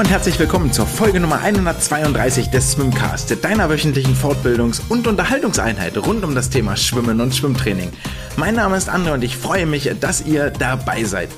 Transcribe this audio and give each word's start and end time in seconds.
und 0.00 0.08
herzlich 0.08 0.38
willkommen 0.38 0.72
zur 0.72 0.86
Folge 0.86 1.20
Nummer 1.20 1.40
132 1.42 2.48
des 2.48 2.72
Swimcast, 2.72 3.44
deiner 3.44 3.68
wöchentlichen 3.68 4.16
Fortbildungs- 4.16 4.80
und 4.88 5.06
Unterhaltungseinheit 5.06 5.98
rund 5.98 6.24
um 6.24 6.34
das 6.34 6.48
Thema 6.48 6.74
Schwimmen 6.74 7.20
und 7.20 7.34
Schwimmtraining. 7.34 7.92
Mein 8.38 8.54
Name 8.54 8.78
ist 8.78 8.88
André 8.88 9.12
und 9.12 9.22
ich 9.22 9.36
freue 9.36 9.66
mich, 9.66 9.90
dass 10.00 10.22
ihr 10.22 10.48
dabei 10.48 11.04
seid. 11.04 11.28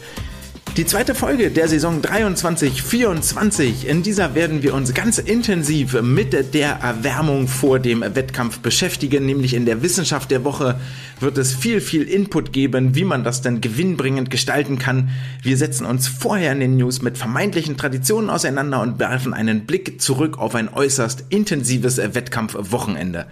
Die 0.78 0.86
zweite 0.86 1.14
Folge 1.14 1.50
der 1.50 1.68
Saison 1.68 2.00
23-24. 2.00 3.84
In 3.84 4.02
dieser 4.02 4.34
werden 4.34 4.62
wir 4.62 4.72
uns 4.72 4.94
ganz 4.94 5.18
intensiv 5.18 6.00
mit 6.00 6.54
der 6.54 6.70
Erwärmung 6.76 7.46
vor 7.46 7.78
dem 7.78 8.00
Wettkampf 8.00 8.60
beschäftigen, 8.60 9.26
nämlich 9.26 9.52
in 9.52 9.66
der 9.66 9.82
Wissenschaft 9.82 10.30
der 10.30 10.44
Woche 10.44 10.80
wird 11.20 11.36
es 11.36 11.54
viel, 11.54 11.82
viel 11.82 12.04
Input 12.04 12.54
geben, 12.54 12.94
wie 12.94 13.04
man 13.04 13.22
das 13.22 13.42
denn 13.42 13.60
gewinnbringend 13.60 14.30
gestalten 14.30 14.78
kann. 14.78 15.10
Wir 15.42 15.58
setzen 15.58 15.84
uns 15.84 16.08
vorher 16.08 16.52
in 16.52 16.60
den 16.60 16.78
News 16.78 17.02
mit 17.02 17.18
vermeintlichen 17.18 17.76
Traditionen 17.76 18.30
auseinander 18.30 18.80
und 18.80 18.98
werfen 18.98 19.34
einen 19.34 19.66
Blick 19.66 20.00
zurück 20.00 20.38
auf 20.38 20.54
ein 20.54 20.72
äußerst 20.72 21.26
intensives 21.28 21.98
Wettkampfwochenende. 21.98 23.26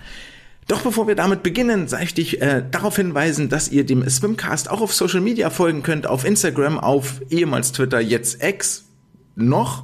Doch 0.70 0.83
bevor 0.83 1.09
wir 1.09 1.16
damit 1.16 1.42
beginnen, 1.42 1.88
soll 1.88 2.02
ich 2.02 2.15
dich 2.15 2.41
äh, 2.41 2.62
darauf 2.70 2.95
hinweisen, 2.95 3.48
dass 3.48 3.73
ihr 3.73 3.84
dem 3.84 4.09
Swimcast 4.09 4.70
auch 4.70 4.80
auf 4.80 4.95
Social 4.95 5.20
Media 5.20 5.51
folgen 5.51 5.83
könnt, 5.83 6.06
auf 6.06 6.24
Instagram, 6.24 6.78
auf 6.78 7.20
ehemals 7.28 7.73
Twitter, 7.73 7.98
jetzt 7.98 8.41
X, 8.41 8.84
noch, 9.34 9.83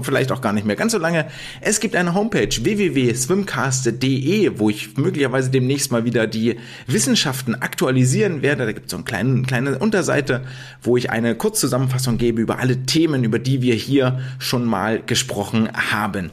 vielleicht 0.00 0.32
auch 0.32 0.40
gar 0.40 0.54
nicht 0.54 0.66
mehr 0.66 0.76
ganz 0.76 0.92
so 0.92 0.98
lange. 0.98 1.26
Es 1.60 1.80
gibt 1.80 1.94
eine 1.96 2.14
Homepage 2.14 2.48
www.swimcast.de, 2.48 4.58
wo 4.58 4.70
ich 4.70 4.96
möglicherweise 4.96 5.50
demnächst 5.50 5.92
mal 5.92 6.06
wieder 6.06 6.26
die 6.26 6.56
Wissenschaften 6.86 7.54
aktualisieren 7.54 8.40
werde. 8.40 8.64
Da 8.64 8.72
gibt 8.72 8.86
es 8.86 8.92
so 8.92 8.96
eine 8.96 9.04
kleine, 9.04 9.42
kleine 9.42 9.78
Unterseite, 9.80 10.46
wo 10.80 10.96
ich 10.96 11.10
eine 11.10 11.34
Kurzzusammenfassung 11.34 12.16
gebe 12.16 12.40
über 12.40 12.58
alle 12.58 12.84
Themen, 12.84 13.24
über 13.24 13.38
die 13.38 13.60
wir 13.60 13.74
hier 13.74 14.20
schon 14.38 14.64
mal 14.64 15.02
gesprochen 15.02 15.68
haben. 15.74 16.30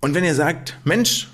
Und 0.00 0.14
wenn 0.14 0.22
ihr 0.22 0.36
sagt, 0.36 0.76
Mensch, 0.84 1.26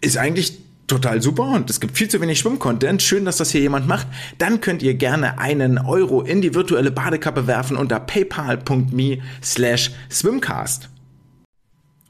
ist 0.00 0.18
eigentlich 0.18 0.65
total 0.86 1.22
super 1.22 1.44
und 1.44 1.68
es 1.70 1.80
gibt 1.80 1.96
viel 1.96 2.08
zu 2.08 2.20
wenig 2.20 2.38
Schwimmcontent. 2.38 3.02
Schön, 3.02 3.24
dass 3.24 3.36
das 3.36 3.50
hier 3.50 3.60
jemand 3.60 3.86
macht. 3.86 4.06
Dann 4.38 4.60
könnt 4.60 4.82
ihr 4.82 4.94
gerne 4.94 5.38
einen 5.38 5.78
Euro 5.78 6.22
in 6.22 6.40
die 6.40 6.54
virtuelle 6.54 6.90
Badekappe 6.90 7.46
werfen 7.46 7.76
unter 7.76 8.00
paypal.me 8.00 9.18
slash 9.42 9.90
swimcast. 10.10 10.88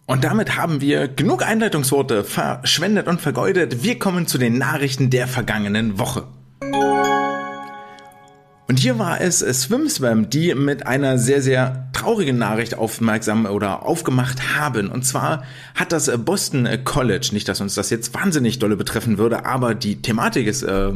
Und 0.06 0.22
damit 0.22 0.56
haben 0.56 0.80
wir 0.80 1.08
genug 1.08 1.44
Einleitungsworte 1.44 2.22
verschwendet 2.22 3.08
und 3.08 3.20
vergeudet. 3.20 3.82
Wir 3.82 3.98
kommen 3.98 4.28
zu 4.28 4.38
den 4.38 4.56
Nachrichten 4.56 5.10
der 5.10 5.27
vergangenen 5.27 5.98
Woche. 5.98 6.28
Und 8.69 8.81
hier 8.81 8.98
war 8.98 9.20
es 9.20 9.39
SwimSwam, 9.39 10.28
die 10.28 10.53
mit 10.56 10.89
einer 10.89 11.19
sehr, 11.19 11.41
sehr 11.41 11.89
traurigen 11.92 12.36
Nachricht 12.36 12.77
aufmerksam 12.77 13.47
oder 13.47 13.86
aufgemacht 13.86 14.56
haben. 14.59 14.89
Und 14.89 15.05
zwar 15.06 15.45
hat 15.77 15.92
das 15.92 16.11
Boston 16.25 16.69
College, 16.83 17.28
nicht 17.33 17.48
dass 17.48 17.61
uns 17.61 17.77
das 17.77 17.91
jetzt 17.91 18.12
wahnsinnig 18.12 18.59
dolle 18.59 18.77
betreffen 18.77 19.19
würde, 19.19 19.47
aber 19.47 19.77
die 19.77 20.03
Thematik 20.03 20.48
ist 20.48 20.64
äh, 20.64 20.92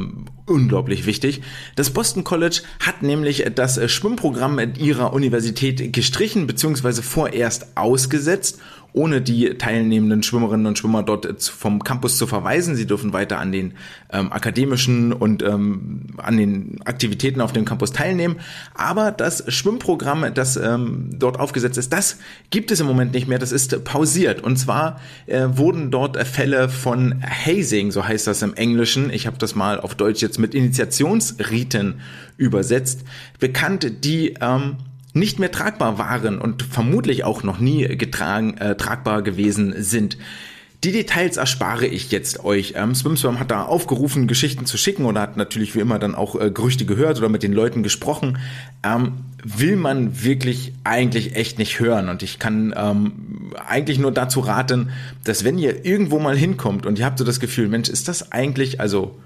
unglaublich 0.47 1.07
wichtig. 1.07 1.43
Das 1.77 1.91
Boston 1.91 2.25
College 2.25 2.63
hat 2.81 3.03
nämlich 3.03 3.45
das 3.55 3.81
Schwimmprogramm 3.89 4.59
ihrer 4.77 5.13
Universität 5.13 5.93
gestrichen 5.93 6.48
bzw. 6.48 7.03
vorerst 7.03 7.77
ausgesetzt 7.77 8.59
ohne 8.92 9.20
die 9.20 9.55
teilnehmenden 9.56 10.22
Schwimmerinnen 10.22 10.66
und 10.66 10.78
Schwimmer 10.78 11.02
dort 11.02 11.42
vom 11.42 11.83
Campus 11.84 12.19
zu 12.19 12.27
verweisen. 12.27 12.77
Sie 12.77 12.86
dürfen 12.86 13.12
weiter 13.12 13.38
an 13.38 13.52
den 13.52 13.74
ähm, 14.12 14.33
akademischen 14.33 15.12
und 15.12 15.42
ähm, 15.42 16.06
an 16.16 16.36
den 16.36 16.80
Aktivitäten 16.84 17.41
auf 17.41 17.52
dem 17.52 17.64
Campus 17.64 17.92
teilnehmen. 17.92 18.36
Aber 18.74 19.12
das 19.12 19.44
Schwimmprogramm, 19.52 20.27
das 20.34 20.56
ähm, 20.56 21.11
dort 21.12 21.39
aufgesetzt 21.39 21.79
ist, 21.79 21.92
das 21.92 22.18
gibt 22.50 22.70
es 22.70 22.80
im 22.80 22.86
Moment 22.86 23.12
nicht 23.12 23.29
mehr. 23.29 23.39
Das 23.39 23.52
ist 23.52 23.84
pausiert. 23.84 24.42
Und 24.42 24.56
zwar 24.56 25.00
äh, 25.27 25.46
wurden 25.52 25.90
dort 25.90 26.17
Fälle 26.27 26.68
von 26.68 27.23
Hazing, 27.23 27.90
so 27.90 28.06
heißt 28.06 28.27
das 28.27 28.42
im 28.42 28.55
Englischen. 28.55 29.11
Ich 29.11 29.27
habe 29.27 29.39
das 29.39 29.55
mal 29.55 29.80
auf 29.80 29.95
Deutsch 29.95 30.23
jetzt 30.23 30.39
mit 30.39 30.55
Initiationsriten 30.55 32.00
übersetzt. 32.36 33.05
Bekannt, 33.39 34.05
die 34.05 34.34
ähm, 34.40 34.77
nicht 35.13 35.39
mehr 35.39 35.51
tragbar 35.51 35.98
waren 35.98 36.39
und 36.39 36.63
vermutlich 36.63 37.25
auch 37.25 37.43
noch 37.43 37.59
nie 37.59 37.97
getragen, 37.97 38.57
äh, 38.59 38.77
tragbar 38.77 39.23
gewesen 39.23 39.75
sind. 39.77 40.17
Die 40.83 40.93
Details 40.93 41.37
erspare 41.37 41.87
ich 41.87 42.11
jetzt 42.11 42.43
euch. 42.43 42.73
Ähm, 42.75 42.95
SwimSwam 42.95 43.39
hat 43.39 43.51
da 43.51 43.65
aufgerufen, 43.65 44.27
Geschichten 44.27 44.65
zu 44.65 44.79
schicken 44.79 45.05
oder 45.05 45.21
hat 45.21 45.37
natürlich 45.37 45.75
wie 45.75 45.81
immer 45.81 45.98
dann 45.98 46.15
auch 46.15 46.41
äh, 46.41 46.51
Gerüchte 46.51 46.87
gehört 46.87 47.19
oder 47.19 47.29
mit 47.29 47.43
den 47.43 47.53
Leuten 47.53 47.83
gesprochen. 47.83 48.39
Ähm, 48.83 49.13
will 49.45 49.77
man 49.77 50.23
wirklich 50.25 50.73
eigentlich 50.85 51.37
echt 51.37 51.59
nicht 51.59 51.81
hören. 51.81 52.09
Und 52.09 52.23
ich 52.23 52.39
kann 52.39 52.73
ähm, 52.75 53.13
eigentlich 53.69 53.98
nur 53.98 54.11
dazu 54.11 54.41
raten, 54.41 54.91
dass 55.25 55.45
wenn 55.45 55.59
ihr 55.59 55.85
irgendwo 55.85 56.19
mal 56.19 56.37
hinkommt 56.37 56.87
und 56.87 56.98
ihr 56.98 57.05
habt 57.05 57.19
so 57.19 57.25
das 57.25 57.41
Gefühl, 57.41 57.69
Mensch, 57.69 57.91
ist 57.91 58.09
das 58.09 58.33
eigentlich, 58.33 58.81
also 58.81 59.19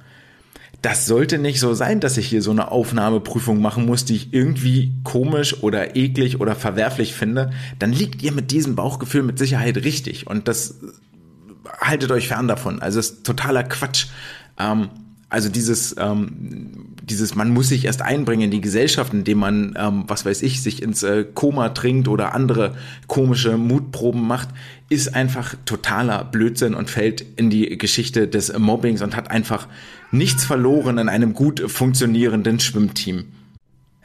das 0.85 1.07
sollte 1.07 1.39
nicht 1.39 1.61
so 1.61 1.73
sein, 1.73 2.01
dass 2.01 2.19
ich 2.19 2.27
hier 2.27 2.43
so 2.43 2.51
eine 2.51 2.71
Aufnahmeprüfung 2.71 3.63
machen 3.63 3.87
muss, 3.87 4.05
die 4.05 4.17
ich 4.17 4.35
irgendwie 4.35 4.93
komisch 5.03 5.63
oder 5.63 5.97
eklig 5.97 6.41
oder 6.41 6.55
verwerflich 6.55 7.15
finde, 7.15 7.53
dann 7.79 7.91
liegt 7.91 8.23
ihr 8.23 8.33
mit 8.33 8.51
diesem 8.51 8.77
Bauchgefühl 8.77 9.23
mit 9.23 9.39
Sicherheit 9.39 9.79
richtig. 9.79 10.27
Und 10.27 10.47
das 10.47 10.75
haltet 11.81 12.11
euch 12.11 12.29
fern 12.29 12.49
davon. 12.49 12.83
Also 12.83 13.01
ist 13.01 13.25
totaler 13.25 13.65
Quatsch. 13.65 14.09
Ähm, 14.59 14.91
also 15.31 15.49
dieses, 15.49 15.97
ähm, 15.99 16.94
dieses, 17.07 17.35
man 17.35 17.51
muss 17.51 17.69
sich 17.69 17.85
erst 17.85 18.03
einbringen 18.03 18.45
in 18.45 18.51
die 18.51 18.61
Gesellschaft, 18.61 19.13
indem 19.13 19.39
man, 19.39 19.75
ähm, 19.79 20.05
was 20.07 20.25
weiß 20.25 20.43
ich, 20.43 20.63
sich 20.63 20.83
ins 20.83 21.03
äh, 21.03 21.25
Koma 21.25 21.71
trinkt 21.71 22.09
oder 22.09 22.35
andere 22.35 22.75
komische 23.07 23.57
Mutproben 23.57 24.27
macht, 24.27 24.49
ist 24.89 25.15
einfach 25.15 25.55
totaler 25.65 26.25
Blödsinn 26.25 26.75
und 26.75 26.91
fällt 26.91 27.25
in 27.37 27.51
die 27.51 27.77
Geschichte 27.79 28.29
des 28.29 28.57
Mobbings 28.57 29.03
und 29.03 29.17
hat 29.17 29.31
einfach 29.31 29.69
nichts 30.11 30.45
verloren 30.45 30.99
in 30.99 31.09
einem 31.09 31.35
gut 31.35 31.61
funktionierenden 31.71 32.61
Schwimmteam. 32.61 33.25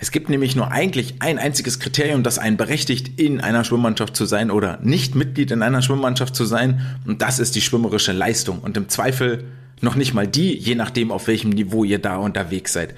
Es 0.01 0.11
gibt 0.11 0.29
nämlich 0.29 0.55
nur 0.55 0.71
eigentlich 0.71 1.15
ein 1.19 1.37
einziges 1.37 1.79
Kriterium, 1.79 2.23
das 2.23 2.39
einen 2.39 2.55
berechtigt, 2.55 3.19
in 3.19 3.41
einer 3.41 3.65
Schwimmmannschaft 3.65 4.15
zu 4.15 4.25
sein 4.25 4.49
oder 4.49 4.79
nicht 4.81 5.13
Mitglied 5.13 5.51
in 5.51 5.61
einer 5.61 5.81
Schwimmmannschaft 5.81 6.35
zu 6.35 6.45
sein, 6.45 6.81
und 7.05 7.21
das 7.21 7.39
ist 7.39 7.55
die 7.55 7.61
schwimmerische 7.61 8.13
Leistung. 8.13 8.59
Und 8.59 8.77
im 8.77 8.87
Zweifel 8.87 9.43
noch 9.81 9.95
nicht 9.95 10.13
mal 10.13 10.27
die, 10.27 10.55
je 10.57 10.75
nachdem, 10.75 11.11
auf 11.11 11.27
welchem 11.27 11.49
Niveau 11.49 11.83
ihr 11.83 11.99
da 11.99 12.17
unterwegs 12.17 12.73
seid. 12.73 12.95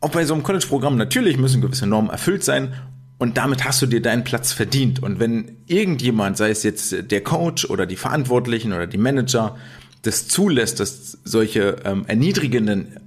Auch 0.00 0.10
bei 0.10 0.24
so 0.24 0.34
einem 0.34 0.42
College-Programm 0.42 0.96
natürlich 0.96 1.38
müssen 1.38 1.60
gewisse 1.60 1.86
Normen 1.86 2.10
erfüllt 2.10 2.44
sein 2.44 2.74
und 3.18 3.38
damit 3.38 3.64
hast 3.64 3.80
du 3.80 3.86
dir 3.86 4.02
deinen 4.02 4.24
Platz 4.24 4.52
verdient. 4.52 5.02
Und 5.02 5.20
wenn 5.20 5.56
irgendjemand, 5.66 6.36
sei 6.36 6.50
es 6.50 6.62
jetzt 6.62 7.10
der 7.10 7.22
Coach 7.22 7.64
oder 7.64 7.86
die 7.86 7.96
Verantwortlichen 7.96 8.72
oder 8.72 8.86
die 8.86 8.98
Manager, 8.98 9.56
das 10.02 10.28
zulässt, 10.28 10.80
dass 10.80 11.18
solche 11.24 11.76
ähm, 11.84 12.04
erniedrigenden 12.06 13.00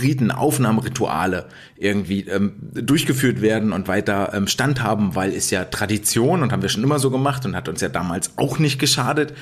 Riten, 0.00 0.30
Aufnahmerituale 0.30 1.48
irgendwie 1.76 2.20
ähm, 2.22 2.54
durchgeführt 2.72 3.42
werden 3.42 3.72
und 3.72 3.88
weiter 3.88 4.32
ähm, 4.32 4.46
Stand 4.46 4.82
haben, 4.82 5.14
weil 5.14 5.32
ist 5.32 5.50
ja 5.50 5.66
Tradition 5.66 6.42
und 6.42 6.50
haben 6.50 6.62
wir 6.62 6.70
schon 6.70 6.82
immer 6.82 6.98
so 6.98 7.10
gemacht 7.10 7.44
und 7.44 7.54
hat 7.54 7.68
uns 7.68 7.82
ja 7.82 7.90
damals 7.90 8.38
auch 8.38 8.58
nicht 8.58 8.78
geschadet. 8.78 9.34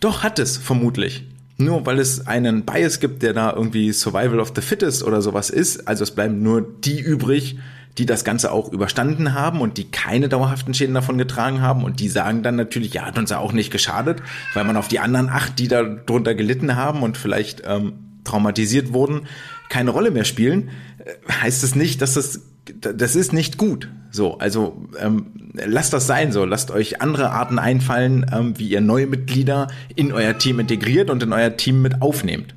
Doch 0.00 0.24
hat 0.24 0.40
es 0.40 0.56
vermutlich 0.56 1.24
nur 1.58 1.86
weil 1.86 1.98
es 1.98 2.26
einen 2.26 2.64
Bias 2.64 3.00
gibt, 3.00 3.22
der 3.22 3.32
da 3.32 3.52
irgendwie 3.52 3.92
Survival 3.92 4.40
of 4.40 4.52
the 4.54 4.60
Fittest 4.60 5.02
oder 5.02 5.22
sowas 5.22 5.50
ist. 5.50 5.88
Also 5.88 6.04
es 6.04 6.10
bleiben 6.10 6.42
nur 6.42 6.62
die 6.62 7.00
übrig, 7.00 7.58
die 7.98 8.04
das 8.04 8.24
Ganze 8.24 8.52
auch 8.52 8.70
überstanden 8.72 9.32
haben 9.32 9.60
und 9.60 9.78
die 9.78 9.90
keine 9.90 10.28
dauerhaften 10.28 10.74
Schäden 10.74 10.94
davon 10.94 11.16
getragen 11.16 11.62
haben. 11.62 11.82
Und 11.82 12.00
die 12.00 12.08
sagen 12.08 12.42
dann 12.42 12.56
natürlich, 12.56 12.92
ja, 12.92 13.06
hat 13.06 13.18
uns 13.18 13.30
ja 13.30 13.38
auch 13.38 13.52
nicht 13.52 13.70
geschadet, 13.70 14.22
weil 14.52 14.64
man 14.64 14.76
auf 14.76 14.88
die 14.88 14.98
anderen 14.98 15.30
acht, 15.30 15.58
die 15.58 15.68
da 15.68 15.82
drunter 15.82 16.34
gelitten 16.34 16.76
haben 16.76 17.02
und 17.02 17.16
vielleicht 17.16 17.62
ähm, 17.64 17.94
traumatisiert 18.24 18.92
wurden, 18.92 19.22
keine 19.70 19.90
Rolle 19.90 20.10
mehr 20.10 20.24
spielen. 20.24 20.68
Äh, 20.98 21.32
heißt 21.32 21.64
es 21.64 21.74
nicht, 21.74 22.02
dass 22.02 22.14
das 22.14 22.42
das 22.80 23.16
ist 23.16 23.32
nicht 23.32 23.58
gut. 23.58 23.88
So, 24.16 24.38
also 24.38 24.88
ähm, 24.98 25.26
lasst 25.52 25.92
das 25.92 26.06
sein 26.06 26.32
so. 26.32 26.46
Lasst 26.46 26.70
euch 26.70 27.02
andere 27.02 27.30
Arten 27.30 27.58
einfallen, 27.58 28.24
ähm, 28.32 28.58
wie 28.58 28.68
ihr 28.68 28.80
neue 28.80 29.06
Mitglieder 29.06 29.68
in 29.94 30.10
euer 30.10 30.38
Team 30.38 30.58
integriert 30.58 31.10
und 31.10 31.22
in 31.22 31.34
euer 31.34 31.56
Team 31.56 31.82
mit 31.82 32.00
aufnehmt. 32.00 32.54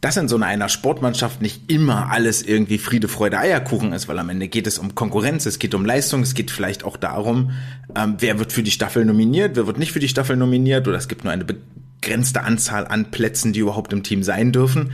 Dass 0.00 0.16
in 0.16 0.26
so 0.26 0.36
einer 0.38 0.68
Sportmannschaft 0.70 1.42
nicht 1.42 1.70
immer 1.70 2.10
alles 2.10 2.42
irgendwie 2.42 2.78
Friede, 2.78 3.08
Freude, 3.08 3.38
Eierkuchen 3.38 3.92
ist, 3.92 4.08
weil 4.08 4.18
am 4.18 4.30
Ende 4.30 4.48
geht 4.48 4.66
es 4.66 4.78
um 4.78 4.94
Konkurrenz, 4.94 5.44
es 5.44 5.58
geht 5.58 5.74
um 5.74 5.84
Leistung, 5.84 6.22
es 6.22 6.34
geht 6.34 6.50
vielleicht 6.50 6.84
auch 6.84 6.96
darum, 6.96 7.50
ähm, 7.94 8.16
wer 8.18 8.38
wird 8.38 8.52
für 8.52 8.62
die 8.62 8.70
Staffel 8.70 9.04
nominiert, 9.04 9.56
wer 9.56 9.66
wird 9.66 9.78
nicht 9.78 9.92
für 9.92 10.00
die 10.00 10.08
Staffel 10.08 10.36
nominiert 10.36 10.88
oder 10.88 10.96
es 10.96 11.08
gibt 11.08 11.24
nur 11.24 11.32
eine 11.32 11.44
begrenzte 11.44 12.42
Anzahl 12.42 12.86
an 12.86 13.10
Plätzen, 13.10 13.52
die 13.52 13.60
überhaupt 13.60 13.92
im 13.92 14.02
Team 14.02 14.22
sein 14.22 14.50
dürfen. 14.50 14.92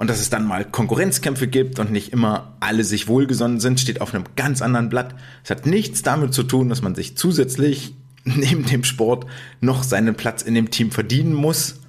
Und 0.00 0.08
dass 0.08 0.18
es 0.18 0.30
dann 0.30 0.46
mal 0.46 0.64
Konkurrenzkämpfe 0.64 1.46
gibt 1.46 1.78
und 1.78 1.92
nicht 1.92 2.10
immer 2.10 2.56
alle 2.58 2.84
sich 2.84 3.06
wohlgesonnen 3.06 3.60
sind, 3.60 3.78
steht 3.78 4.00
auf 4.00 4.14
einem 4.14 4.24
ganz 4.34 4.62
anderen 4.62 4.88
Blatt. 4.88 5.14
Es 5.44 5.50
hat 5.50 5.66
nichts 5.66 6.00
damit 6.00 6.32
zu 6.32 6.42
tun, 6.42 6.70
dass 6.70 6.80
man 6.80 6.94
sich 6.94 7.18
zusätzlich 7.18 7.92
neben 8.24 8.64
dem 8.64 8.82
Sport 8.82 9.26
noch 9.60 9.82
seinen 9.82 10.14
Platz 10.14 10.40
in 10.40 10.54
dem 10.54 10.70
Team 10.70 10.90
verdienen 10.90 11.34
muss, 11.34 11.80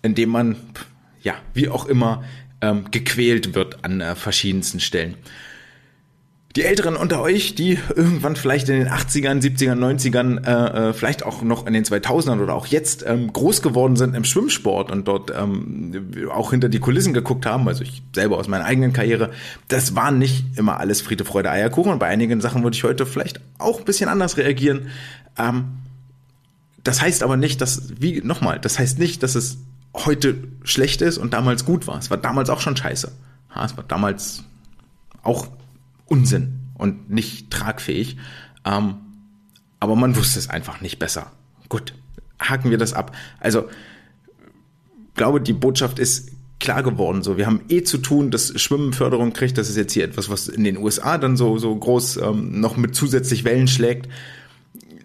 indem 0.00 0.30
man, 0.30 0.56
ja, 1.22 1.34
wie 1.52 1.68
auch 1.68 1.84
immer, 1.84 2.24
ähm, 2.62 2.90
gequält 2.90 3.54
wird 3.54 3.84
an 3.84 4.00
äh, 4.00 4.14
verschiedensten 4.14 4.80
Stellen. 4.80 5.14
Die 6.56 6.62
Älteren 6.62 6.94
unter 6.94 7.20
euch, 7.20 7.56
die 7.56 7.80
irgendwann 7.96 8.36
vielleicht 8.36 8.68
in 8.68 8.78
den 8.78 8.88
80ern, 8.88 9.42
70ern, 9.42 9.76
90ern, 9.76 10.44
äh, 10.44 10.92
vielleicht 10.92 11.24
auch 11.24 11.42
noch 11.42 11.66
in 11.66 11.72
den 11.72 11.82
2000ern 11.82 12.40
oder 12.40 12.54
auch 12.54 12.66
jetzt 12.66 13.04
ähm, 13.04 13.32
groß 13.32 13.60
geworden 13.60 13.96
sind 13.96 14.14
im 14.14 14.22
Schwimmsport 14.22 14.92
und 14.92 15.08
dort 15.08 15.32
ähm, 15.36 16.30
auch 16.30 16.52
hinter 16.52 16.68
die 16.68 16.78
Kulissen 16.78 17.12
geguckt 17.12 17.44
haben, 17.44 17.66
also 17.66 17.82
ich 17.82 18.04
selber 18.14 18.38
aus 18.38 18.46
meiner 18.46 18.66
eigenen 18.66 18.92
Karriere, 18.92 19.32
das 19.66 19.96
war 19.96 20.12
nicht 20.12 20.56
immer 20.56 20.78
alles 20.78 21.00
Friede, 21.00 21.24
Freude, 21.24 21.50
Eierkuchen 21.50 21.90
und 21.90 21.98
bei 21.98 22.06
einigen 22.06 22.40
Sachen 22.40 22.62
würde 22.62 22.76
ich 22.76 22.84
heute 22.84 23.04
vielleicht 23.04 23.40
auch 23.58 23.80
ein 23.80 23.84
bisschen 23.84 24.08
anders 24.08 24.36
reagieren. 24.36 24.90
Ähm, 25.36 25.64
das 26.84 27.02
heißt 27.02 27.24
aber 27.24 27.36
nicht, 27.36 27.60
dass, 27.62 27.88
wie, 27.98 28.20
nochmal, 28.20 28.60
das 28.60 28.78
heißt 28.78 29.00
nicht, 29.00 29.24
dass 29.24 29.34
es 29.34 29.58
heute 29.92 30.36
schlecht 30.62 31.02
ist 31.02 31.18
und 31.18 31.34
damals 31.34 31.64
gut 31.64 31.88
war. 31.88 31.98
Es 31.98 32.10
war 32.10 32.16
damals 32.16 32.48
auch 32.48 32.60
schon 32.60 32.76
scheiße. 32.76 33.10
Ja, 33.56 33.64
es 33.64 33.76
war 33.76 33.82
damals 33.82 34.44
auch 35.24 35.48
Unsinn 36.06 36.60
und 36.74 37.10
nicht 37.10 37.50
tragfähig. 37.50 38.16
Ähm, 38.64 38.96
aber 39.80 39.96
man 39.96 40.16
wusste 40.16 40.38
es 40.38 40.48
einfach 40.48 40.80
nicht 40.80 40.98
besser. 40.98 41.32
Gut, 41.68 41.94
haken 42.40 42.70
wir 42.70 42.78
das 42.78 42.92
ab. 42.92 43.14
Also, 43.40 43.68
glaube, 45.14 45.40
die 45.40 45.52
Botschaft 45.52 45.98
ist 45.98 46.32
klar 46.60 46.82
geworden. 46.82 47.22
So, 47.22 47.36
wir 47.36 47.46
haben 47.46 47.60
eh 47.68 47.82
zu 47.82 47.98
tun, 47.98 48.30
dass 48.30 48.58
Schwimmen 48.60 48.92
Förderung 48.92 49.32
kriegt. 49.32 49.58
Das 49.58 49.68
ist 49.68 49.76
jetzt 49.76 49.92
hier 49.92 50.04
etwas, 50.04 50.30
was 50.30 50.48
in 50.48 50.64
den 50.64 50.78
USA 50.78 51.18
dann 51.18 51.36
so 51.36 51.58
so 51.58 51.74
groß 51.74 52.18
ähm, 52.18 52.60
noch 52.60 52.76
mit 52.76 52.94
zusätzlich 52.94 53.44
Wellen 53.44 53.68
schlägt. 53.68 54.08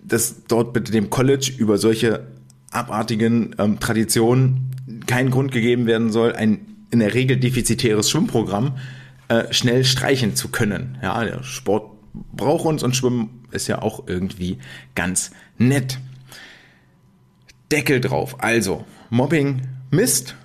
Dass 0.04 0.46
dort 0.48 0.74
bitte 0.74 0.92
dem 0.92 1.10
College 1.10 1.52
über 1.58 1.78
solche 1.78 2.28
abartigen 2.72 3.56
ähm, 3.58 3.80
Traditionen 3.80 4.72
kein 5.06 5.32
Grund 5.32 5.52
gegeben 5.52 5.86
werden 5.86 6.12
soll, 6.12 6.34
ein 6.34 6.66
in 6.92 7.00
der 7.00 7.14
Regel 7.14 7.38
defizitäres 7.38 8.10
Schwimmprogramm 8.10 8.78
äh, 9.30 9.54
schnell 9.54 9.86
streichen 9.86 10.36
zu 10.36 10.50
können. 10.50 10.98
Ja, 11.02 11.24
der 11.24 11.44
Sport 11.44 11.92
braucht 12.14 12.66
uns 12.66 12.84
und 12.84 12.96
Schwimmen 12.96 13.48
ist 13.52 13.68
ja 13.68 13.82
auch 13.82 14.08
irgendwie 14.08 14.60
ganz 14.96 15.32
nett. 15.58 16.00
Deckel 17.72 18.02
drauf. 18.02 18.44
Also, 18.44 18.86
Mobbing 19.10 19.62
Mist, 19.92 20.36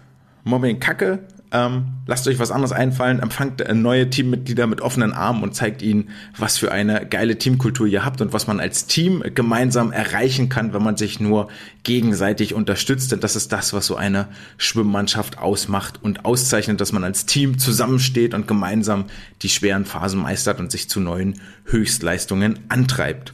Mobbing 0.44 0.80
Kacke, 0.80 1.26
ähm, 1.54 1.84
lasst 2.06 2.26
euch 2.26 2.40
was 2.40 2.50
anderes 2.50 2.72
einfallen, 2.72 3.20
empfangt 3.20 3.60
äh, 3.60 3.74
neue 3.74 4.10
Teammitglieder 4.10 4.66
mit 4.66 4.80
offenen 4.80 5.12
Armen 5.12 5.44
und 5.44 5.54
zeigt 5.54 5.82
ihnen, 5.82 6.10
was 6.36 6.58
für 6.58 6.72
eine 6.72 7.06
geile 7.06 7.38
Teamkultur 7.38 7.86
ihr 7.86 8.04
habt 8.04 8.20
und 8.20 8.32
was 8.32 8.48
man 8.48 8.58
als 8.58 8.86
Team 8.86 9.22
gemeinsam 9.34 9.92
erreichen 9.92 10.48
kann, 10.48 10.74
wenn 10.74 10.82
man 10.82 10.96
sich 10.96 11.20
nur 11.20 11.46
gegenseitig 11.84 12.54
unterstützt. 12.54 13.12
Denn 13.12 13.20
das 13.20 13.36
ist 13.36 13.52
das, 13.52 13.72
was 13.72 13.86
so 13.86 13.94
eine 13.94 14.26
Schwimmmannschaft 14.58 15.38
ausmacht 15.38 16.00
und 16.02 16.24
auszeichnet, 16.24 16.80
dass 16.80 16.90
man 16.90 17.04
als 17.04 17.24
Team 17.24 17.56
zusammensteht 17.56 18.34
und 18.34 18.48
gemeinsam 18.48 19.04
die 19.42 19.48
schweren 19.48 19.84
Phasen 19.84 20.20
meistert 20.20 20.58
und 20.58 20.72
sich 20.72 20.88
zu 20.88 20.98
neuen 20.98 21.40
Höchstleistungen 21.66 22.58
antreibt. 22.68 23.32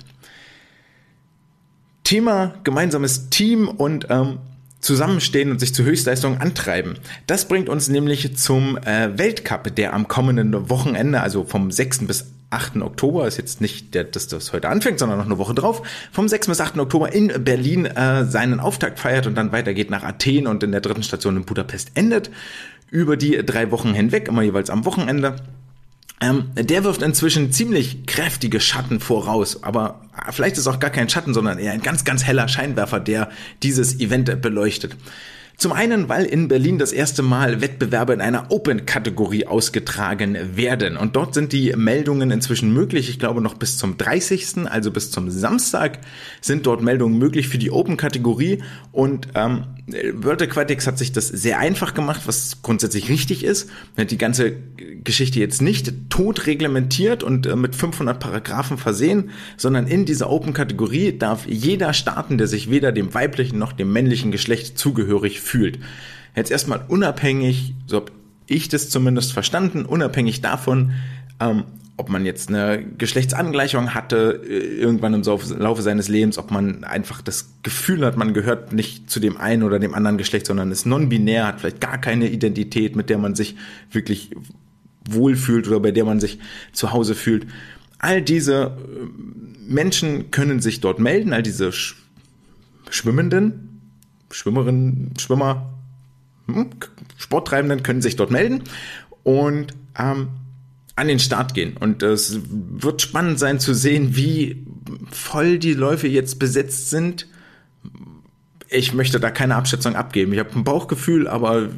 Thema 2.05 2.52
gemeinsames 2.64 3.31
Team 3.31 3.67
und 3.67 4.08
ähm, 4.11 4.40
zusammenstehen 4.81 5.50
und 5.50 5.61
sich 5.61 5.75
zu 5.75 5.85
Höchstleistungen 5.85 6.41
antreiben. 6.41 6.94
Das 7.27 7.47
bringt 7.47 7.69
uns 7.69 7.88
nämlich 7.88 8.37
zum 8.37 8.79
äh, 8.79 9.17
Weltcup, 9.19 9.75
der 9.77 9.94
am 9.94 10.09
kommenden 10.09 10.71
Wochenende, 10.71 11.21
also 11.21 11.44
vom 11.44 11.71
6. 11.71 12.06
bis 12.06 12.27
8. 12.50 12.82
Oktober, 12.82 13.27
ist 13.27 13.37
jetzt 13.37 13.61
nicht, 13.61 13.94
der, 13.94 14.05
dass 14.05 14.27
das 14.27 14.53
heute 14.53 14.69
anfängt, 14.69 14.99
sondern 14.99 15.19
noch 15.19 15.27
eine 15.27 15.38
Woche 15.38 15.55
drauf, 15.55 15.82
vom 16.11 16.29
6. 16.29 16.49
bis 16.49 16.61
8. 16.61 16.79
Oktober 16.79 17.12
in 17.12 17.32
Berlin 17.44 17.87
äh, 17.87 18.25
seinen 18.25 18.59
Auftakt 18.59 18.99
feiert 18.99 19.27
und 19.27 19.37
dann 19.37 19.53
weitergeht 19.53 19.91
nach 19.91 20.03
Athen 20.03 20.47
und 20.47 20.62
in 20.62 20.73
der 20.73 20.81
dritten 20.81 21.03
Station 21.03 21.37
in 21.37 21.44
Budapest 21.44 21.93
endet. 21.94 22.31
Über 22.91 23.17
die 23.17 23.44
drei 23.47 23.71
Wochen 23.71 23.94
hinweg, 23.94 24.27
immer 24.27 24.43
jeweils 24.43 24.69
am 24.69 24.85
Wochenende. 24.85 25.37
Ähm, 26.22 26.50
der 26.55 26.84
wirft 26.84 27.00
inzwischen 27.00 27.50
ziemlich 27.50 28.06
kräftige 28.06 28.61
Schatten 28.61 29.00
voraus, 29.00 29.62
aber 29.62 30.02
vielleicht 30.31 30.58
ist 30.58 30.67
auch 30.67 30.78
gar 30.78 30.90
kein 30.90 31.08
Schatten, 31.08 31.32
sondern 31.32 31.58
eher 31.58 31.72
ein 31.72 31.81
ganz, 31.81 32.05
ganz 32.05 32.25
heller 32.25 32.46
Scheinwerfer, 32.46 33.00
der 33.00 33.31
dieses 33.62 34.00
Event 34.00 34.43
beleuchtet. 34.43 34.96
Zum 35.61 35.75
einen, 35.75 36.09
weil 36.09 36.25
in 36.25 36.49
Berlin 36.49 36.79
das 36.79 36.91
erste 36.91 37.21
Mal 37.21 37.61
Wettbewerbe 37.61 38.15
in 38.15 38.23
einer 38.23 38.51
Open-Kategorie 38.51 39.47
ausgetragen 39.47 40.57
werden. 40.57 40.97
Und 40.97 41.17
dort 41.17 41.35
sind 41.35 41.53
die 41.53 41.75
Meldungen 41.77 42.31
inzwischen 42.31 42.73
möglich. 42.73 43.11
Ich 43.11 43.19
glaube 43.19 43.43
noch 43.43 43.53
bis 43.53 43.77
zum 43.77 43.99
30., 43.99 44.71
also 44.71 44.91
bis 44.91 45.11
zum 45.11 45.31
Samstag, 45.31 45.99
sind 46.41 46.65
dort 46.65 46.81
Meldungen 46.81 47.19
möglich 47.19 47.49
für 47.49 47.59
die 47.59 47.71
Open-Kategorie. 47.71 48.62
Und 48.91 49.29
ähm, 49.35 49.65
World 50.15 50.41
Aquatics 50.41 50.87
hat 50.87 50.97
sich 50.97 51.12
das 51.12 51.29
sehr 51.29 51.59
einfach 51.59 51.93
gemacht, 51.93 52.23
was 52.25 52.63
grundsätzlich 52.63 53.11
richtig 53.11 53.45
ist. 53.45 53.69
Hat 53.99 54.11
die 54.11 54.17
ganze 54.17 54.55
Geschichte 55.05 55.41
jetzt 55.41 55.61
nicht 55.61 55.93
tot 56.09 56.47
reglementiert 56.47 57.23
und 57.23 57.47
äh, 57.47 57.55
mit 57.55 57.75
500 57.75 58.19
Paragraphen 58.19 58.79
versehen, 58.79 59.29
sondern 59.59 59.87
in 59.87 60.06
dieser 60.06 60.31
Open-Kategorie 60.31 61.19
darf 61.19 61.47
jeder 61.47 61.93
starten, 61.93 62.39
der 62.39 62.47
sich 62.47 62.71
weder 62.71 62.93
dem 62.93 63.13
weiblichen 63.13 63.59
noch 63.59 63.75
dem 63.75 63.93
männlichen 63.93 64.33
Geschlecht 64.33 64.79
zugehörig. 64.79 65.41
Jetzt 66.37 66.50
erstmal 66.50 66.85
unabhängig, 66.88 67.75
so 67.87 67.97
habe 67.97 68.12
ich 68.47 68.69
das 68.69 68.91
zumindest 68.91 69.32
verstanden, 69.32 69.85
unabhängig 69.85 70.41
davon, 70.41 70.93
ähm, 71.41 71.64
ob 71.97 72.08
man 72.08 72.25
jetzt 72.25 72.49
eine 72.49 72.82
Geschlechtsangleichung 72.82 73.94
hatte 73.94 74.43
äh, 74.49 74.81
irgendwann 74.81 75.12
im 75.12 75.23
Laufe 75.23 75.82
seines 75.82 76.08
Lebens, 76.08 76.38
ob 76.38 76.50
man 76.50 76.82
einfach 76.82 77.20
das 77.20 77.50
Gefühl 77.62 78.06
hat, 78.06 78.17
man 78.17 78.32
gehört 78.32 78.73
nicht 78.73 79.11
zu 79.11 79.20
dem 79.20 79.37
einen 79.37 79.62
oder 79.62 79.79
dem 79.79 79.94
anderen 79.94 80.17
Geschlecht, 80.17 80.47
sondern 80.47 80.70
ist 80.70 80.87
non-binär, 80.87 81.47
hat 81.47 81.61
vielleicht 81.61 81.81
gar 81.81 81.99
keine 81.99 82.31
Identität, 82.31 82.96
mit 82.96 83.11
der 83.11 83.19
man 83.19 83.35
sich 83.35 83.56
wirklich 83.91 84.31
wohlfühlt 85.08 85.69
oder 85.69 85.81
bei 85.81 85.91
der 85.91 86.06
man 86.06 86.20
sich 86.20 86.38
zu 86.73 86.93
Hause 86.93 87.14
fühlt. 87.14 87.46
All 87.99 88.23
diese 88.23 88.62
äh, 88.64 88.70
Menschen 89.69 90.31
können 90.31 90.61
sich 90.61 90.81
dort 90.81 91.00
melden, 91.00 91.35
all 91.35 91.43
diese 91.43 91.70
Schwimmenden, 92.91 93.69
Schwimmerinnen, 94.31 95.15
Schwimmer, 95.19 95.71
hm, 96.47 96.71
Sporttreibenden 97.17 97.82
können 97.82 98.03
sich 98.03 98.17
dort 98.17 98.31
melden 98.31 98.65
und 99.23 99.75
ähm, 99.99 100.29
an 100.97 101.09
den 101.09 101.19
Start 101.19 101.55
gehen. 101.55 101.77
Und 101.77 102.03
es 102.03 102.41
wird 102.49 103.03
spannend 103.03 103.38
sein 103.38 103.59
zu 103.59 103.75
sehen, 103.75 104.17
wie 104.17 104.65
voll 105.11 105.59
die 105.59 105.75
Läufe 105.75 106.09
jetzt 106.09 106.38
besetzt 106.38 106.91
sind. 106.91 107.27
Ich 108.69 108.94
möchte 108.94 109.19
da 109.19 109.31
keine 109.31 109.56
Abschätzung 109.56 109.97
abgeben. 109.97 110.32
Ich 110.32 110.38
habe 110.38 110.53
ein 110.55 110.65
Bauchgefühl, 110.65 111.27
aber 111.27 111.69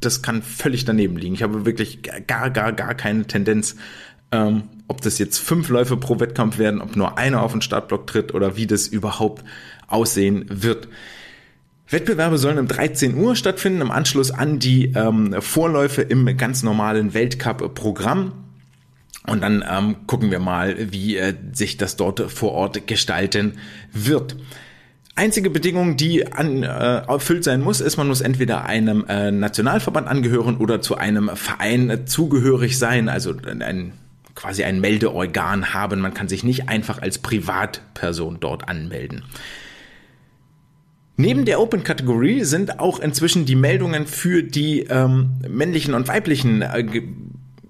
das 0.00 0.22
kann 0.22 0.42
völlig 0.42 0.84
daneben 0.84 1.16
liegen. 1.16 1.34
Ich 1.34 1.42
habe 1.42 1.64
wirklich 1.64 2.00
gar, 2.26 2.50
gar, 2.50 2.72
gar 2.72 2.94
keine 2.94 3.26
Tendenz, 3.26 3.76
ähm, 4.30 4.64
ob 4.88 5.00
das 5.00 5.18
jetzt 5.18 5.38
fünf 5.38 5.68
Läufe 5.68 5.96
pro 5.96 6.20
Wettkampf 6.20 6.58
werden, 6.58 6.80
ob 6.80 6.96
nur 6.96 7.18
einer 7.18 7.42
auf 7.42 7.52
den 7.52 7.62
Startblock 7.62 8.06
tritt 8.06 8.34
oder 8.34 8.56
wie 8.56 8.66
das 8.66 8.86
überhaupt 8.86 9.44
aussehen 9.88 10.44
wird. 10.48 10.88
Wettbewerbe 11.88 12.38
sollen 12.38 12.58
um 12.58 12.66
13 12.66 13.16
Uhr 13.16 13.36
stattfinden, 13.36 13.80
im 13.80 13.90
Anschluss 13.90 14.30
an 14.30 14.58
die 14.58 14.92
ähm, 14.94 15.36
Vorläufe 15.40 16.02
im 16.02 16.36
ganz 16.36 16.62
normalen 16.62 17.14
Weltcup-Programm. 17.14 18.32
Und 19.26 19.42
dann 19.42 19.64
ähm, 19.68 19.96
gucken 20.06 20.30
wir 20.30 20.38
mal, 20.38 20.92
wie 20.92 21.16
äh, 21.16 21.34
sich 21.52 21.76
das 21.76 21.96
dort 21.96 22.20
vor 22.30 22.52
Ort 22.52 22.86
gestalten 22.86 23.54
wird. 23.92 24.36
Einzige 25.14 25.48
Bedingung, 25.48 25.96
die 25.96 26.30
an, 26.30 26.62
äh, 26.62 26.66
erfüllt 26.66 27.42
sein 27.42 27.60
muss, 27.60 27.80
ist, 27.80 27.96
man 27.96 28.06
muss 28.06 28.20
entweder 28.20 28.66
einem 28.66 29.04
äh, 29.08 29.30
Nationalverband 29.30 30.06
angehören 30.06 30.58
oder 30.58 30.80
zu 30.80 30.96
einem 30.96 31.30
Verein 31.34 32.06
zugehörig 32.06 32.78
sein, 32.78 33.08
also 33.08 33.34
ein 33.46 33.92
quasi 34.34 34.64
ein 34.64 34.80
Meldeorgan 34.80 35.72
haben. 35.72 36.00
Man 36.00 36.14
kann 36.14 36.28
sich 36.28 36.44
nicht 36.44 36.68
einfach 36.68 37.00
als 37.00 37.18
Privatperson 37.18 38.38
dort 38.38 38.68
anmelden. 38.68 39.24
Neben 41.16 41.46
der 41.46 41.60
Open-Kategorie 41.60 42.44
sind 42.44 42.78
auch 42.78 43.00
inzwischen 43.00 43.46
die 43.46 43.56
Meldungen 43.56 44.06
für 44.06 44.42
die 44.42 44.80
ähm, 44.80 45.30
männlichen 45.48 45.94
und 45.94 46.08
weiblichen 46.08 46.60
äh, 46.60 47.02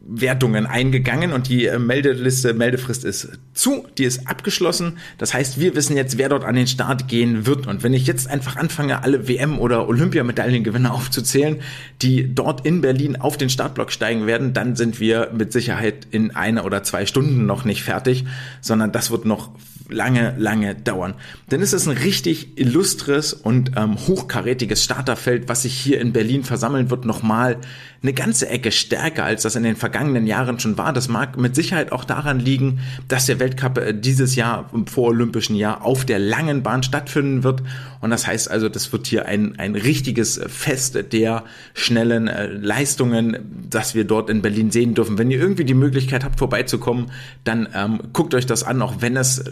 Wertungen 0.08 0.66
eingegangen 0.66 1.32
und 1.32 1.48
die 1.48 1.66
äh, 1.66 1.78
Meldeliste, 1.78 2.54
Meldefrist 2.54 3.04
ist 3.04 3.38
zu, 3.54 3.86
die 3.98 4.04
ist 4.04 4.26
abgeschlossen. 4.28 4.98
Das 5.18 5.34
heißt, 5.34 5.60
wir 5.60 5.74
wissen 5.74 5.96
jetzt, 5.96 6.18
wer 6.18 6.28
dort 6.28 6.44
an 6.44 6.54
den 6.54 6.66
Start 6.66 7.08
gehen 7.08 7.46
wird. 7.46 7.66
Und 7.66 7.82
wenn 7.82 7.94
ich 7.94 8.06
jetzt 8.06 8.28
einfach 8.28 8.56
anfange, 8.56 9.02
alle 9.02 9.28
WM- 9.28 9.58
oder 9.58 9.88
Olympiamedaillengewinner 9.88 10.92
aufzuzählen, 10.92 11.60
die 12.02 12.34
dort 12.34 12.64
in 12.66 12.80
Berlin 12.80 13.16
auf 13.16 13.36
den 13.36 13.50
Startblock 13.50 13.90
steigen 13.92 14.26
werden, 14.26 14.52
dann 14.52 14.76
sind 14.76 15.00
wir 15.00 15.30
mit 15.36 15.52
Sicherheit 15.52 16.06
in 16.10 16.34
einer 16.34 16.64
oder 16.64 16.82
zwei 16.82 17.06
Stunden 17.06 17.46
noch 17.46 17.64
nicht 17.64 17.82
fertig, 17.82 18.24
sondern 18.60 18.92
das 18.92 19.10
wird 19.10 19.24
noch 19.24 19.50
lange, 19.88 20.34
lange 20.38 20.74
dauern. 20.74 21.14
Denn 21.50 21.62
es 21.62 21.72
ist 21.72 21.86
ein 21.86 21.96
richtig 21.96 22.58
illustres 22.58 23.32
und 23.32 23.72
ähm, 23.76 23.96
hochkarätiges 23.96 24.82
Starterfeld, 24.82 25.48
was 25.48 25.62
sich 25.62 25.74
hier 25.74 26.00
in 26.00 26.12
Berlin 26.12 26.44
versammeln 26.44 26.90
wird, 26.90 27.04
nochmal 27.04 27.58
eine 28.02 28.12
ganze 28.12 28.48
Ecke 28.48 28.70
stärker, 28.70 29.24
als 29.24 29.42
das 29.42 29.56
in 29.56 29.62
den 29.62 29.76
vergangenen 29.76 30.26
Jahren 30.26 30.60
schon 30.60 30.78
war. 30.78 30.92
Das 30.92 31.08
mag 31.08 31.36
mit 31.38 31.54
Sicherheit 31.54 31.92
auch 31.92 32.04
daran 32.04 32.38
liegen, 32.38 32.80
dass 33.08 33.26
der 33.26 33.40
Weltcup 33.40 33.78
äh, 33.78 33.94
dieses 33.94 34.36
Jahr 34.36 34.70
im 34.72 34.86
vorolympischen 34.86 35.56
Jahr 35.56 35.84
auf 35.84 36.04
der 36.04 36.18
langen 36.18 36.62
Bahn 36.62 36.82
stattfinden 36.82 37.42
wird. 37.42 37.62
Und 38.00 38.10
das 38.10 38.26
heißt 38.26 38.50
also, 38.50 38.68
das 38.68 38.92
wird 38.92 39.06
hier 39.06 39.26
ein, 39.26 39.58
ein 39.58 39.74
richtiges 39.74 40.40
Fest 40.46 40.98
der 41.12 41.44
schnellen 41.74 42.28
äh, 42.28 42.46
Leistungen, 42.46 43.66
das 43.70 43.94
wir 43.94 44.04
dort 44.04 44.30
in 44.30 44.42
Berlin 44.42 44.70
sehen 44.70 44.94
dürfen. 44.94 45.18
Wenn 45.18 45.30
ihr 45.30 45.40
irgendwie 45.40 45.64
die 45.64 45.74
Möglichkeit 45.74 46.24
habt, 46.24 46.38
vorbeizukommen, 46.38 47.10
dann 47.44 47.68
ähm, 47.74 48.00
guckt 48.12 48.34
euch 48.34 48.46
das 48.46 48.62
an, 48.62 48.82
auch 48.82 49.00
wenn 49.00 49.16
es 49.16 49.44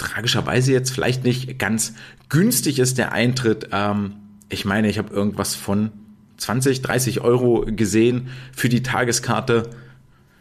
tragischerweise 0.00 0.72
jetzt 0.72 0.90
vielleicht 0.90 1.24
nicht 1.24 1.58
ganz 1.58 1.94
günstig 2.28 2.78
ist, 2.78 2.98
der 2.98 3.12
Eintritt. 3.12 3.68
Ähm, 3.72 4.14
ich 4.48 4.64
meine, 4.64 4.88
ich 4.88 4.98
habe 4.98 5.14
irgendwas 5.14 5.54
von 5.54 5.90
20, 6.38 6.82
30 6.82 7.20
Euro 7.20 7.66
gesehen 7.66 8.28
für 8.52 8.68
die 8.68 8.82
Tageskarte. 8.82 9.70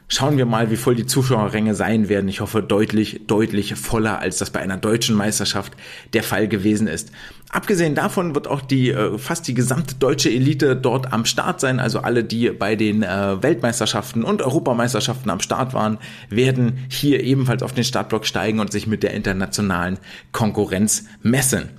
Schauen 0.07 0.37
wir 0.37 0.45
mal, 0.45 0.71
wie 0.71 0.77
voll 0.77 0.95
die 0.95 1.05
Zuschauerränge 1.05 1.75
sein 1.75 2.09
werden. 2.09 2.29
Ich 2.29 2.41
hoffe 2.41 2.63
deutlich, 2.63 3.27
deutlich 3.27 3.75
voller, 3.75 4.19
als 4.19 4.37
das 4.37 4.49
bei 4.49 4.59
einer 4.59 4.77
deutschen 4.77 5.15
Meisterschaft 5.15 5.73
der 6.13 6.23
Fall 6.23 6.47
gewesen 6.47 6.87
ist. 6.87 7.11
Abgesehen 7.51 7.95
davon 7.95 8.35
wird 8.35 8.47
auch 8.47 8.61
die 8.61 8.91
äh, 8.91 9.17
fast 9.17 9.47
die 9.47 9.55
gesamte 9.55 9.95
deutsche 9.95 10.29
Elite 10.29 10.75
dort 10.75 11.11
am 11.11 11.25
Start 11.25 11.59
sein. 11.59 11.79
Also 11.79 11.99
alle, 11.99 12.23
die 12.23 12.51
bei 12.51 12.75
den 12.75 13.01
äh, 13.01 13.41
Weltmeisterschaften 13.41 14.23
und 14.23 14.43
Europameisterschaften 14.43 15.31
am 15.31 15.39
Start 15.39 15.73
waren, 15.73 15.97
werden 16.29 16.85
hier 16.89 17.23
ebenfalls 17.23 17.63
auf 17.63 17.73
den 17.73 17.83
Startblock 17.83 18.27
steigen 18.27 18.59
und 18.59 18.71
sich 18.71 18.85
mit 18.85 19.01
der 19.01 19.15
internationalen 19.15 19.97
Konkurrenz 20.31 21.05
messen. 21.23 21.69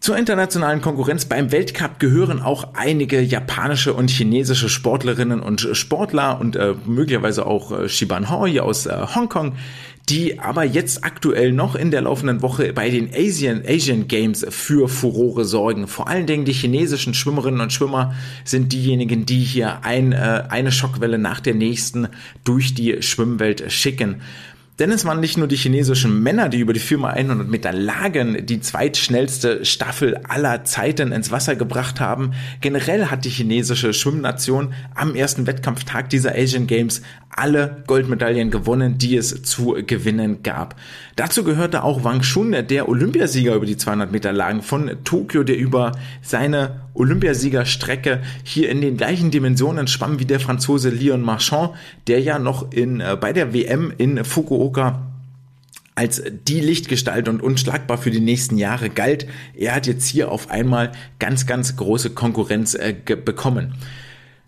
Zur 0.00 0.18
internationalen 0.18 0.82
Konkurrenz 0.82 1.24
beim 1.24 1.50
Weltcup 1.50 1.98
gehören 1.98 2.42
auch 2.42 2.74
einige 2.74 3.22
japanische 3.22 3.94
und 3.94 4.10
chinesische 4.10 4.68
Sportlerinnen 4.68 5.40
und 5.40 5.66
Sportler 5.72 6.38
und 6.40 6.56
äh, 6.56 6.74
möglicherweise 6.84 7.46
auch 7.46 7.72
äh, 7.72 7.88
Shiban 7.88 8.30
Hoi 8.30 8.60
aus 8.60 8.84
äh, 8.84 8.94
Hongkong, 9.14 9.54
die 10.08 10.38
aber 10.38 10.64
jetzt 10.64 11.04
aktuell 11.04 11.52
noch 11.52 11.74
in 11.74 11.90
der 11.90 12.02
laufenden 12.02 12.42
Woche 12.42 12.72
bei 12.72 12.90
den 12.90 13.10
Asian, 13.14 13.62
Asian 13.66 14.06
Games 14.06 14.44
für 14.50 14.88
Furore 14.88 15.44
sorgen. 15.44 15.86
Vor 15.86 16.08
allen 16.08 16.26
Dingen 16.26 16.44
die 16.44 16.52
chinesischen 16.52 17.14
Schwimmerinnen 17.14 17.60
und 17.60 17.72
Schwimmer 17.72 18.14
sind 18.44 18.72
diejenigen, 18.72 19.24
die 19.24 19.40
hier 19.40 19.84
ein, 19.84 20.12
äh, 20.12 20.44
eine 20.48 20.72
Schockwelle 20.72 21.18
nach 21.18 21.40
der 21.40 21.54
nächsten 21.54 22.08
durch 22.44 22.74
die 22.74 23.00
Schwimmwelt 23.02 23.72
schicken. 23.72 24.20
Denn 24.80 24.90
es 24.90 25.04
waren 25.04 25.20
nicht 25.20 25.38
nur 25.38 25.46
die 25.46 25.54
chinesischen 25.56 26.20
Männer, 26.20 26.48
die 26.48 26.58
über 26.58 26.72
die 26.72 26.80
4x100 26.80 27.44
Meter 27.44 27.72
Lagen 27.72 28.44
die 28.44 28.60
zweitschnellste 28.60 29.64
Staffel 29.64 30.16
aller 30.28 30.64
Zeiten 30.64 31.12
ins 31.12 31.30
Wasser 31.30 31.54
gebracht 31.54 32.00
haben. 32.00 32.32
Generell 32.60 33.06
hat 33.06 33.24
die 33.24 33.30
chinesische 33.30 33.92
Schwimmnation 33.92 34.74
am 34.96 35.14
ersten 35.14 35.46
Wettkampftag 35.46 36.10
dieser 36.10 36.34
Asian 36.34 36.66
Games 36.66 37.02
alle 37.30 37.84
Goldmedaillen 37.86 38.50
gewonnen, 38.50 38.98
die 38.98 39.16
es 39.16 39.42
zu 39.42 39.76
gewinnen 39.86 40.42
gab. 40.42 40.74
Dazu 41.14 41.44
gehörte 41.44 41.84
auch 41.84 42.02
Wang 42.02 42.24
Shun, 42.24 42.52
der 42.52 42.88
Olympiasieger 42.88 43.54
über 43.54 43.66
die 43.66 43.76
200 43.76 44.10
Meter 44.10 44.32
Lagen 44.32 44.62
von 44.62 44.90
Tokio, 45.04 45.44
der 45.44 45.56
über 45.56 45.92
seine 46.20 46.83
Olympiasiegerstrecke 46.94 48.22
hier 48.44 48.70
in 48.70 48.80
den 48.80 48.96
gleichen 48.96 49.30
Dimensionen 49.30 49.86
schwamm 49.88 50.18
wie 50.18 50.24
der 50.24 50.40
Franzose 50.40 50.90
Leon 50.90 51.20
Marchand, 51.20 51.70
der 52.06 52.20
ja 52.20 52.38
noch 52.38 52.72
in, 52.72 53.00
äh, 53.00 53.16
bei 53.20 53.32
der 53.32 53.52
WM 53.52 53.92
in 53.96 54.24
Fukuoka 54.24 55.10
als 55.96 56.22
die 56.48 56.60
Lichtgestalt 56.60 57.28
und 57.28 57.40
unschlagbar 57.40 57.98
für 57.98 58.10
die 58.10 58.20
nächsten 58.20 58.58
Jahre 58.58 58.90
galt. 58.90 59.26
Er 59.56 59.74
hat 59.74 59.86
jetzt 59.86 60.08
hier 60.08 60.32
auf 60.32 60.50
einmal 60.50 60.92
ganz, 61.18 61.46
ganz 61.46 61.76
große 61.76 62.10
Konkurrenz 62.10 62.74
äh, 62.74 62.94
bekommen. 62.94 63.74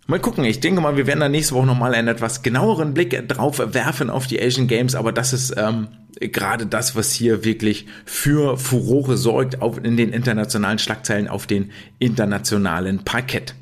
Mal 0.09 0.21
gucken, 0.21 0.45
ich 0.45 0.61
denke 0.61 0.81
mal, 0.81 0.97
wir 0.97 1.09
werden 1.09 1.19
da 1.19 1.29
nächste 1.29 1.57
Woche 1.57 1.67
nochmal 1.67 1.93
einen 1.93 2.07
etwas 2.07 2.43
genaueren 2.43 2.95
Blick 2.95 3.29
drauf 3.29 3.59
werfen 3.59 4.09
auf 4.09 4.29
die 4.29 4.41
Asian 4.41 4.69
Games, 4.69 4.95
aber 4.95 5.11
das 5.11 5.33
ist 5.33 5.55
ähm, 5.57 5.89
gerade 6.21 6.67
das, 6.67 6.95
was 6.95 7.13
hier 7.13 7.45
wirklich 7.45 7.87
für 8.05 8.57
Furore 8.57 9.17
sorgt 9.17 9.61
auf, 9.61 9.83
in 9.83 9.97
den 9.97 10.11
internationalen 10.11 10.79
Schlagzeilen 10.79 11.27
auf 11.27 11.49
den 11.49 11.73
internationalen 11.99 13.03
Parkett. 13.03 13.57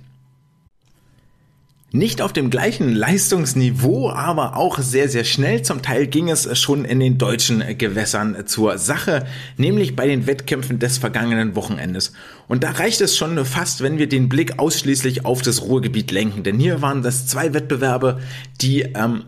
Nicht 1.97 2.23
auf 2.23 2.33
dem 2.33 2.51
gleichen 2.51 2.93
Leistungsniveau, 2.93 4.11
aber 4.11 4.57
auch 4.57 4.81
sehr, 4.81 5.09
sehr 5.09 5.23
schnell. 5.23 5.63
Zum 5.63 5.81
Teil 5.81 6.09
ging 6.09 6.29
es 6.29 6.59
schon 6.59 6.85
in 6.85 6.99
den 6.99 7.19
deutschen 7.19 7.63
Gewässern 7.79 8.37
zur 8.47 8.79
Sache, 8.79 9.25
nämlich 9.59 9.95
bei 9.95 10.09
den 10.09 10.27
Wettkämpfen 10.27 10.81
des 10.81 10.99
vergangenen 10.99 11.55
Wochenendes. 11.55 12.13
Und 12.49 12.65
da 12.65 12.73
reicht 12.73 13.01
es 13.01 13.17
schon 13.17 13.45
fast, 13.45 13.81
wenn 13.81 13.97
wir 13.97 14.09
den 14.09 14.29
Blick 14.29 14.59
ausschließlich 14.59 15.25
auf 15.25 15.41
das 15.43 15.63
Ruhrgebiet 15.63 16.11
lenken. 16.11 16.43
Denn 16.43 16.59
hier 16.59 16.83
waren 16.83 17.05
das 17.05 17.29
zwei 17.29 17.55
Wettbewerbe, 17.55 18.19
die 18.61 18.81
ähm, 18.81 19.27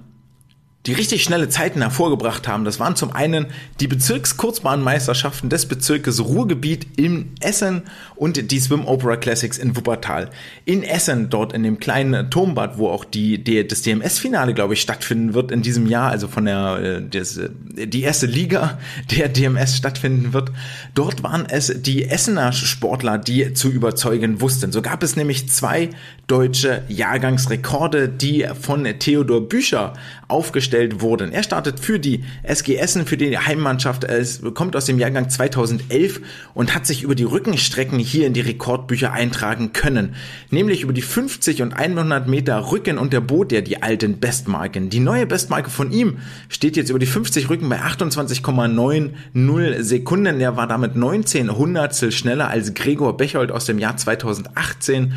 die 0.86 0.92
richtig 0.92 1.24
schnelle 1.24 1.48
Zeiten 1.48 1.82
hervorgebracht 1.82 2.46
haben. 2.46 2.64
Das 2.64 2.78
waren 2.78 2.94
zum 2.94 3.12
einen 3.12 3.46
die 3.80 3.88
Bezirkskurzbahnmeisterschaften 3.88 5.50
des 5.50 5.66
Bezirkes 5.66 6.24
Ruhrgebiet 6.24 6.86
in 6.96 7.32
Essen 7.40 7.82
und 8.14 8.52
die 8.52 8.60
Swim 8.60 8.86
Opera 8.86 9.16
Classics 9.16 9.58
in 9.58 9.76
Wuppertal. 9.76 10.30
In 10.64 10.84
Essen, 10.84 11.28
dort 11.28 11.52
in 11.52 11.64
dem 11.64 11.80
kleinen 11.80 12.30
Turmbad, 12.30 12.78
wo 12.78 12.88
auch 12.88 13.04
die, 13.04 13.42
die 13.42 13.66
das 13.66 13.82
DMS-Finale, 13.82 14.54
glaube 14.54 14.74
ich, 14.74 14.80
stattfinden 14.80 15.34
wird 15.34 15.50
in 15.50 15.62
diesem 15.62 15.86
Jahr, 15.86 16.10
also 16.10 16.28
von 16.28 16.44
der 16.44 16.78
äh, 16.78 17.02
des, 17.02 17.36
äh, 17.36 17.48
die 17.86 18.02
erste 18.02 18.26
Liga 18.26 18.78
der 19.10 19.28
DMS 19.28 19.76
stattfinden 19.76 20.32
wird. 20.32 20.52
Dort 20.94 21.24
waren 21.24 21.46
es 21.48 21.82
die 21.82 22.04
Essener 22.04 22.52
Sportler, 22.52 23.18
die 23.18 23.54
zu 23.54 23.70
überzeugen 23.70 24.40
wussten. 24.40 24.70
So 24.70 24.82
gab 24.82 25.02
es 25.02 25.16
nämlich 25.16 25.48
zwei 25.48 25.90
deutsche 26.28 26.82
Jahrgangsrekorde, 26.88 28.08
die 28.08 28.46
von 28.60 28.84
Theodor 28.98 29.48
Bücher 29.48 29.94
aufgestellt 30.28 30.75
wurden. 30.98 31.32
Er 31.32 31.42
startet 31.42 31.80
für 31.80 31.98
die 31.98 32.24
SG 32.42 32.76
Essen, 32.76 33.06
für 33.06 33.16
die 33.16 33.38
Heimmannschaft. 33.38 34.04
Es 34.04 34.42
kommt 34.54 34.76
aus 34.76 34.84
dem 34.84 34.98
Jahrgang 34.98 35.30
2011 35.30 36.20
und 36.54 36.74
hat 36.74 36.86
sich 36.86 37.02
über 37.02 37.14
die 37.14 37.24
Rückenstrecken 37.24 37.98
hier 37.98 38.26
in 38.26 38.32
die 38.32 38.40
Rekordbücher 38.40 39.12
eintragen 39.12 39.72
können. 39.72 40.14
Nämlich 40.50 40.82
über 40.82 40.92
die 40.92 41.02
50 41.02 41.62
und 41.62 41.72
100 41.72 42.28
Meter 42.28 42.70
Rücken 42.70 42.98
und 42.98 43.12
der 43.12 43.20
Boot, 43.20 43.50
der 43.50 43.62
die 43.62 43.82
alten 43.82 44.20
Bestmarken. 44.20 44.90
Die 44.90 45.00
neue 45.00 45.26
Bestmarke 45.26 45.70
von 45.70 45.92
ihm 45.92 46.18
steht 46.48 46.76
jetzt 46.76 46.90
über 46.90 46.98
die 46.98 47.06
50 47.06 47.50
Rücken 47.50 47.68
bei 47.68 47.80
28,90 47.80 49.82
Sekunden. 49.82 50.40
Er 50.40 50.56
war 50.56 50.66
damit 50.66 50.96
19 50.96 51.56
Hundertstel 51.56 52.12
schneller 52.12 52.48
als 52.48 52.74
Gregor 52.74 53.16
Bechold 53.16 53.50
aus 53.50 53.66
dem 53.66 53.78
Jahr 53.78 53.96
2018 53.96 55.14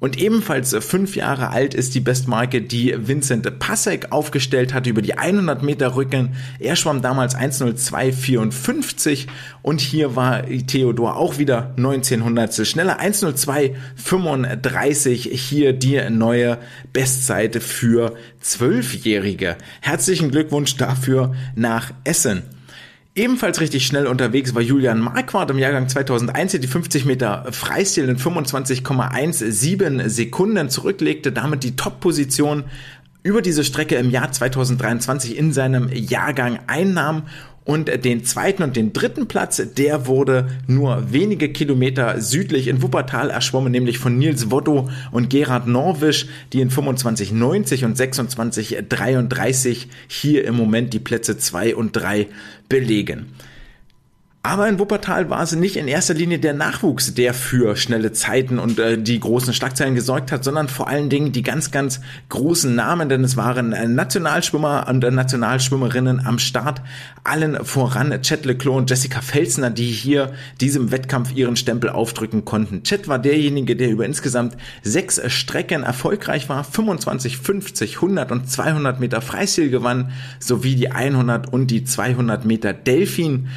und 0.00 0.18
ebenfalls 0.18 0.74
fünf 0.78 1.16
Jahre 1.16 1.50
alt 1.50 1.74
ist 1.74 1.96
die 1.96 2.00
Bestmarke, 2.00 2.62
die 2.62 2.94
Vincent 2.96 3.58
Passek 3.58 4.12
aufgestellt 4.12 4.72
hatte 4.72 4.90
über 4.90 5.02
die 5.02 5.18
100 5.18 5.64
Meter 5.64 5.96
Rücken. 5.96 6.36
Er 6.60 6.76
schwamm 6.76 7.02
damals 7.02 7.36
1.02.54 7.36 9.26
und 9.62 9.80
hier 9.80 10.14
war 10.14 10.44
Theodor 10.46 11.16
auch 11.16 11.38
wieder 11.38 11.74
1900 11.76 12.64
schneller. 12.64 13.00
1.02.35 13.00 15.34
hier 15.34 15.72
die 15.72 16.00
neue 16.10 16.58
Bestzeit 16.92 17.60
für 17.60 18.14
Zwölfjährige. 18.40 19.56
Herzlichen 19.80 20.30
Glückwunsch 20.30 20.76
dafür 20.76 21.34
nach 21.56 21.90
Essen. 22.04 22.44
Ebenfalls 23.18 23.60
richtig 23.60 23.84
schnell 23.84 24.06
unterwegs 24.06 24.54
war 24.54 24.62
Julian 24.62 25.00
Marquardt 25.00 25.50
im 25.50 25.58
Jahrgang 25.58 25.88
2001, 25.88 26.52
der 26.52 26.60
die 26.60 26.68
50 26.68 27.04
Meter 27.04 27.46
Freistil 27.50 28.08
in 28.08 28.16
25,17 28.16 30.08
Sekunden 30.08 30.70
zurücklegte, 30.70 31.32
damit 31.32 31.64
die 31.64 31.74
Top-Position 31.74 32.62
über 33.24 33.42
diese 33.42 33.64
Strecke 33.64 33.96
im 33.96 34.10
Jahr 34.10 34.30
2023 34.30 35.36
in 35.36 35.52
seinem 35.52 35.88
Jahrgang 35.92 36.60
einnahm 36.68 37.24
und 37.68 37.90
den 38.02 38.24
zweiten 38.24 38.62
und 38.62 38.76
den 38.76 38.94
dritten 38.94 39.28
Platz, 39.28 39.60
der 39.76 40.06
wurde 40.06 40.48
nur 40.66 41.12
wenige 41.12 41.50
Kilometer 41.50 42.18
südlich 42.18 42.66
in 42.66 42.80
Wuppertal 42.80 43.28
erschwommen, 43.28 43.70
nämlich 43.70 43.98
von 43.98 44.16
Nils 44.16 44.50
Wotto 44.50 44.88
und 45.12 45.28
Gerhard 45.28 45.66
Norwisch, 45.66 46.28
die 46.54 46.62
in 46.62 46.70
25,90 46.70 47.84
und 47.84 47.98
26,33 47.98 49.84
hier 50.06 50.46
im 50.46 50.56
Moment 50.56 50.94
die 50.94 50.98
Plätze 50.98 51.36
zwei 51.36 51.76
und 51.76 51.92
drei 51.92 52.28
belegen. 52.70 53.34
Aber 54.48 54.66
in 54.66 54.78
Wuppertal 54.78 55.28
war 55.28 55.42
es 55.42 55.54
nicht 55.54 55.76
in 55.76 55.88
erster 55.88 56.14
Linie 56.14 56.38
der 56.38 56.54
Nachwuchs, 56.54 57.12
der 57.12 57.34
für 57.34 57.76
schnelle 57.76 58.12
Zeiten 58.12 58.58
und 58.58 58.78
äh, 58.78 58.96
die 58.96 59.20
großen 59.20 59.52
Schlagzeilen 59.52 59.94
gesorgt 59.94 60.32
hat, 60.32 60.42
sondern 60.42 60.68
vor 60.68 60.88
allen 60.88 61.10
Dingen 61.10 61.32
die 61.32 61.42
ganz, 61.42 61.70
ganz 61.70 62.00
großen 62.30 62.74
Namen, 62.74 63.10
denn 63.10 63.22
es 63.22 63.36
waren 63.36 63.74
äh, 63.74 63.86
Nationalschwimmer 63.86 64.86
und 64.88 65.04
äh, 65.04 65.10
Nationalschwimmerinnen 65.10 66.24
am 66.24 66.38
Start, 66.38 66.80
allen 67.24 67.62
voran 67.62 68.22
Chet 68.22 68.46
Leclos 68.46 68.78
und 68.78 68.88
Jessica 68.88 69.20
Felsner, 69.20 69.68
die 69.68 69.90
hier 69.90 70.32
diesem 70.62 70.92
Wettkampf 70.92 71.34
ihren 71.34 71.56
Stempel 71.56 71.90
aufdrücken 71.90 72.46
konnten. 72.46 72.84
Chet 72.84 73.06
war 73.06 73.18
derjenige, 73.18 73.76
der 73.76 73.90
über 73.90 74.06
insgesamt 74.06 74.56
sechs 74.82 75.20
Strecken 75.30 75.82
erfolgreich 75.82 76.48
war, 76.48 76.64
25, 76.64 77.36
50, 77.36 77.96
100 77.96 78.32
und 78.32 78.50
200 78.50 78.98
Meter 78.98 79.20
Freistil 79.20 79.68
gewann, 79.68 80.10
sowie 80.40 80.74
die 80.74 80.90
100 80.90 81.52
und 81.52 81.66
die 81.66 81.84
200 81.84 82.46
Meter 82.46 82.72
Delfin. 82.72 83.48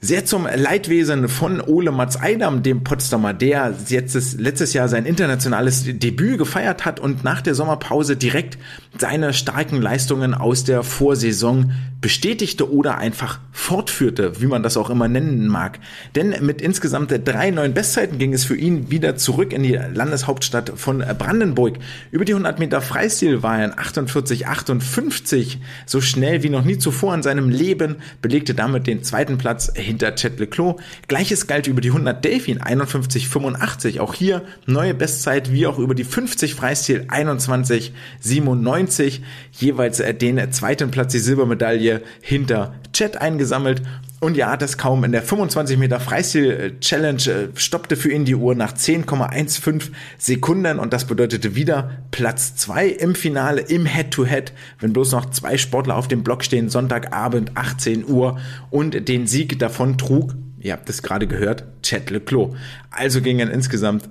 Sehr 0.00 0.24
zum 0.24 0.46
Leidwesen 0.46 1.28
von 1.28 1.60
Ole 1.60 1.90
Mats 1.90 2.22
Eidam, 2.22 2.62
dem 2.62 2.84
Potsdamer, 2.84 3.34
der 3.34 3.74
jetzt 3.88 4.38
letztes 4.38 4.72
Jahr 4.72 4.88
sein 4.88 5.06
internationales 5.06 5.82
Debüt 5.86 6.38
gefeiert 6.38 6.84
hat 6.84 7.00
und 7.00 7.24
nach 7.24 7.40
der 7.40 7.56
Sommerpause 7.56 8.16
direkt 8.16 8.58
seine 8.96 9.32
starken 9.32 9.82
Leistungen 9.82 10.34
aus 10.34 10.62
der 10.62 10.84
Vorsaison 10.84 11.72
bestätigte 12.00 12.72
oder 12.72 12.98
einfach 12.98 13.40
fortführte, 13.50 14.40
wie 14.40 14.46
man 14.46 14.62
das 14.62 14.76
auch 14.76 14.88
immer 14.88 15.08
nennen 15.08 15.48
mag. 15.48 15.80
Denn 16.14 16.32
mit 16.42 16.62
insgesamt 16.62 17.12
drei 17.24 17.50
neuen 17.50 17.74
Bestzeiten 17.74 18.18
ging 18.18 18.32
es 18.32 18.44
für 18.44 18.56
ihn 18.56 18.90
wieder 18.92 19.16
zurück 19.16 19.52
in 19.52 19.64
die 19.64 19.74
Landeshauptstadt 19.74 20.72
von 20.76 21.02
Brandenburg. 21.18 21.78
Über 22.12 22.24
die 22.24 22.34
100 22.34 22.60
Meter 22.60 22.80
Freistil 22.80 23.42
war 23.42 23.58
er 23.58 23.64
in 23.64 23.72
48,58 23.72 25.56
so 25.86 26.00
schnell 26.00 26.44
wie 26.44 26.50
noch 26.50 26.64
nie 26.64 26.78
zuvor 26.78 27.14
in 27.14 27.24
seinem 27.24 27.48
Leben, 27.50 27.96
belegte 28.22 28.54
damit 28.54 28.86
den 28.86 29.02
zweiten 29.02 29.36
Platz 29.36 29.72
hinter 29.88 30.14
Chet 30.14 30.38
Leclos. 30.38 30.76
Gleiches 31.08 31.48
galt 31.48 31.66
über 31.66 31.80
die 31.80 31.88
100 31.88 32.24
Delfin 32.24 32.60
51,85. 32.60 33.98
Auch 34.00 34.14
hier 34.14 34.42
neue 34.66 34.94
Bestzeit 34.94 35.52
wie 35.52 35.66
auch 35.66 35.78
über 35.78 35.96
die 35.96 36.04
50 36.04 36.54
Freistil 36.54 37.06
21,97. 37.08 39.20
Jeweils 39.52 40.00
den 40.20 40.52
zweiten 40.52 40.92
Platz 40.92 41.12
die 41.12 41.18
Silbermedaille 41.18 42.02
hinter 42.20 42.74
Chet 42.92 43.16
eingesammelt. 43.16 43.82
Und 44.20 44.36
ja, 44.36 44.56
das 44.56 44.78
kaum 44.78 45.04
in 45.04 45.12
der 45.12 45.22
25 45.22 45.78
Meter 45.78 46.00
Freistil-Challenge 46.00 47.22
äh, 47.30 47.48
stoppte 47.54 47.94
für 47.94 48.10
ihn 48.10 48.24
die 48.24 48.34
Uhr 48.34 48.56
nach 48.56 48.72
10,15 48.72 49.90
Sekunden 50.18 50.80
und 50.80 50.92
das 50.92 51.04
bedeutete 51.04 51.54
wieder 51.54 51.90
Platz 52.10 52.56
2 52.56 52.88
im 52.88 53.14
Finale 53.14 53.60
im 53.60 53.86
Head-to-Head, 53.86 54.50
-Head, 54.50 54.52
wenn 54.80 54.92
bloß 54.92 55.12
noch 55.12 55.30
zwei 55.30 55.56
Sportler 55.56 55.94
auf 55.94 56.08
dem 56.08 56.24
Block 56.24 56.42
stehen, 56.42 56.68
Sonntagabend 56.68 57.52
18 57.54 58.08
Uhr 58.08 58.40
und 58.70 59.08
den 59.08 59.28
Sieg 59.28 59.56
davon 59.60 59.98
trug, 59.98 60.34
ihr 60.58 60.72
habt 60.72 60.90
es 60.90 61.02
gerade 61.02 61.28
gehört, 61.28 61.64
Chet 61.84 62.10
Leclos. 62.10 62.56
Also 62.90 63.20
gingen 63.20 63.48
insgesamt 63.48 64.08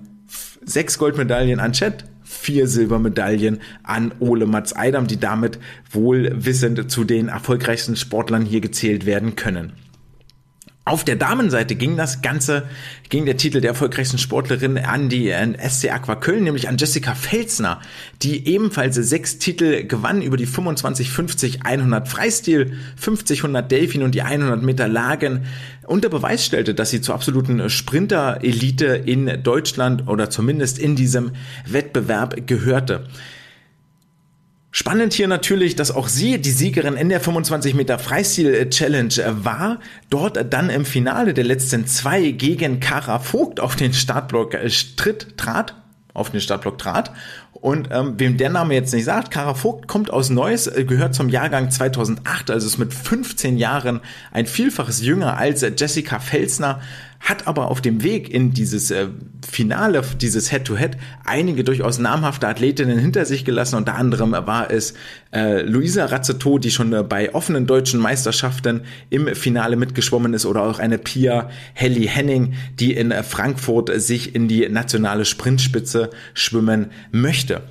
sechs 0.66 0.98
Goldmedaillen 0.98 1.60
an 1.60 1.74
Chet, 1.74 2.06
vier 2.24 2.68
Silbermedaillen 2.68 3.60
an 3.84 4.14
Ole 4.20 4.46
Mats 4.46 4.74
Eidam, 4.74 5.08
die 5.08 5.20
damit 5.20 5.60
wohl 5.92 6.32
wissend 6.34 6.90
zu 6.90 7.04
den 7.04 7.28
erfolgreichsten 7.28 7.98
Sportlern 7.98 8.46
hier 8.46 8.62
gezählt 8.62 9.06
werden 9.06 9.36
können. 9.36 9.74
Auf 10.88 11.03
der 11.03 11.17
Damenseite 11.17 11.75
ging 11.75 11.98
das 11.98 12.22
Ganze, 12.22 12.63
ging 13.10 13.25
der 13.25 13.36
Titel 13.36 13.60
der 13.60 13.72
erfolgreichsten 13.72 14.17
Sportlerin 14.17 14.77
an 14.77 15.10
die 15.10 15.29
SC 15.29 15.91
Aqua 15.91 16.15
Köln, 16.15 16.46
nämlich 16.46 16.70
an 16.70 16.77
Jessica 16.77 17.13
Felsner, 17.13 17.82
die 18.22 18.48
ebenfalls 18.48 18.96
sechs 18.96 19.38
Titel 19.38 19.84
gewann 19.84 20.22
über 20.22 20.38
die 20.38 20.46
25, 20.46 21.10
50, 21.10 21.65
100 21.65 22.08
Freistil, 22.08 22.77
50, 22.96 23.39
100 23.39 23.70
Delfin 23.70 24.01
und 24.01 24.15
die 24.15 24.22
100 24.22 24.63
Meter 24.63 24.88
Lagen 24.88 25.41
unter 25.86 26.08
Beweis 26.08 26.46
stellte, 26.46 26.74
dass 26.74 26.89
sie 26.89 27.01
zur 27.01 27.15
absoluten 27.15 27.70
Sprinter-Elite 27.70 28.86
in 28.86 29.44
Deutschland 29.44 30.08
oder 30.08 30.29
zumindest 30.29 30.79
in 30.79 30.96
diesem 30.96 31.32
Wettbewerb 31.65 32.48
gehörte. 32.48 33.08
Spannend 34.79 35.13
hier 35.13 35.27
natürlich, 35.27 35.75
dass 35.75 35.89
auch 35.89 36.07
sie 36.07 36.38
die 36.38 36.51
Siegerin 36.51 36.98
in 36.98 37.10
der 37.10 37.19
25 37.19 37.74
Meter 37.74 37.98
Freistil 37.98 38.69
Challenge 38.69 39.12
war, 39.43 39.79
dort 40.12 40.53
dann 40.53 40.69
im 40.69 40.86
Finale 40.86 41.34
der 41.34 41.46
letzten 41.46 41.88
zwei 41.88 42.29
gegen 42.29 42.79
Kara 42.79 43.17
Vogt 43.17 43.60
auf 43.60 43.75
den 43.75 43.91
Startblock 43.91 44.53
äh, 44.53 44.69
tritt, 44.96 45.36
trat, 45.36 45.74
auf 46.13 46.29
den 46.29 46.41
Startblock 46.41 46.77
trat. 46.77 47.12
Und 47.53 47.89
ähm, 47.91 48.19
wem 48.19 48.38
der 48.38 48.51
Name 48.51 48.75
jetzt 48.75 48.93
nicht 48.93 49.05
sagt, 49.05 49.31
Kara 49.31 49.55
Vogt 49.55 49.88
kommt 49.88 50.12
aus 50.12 50.29
Neuss, 50.29 50.67
äh, 50.67 50.84
gehört 50.84 51.15
zum 51.15 51.29
Jahrgang 51.29 51.72
2008, 51.72 52.51
also 52.51 52.67
ist 52.67 52.77
mit 52.77 52.93
15 52.93 53.57
Jahren 53.57 54.01
ein 54.31 54.46
Vielfaches 54.46 55.01
jünger 55.01 55.38
als 55.38 55.62
Jessica 55.62 56.19
Felsner, 56.19 56.81
hat 57.19 57.47
aber 57.47 57.69
auf 57.69 57.81
dem 57.81 58.03
Weg 58.03 58.29
in 58.29 58.53
dieses 58.53 58.91
äh, 58.91 59.07
Finale, 59.47 60.01
dieses 60.21 60.51
Head-to-Head, 60.51 60.95
-Head, 60.95 61.00
einige 61.25 61.63
durchaus 61.63 62.00
namhafte 62.00 62.47
Athletinnen 62.47 63.00
hinter 63.00 63.25
sich 63.25 63.43
gelassen. 63.43 63.75
Unter 63.75 63.95
anderem 63.95 64.31
war 64.31 64.71
es 64.71 64.93
äh, 65.33 65.62
Luisa 65.62 66.05
Razzetto, 66.05 66.57
die 66.57 66.71
schon 66.71 66.93
äh, 66.93 67.03
bei 67.03 67.33
offenen 67.33 67.65
deutschen 67.67 68.00
Meisterschaften 68.00 68.81
im 69.09 69.36
Finale 69.36 69.75
mitgeschwommen 69.75 70.33
ist, 70.33 70.45
oder 70.45 70.63
auch 70.63 70.79
eine 70.79 70.97
Pia 70.97 71.50
Helly 71.74 72.07
Henning, 72.07 72.53
die 72.79 72.93
in 72.93 73.12
äh, 73.12 73.24
Frankfurt 73.24 73.89
sich 74.00 74.36
in 74.36 74.47
die 74.47 74.69
nationale 74.69 75.25
Sprintspitze 75.25 76.09
schwimmen 76.33 76.91
möchte. 77.12 77.62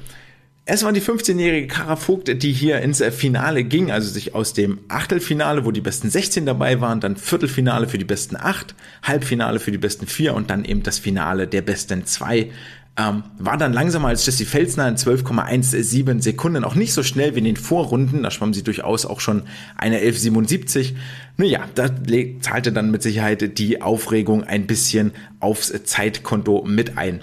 Es 0.69 0.83
war 0.83 0.93
die 0.93 1.01
15-jährige 1.01 1.69
Kara 1.69 1.95
Vogt, 1.95 2.43
die 2.43 2.53
hier 2.53 2.81
ins 2.81 3.01
Finale 3.13 3.63
ging, 3.63 3.93
also 3.93 4.11
sich 4.11 4.35
aus 4.35 4.53
dem 4.53 4.81
Achtelfinale, 4.89 5.65
wo 5.65 5.71
die 5.71 5.81
besten 5.81 6.11
16 6.11 6.45
dabei 6.45 6.81
waren, 6.81 6.99
dann 6.99 7.17
Viertelfinale 7.17 7.87
für 7.87 7.99
die 7.99 8.05
besten 8.05 8.37
8, 8.37 8.75
Halbfinale 9.05 9.61
für 9.61 9.71
die 9.71 9.79
besten 9.79 10.09
4 10.09 10.35
und 10.35 10.51
dann 10.51 10.65
eben 10.65 10.83
das 10.83 10.99
Finale 10.99 11.47
der 11.47 11.63
besten 11.63 12.05
2 12.05 12.51
ähm, 12.99 13.23
war 13.39 13.57
dann 13.59 13.73
langsamer 13.73 14.09
als 14.09 14.27
Jessie 14.27 14.45
Felsner 14.45 14.89
in 14.89 14.97
12,17 14.97 16.21
Sekunden, 16.21 16.65
auch 16.65 16.75
nicht 16.75 16.95
so 16.95 17.05
schnell 17.05 17.37
wie 17.37 17.41
in 17.41 17.45
den 17.45 17.57
Vorrunden, 17.57 18.25
da 18.25 18.33
schwamm 18.33 18.53
sie 18.53 18.65
durchaus 18.65 19.07
auch 19.07 19.21
schon 19.21 19.45
eine 19.77 20.01
11,77. 20.01 20.95
Naja, 21.37 21.69
da 21.77 21.91
zahlte 22.41 22.73
dann 22.73 22.91
mit 22.91 23.03
Sicherheit 23.03 23.59
die 23.59 23.83
Aufregung 23.83 24.43
ein 24.43 24.67
bisschen 24.67 25.13
aufs 25.39 25.73
Zeitkonto 25.85 26.65
mit 26.67 26.99
ein. 26.99 27.23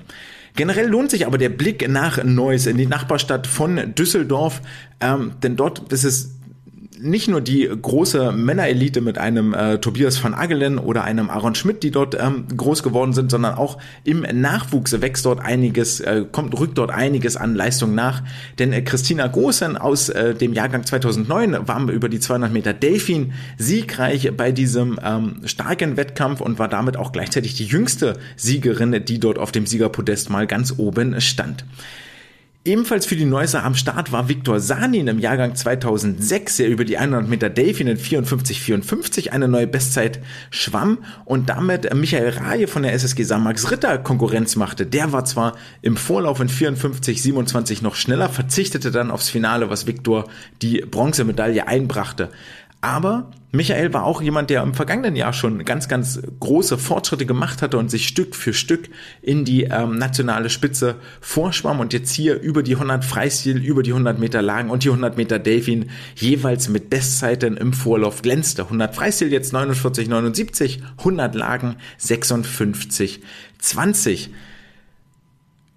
Generell 0.55 0.87
lohnt 0.87 1.09
sich 1.11 1.25
aber 1.25 1.37
der 1.37 1.49
Blick 1.49 1.87
nach 1.89 2.23
Neuss 2.23 2.67
in 2.67 2.77
die 2.77 2.85
Nachbarstadt 2.85 3.47
von 3.47 3.95
Düsseldorf, 3.95 4.61
ähm, 4.99 5.33
denn 5.41 5.55
dort 5.55 5.91
ist 5.91 6.03
es 6.03 6.31
nicht 7.03 7.27
nur 7.27 7.41
die 7.41 7.69
große 7.69 8.31
Männerelite 8.31 9.01
mit 9.01 9.17
einem 9.17 9.53
äh, 9.53 9.77
Tobias 9.77 10.17
von 10.17 10.33
Agelen 10.33 10.77
oder 10.77 11.03
einem 11.03 11.29
Aaron 11.29 11.53
Schmidt, 11.53 11.83
die 11.83 11.91
dort 11.91 12.15
ähm, 12.19 12.45
groß 12.55 12.81
geworden 12.81 13.13
sind, 13.13 13.29
sondern 13.29 13.55
auch 13.55 13.77
im 14.05 14.21
Nachwuchs 14.21 15.01
wächst 15.01 15.25
dort 15.25 15.41
einiges, 15.41 15.99
äh, 15.99 16.25
kommt, 16.31 16.57
rückt 16.57 16.77
dort 16.77 16.91
einiges 16.91 17.35
an 17.35 17.55
Leistung 17.55 17.93
nach. 17.93 18.23
Denn 18.57 18.71
äh, 18.71 18.81
Christina 18.81 19.27
Großen 19.27 19.75
aus 19.77 20.09
äh, 20.09 20.33
dem 20.33 20.53
Jahrgang 20.53 20.85
2009 20.85 21.67
war 21.67 21.89
über 21.89 22.07
die 22.07 22.21
200 22.21 22.53
Meter 22.53 22.73
Delfin 22.73 23.33
siegreich 23.57 24.31
bei 24.37 24.53
diesem 24.53 24.97
ähm, 25.03 25.41
starken 25.43 25.97
Wettkampf 25.97 26.39
und 26.39 26.57
war 26.57 26.69
damit 26.69 26.95
auch 26.95 27.11
gleichzeitig 27.11 27.55
die 27.55 27.65
jüngste 27.65 28.17
Siegerin, 28.37 29.03
die 29.05 29.19
dort 29.19 29.37
auf 29.37 29.51
dem 29.51 29.65
Siegerpodest 29.65 30.29
mal 30.29 30.47
ganz 30.47 30.73
oben 30.77 31.19
stand. 31.19 31.65
Ebenfalls 32.65 33.05
für 33.05 33.17
die 33.17 33.25
Neusser 33.25 33.65
am 33.65 33.75
Start 33.75 34.13
war 34.13 34.29
Viktor 34.29 34.61
Sanin 34.61 35.09
im 35.09 35.19
Jahrgang 35.19 35.53
2006, 35.53 36.55
der 36.55 36.69
über 36.69 36.85
die 36.85 36.97
100 36.97 37.27
Meter 37.27 37.49
Delfin 37.49 37.87
in 37.87 37.97
54,54 37.97 39.31
eine 39.31 39.49
neue 39.49 39.67
Bestzeit 39.67 40.21
schwamm 40.49 40.99
und 41.25 41.49
damit 41.49 41.93
Michael 41.93 42.29
Raje 42.29 42.69
von 42.69 42.83
der 42.83 42.93
SSG 42.93 43.23
Samax 43.23 43.69
Ritter 43.69 43.97
Konkurrenz 43.97 44.55
machte. 44.55 44.85
Der 44.85 45.11
war 45.11 45.25
zwar 45.25 45.57
im 45.81 45.97
Vorlauf 45.97 46.39
in 46.39 46.47
54,27 46.47 47.83
noch 47.83 47.95
schneller, 47.95 48.29
verzichtete 48.29 48.91
dann 48.91 49.11
aufs 49.11 49.27
Finale, 49.27 49.69
was 49.69 49.85
Viktor 49.85 50.29
die 50.61 50.85
Bronzemedaille 50.89 51.67
einbrachte. 51.67 52.29
Aber 52.83 53.31
Michael 53.53 53.93
war 53.93 54.03
auch 54.03 54.21
jemand, 54.21 54.49
der 54.49 54.61
im 54.61 54.73
vergangenen 54.73 55.15
Jahr 55.15 55.31
schon 55.31 55.63
ganz, 55.63 55.87
ganz 55.87 56.21
große 56.41 56.77
Fortschritte 56.77 57.25
gemacht 57.25 57.61
hatte 57.61 57.77
und 57.77 57.89
sich 57.89 58.09
Stück 58.09 58.35
für 58.35 58.53
Stück 58.53 58.89
in 59.21 59.45
die 59.45 59.63
ähm, 59.63 59.97
nationale 59.97 60.49
Spitze 60.49 60.95
vorschwamm 61.21 61.79
und 61.79 61.93
jetzt 61.93 62.11
hier 62.11 62.41
über 62.41 62.61
die 62.61 62.73
100 62.73 63.05
Freistil, 63.05 63.63
über 63.63 63.83
die 63.83 63.91
100 63.91 64.19
Meter 64.19 64.41
Lagen 64.41 64.69
und 64.69 64.83
die 64.83 64.89
100 64.89 65.15
Meter 65.15 65.39
Delfin 65.39 65.91
jeweils 66.15 66.67
mit 66.67 66.89
Bestzeiten 66.89 67.55
im 67.55 67.71
Vorlauf 67.71 68.21
glänzte. 68.21 68.63
100 68.63 68.93
Freistil 68.93 69.31
jetzt 69.31 69.53
49,79, 69.53 70.79
100 70.97 71.35
Lagen 71.35 71.77
56,20. 72.01 74.27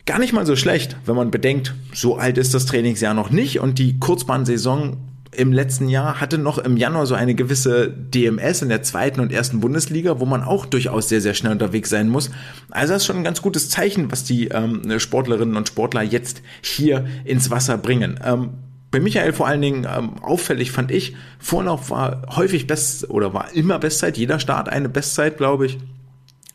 Gar 0.06 0.18
nicht 0.18 0.32
mal 0.32 0.44
so 0.44 0.56
schlecht, 0.56 0.96
wenn 1.06 1.14
man 1.14 1.30
bedenkt, 1.30 1.72
so 1.94 2.16
alt 2.16 2.36
ist 2.36 2.52
das 2.52 2.66
Trainingsjahr 2.66 3.14
noch 3.14 3.30
nicht 3.30 3.60
und 3.60 3.78
die 3.78 4.00
Kurzbahnsaison 4.00 4.96
im 5.36 5.52
letzten 5.52 5.88
Jahr 5.88 6.20
hatte 6.20 6.38
noch 6.38 6.58
im 6.58 6.76
Januar 6.76 7.06
so 7.06 7.14
eine 7.14 7.34
gewisse 7.34 7.90
DMS 7.90 8.62
in 8.62 8.70
der 8.70 8.82
zweiten 8.82 9.20
und 9.20 9.32
ersten 9.32 9.60
Bundesliga, 9.60 10.18
wo 10.18 10.24
man 10.24 10.42
auch 10.42 10.66
durchaus 10.66 11.08
sehr, 11.08 11.20
sehr 11.20 11.34
schnell 11.34 11.52
unterwegs 11.52 11.90
sein 11.90 12.08
muss. 12.08 12.30
Also 12.70 12.94
das 12.94 13.02
ist 13.02 13.06
schon 13.06 13.16
ein 13.16 13.24
ganz 13.24 13.42
gutes 13.42 13.68
Zeichen, 13.68 14.10
was 14.10 14.24
die 14.24 14.48
ähm, 14.48 14.98
Sportlerinnen 14.98 15.56
und 15.56 15.68
Sportler 15.68 16.02
jetzt 16.02 16.42
hier 16.62 17.04
ins 17.24 17.50
Wasser 17.50 17.76
bringen. 17.76 18.18
Ähm, 18.24 18.50
bei 18.90 19.00
Michael 19.00 19.32
vor 19.34 19.46
allen 19.46 19.60
Dingen 19.60 19.86
ähm, 19.94 20.22
auffällig 20.22 20.72
fand 20.72 20.90
ich, 20.90 21.14
Vorlauf 21.38 21.90
war 21.90 22.22
häufig 22.34 22.66
Best 22.66 23.10
oder 23.10 23.34
war 23.34 23.54
immer 23.54 23.78
Bestzeit, 23.78 24.16
jeder 24.16 24.38
Start 24.38 24.70
eine 24.70 24.88
Bestzeit, 24.88 25.36
glaube 25.36 25.66
ich 25.66 25.78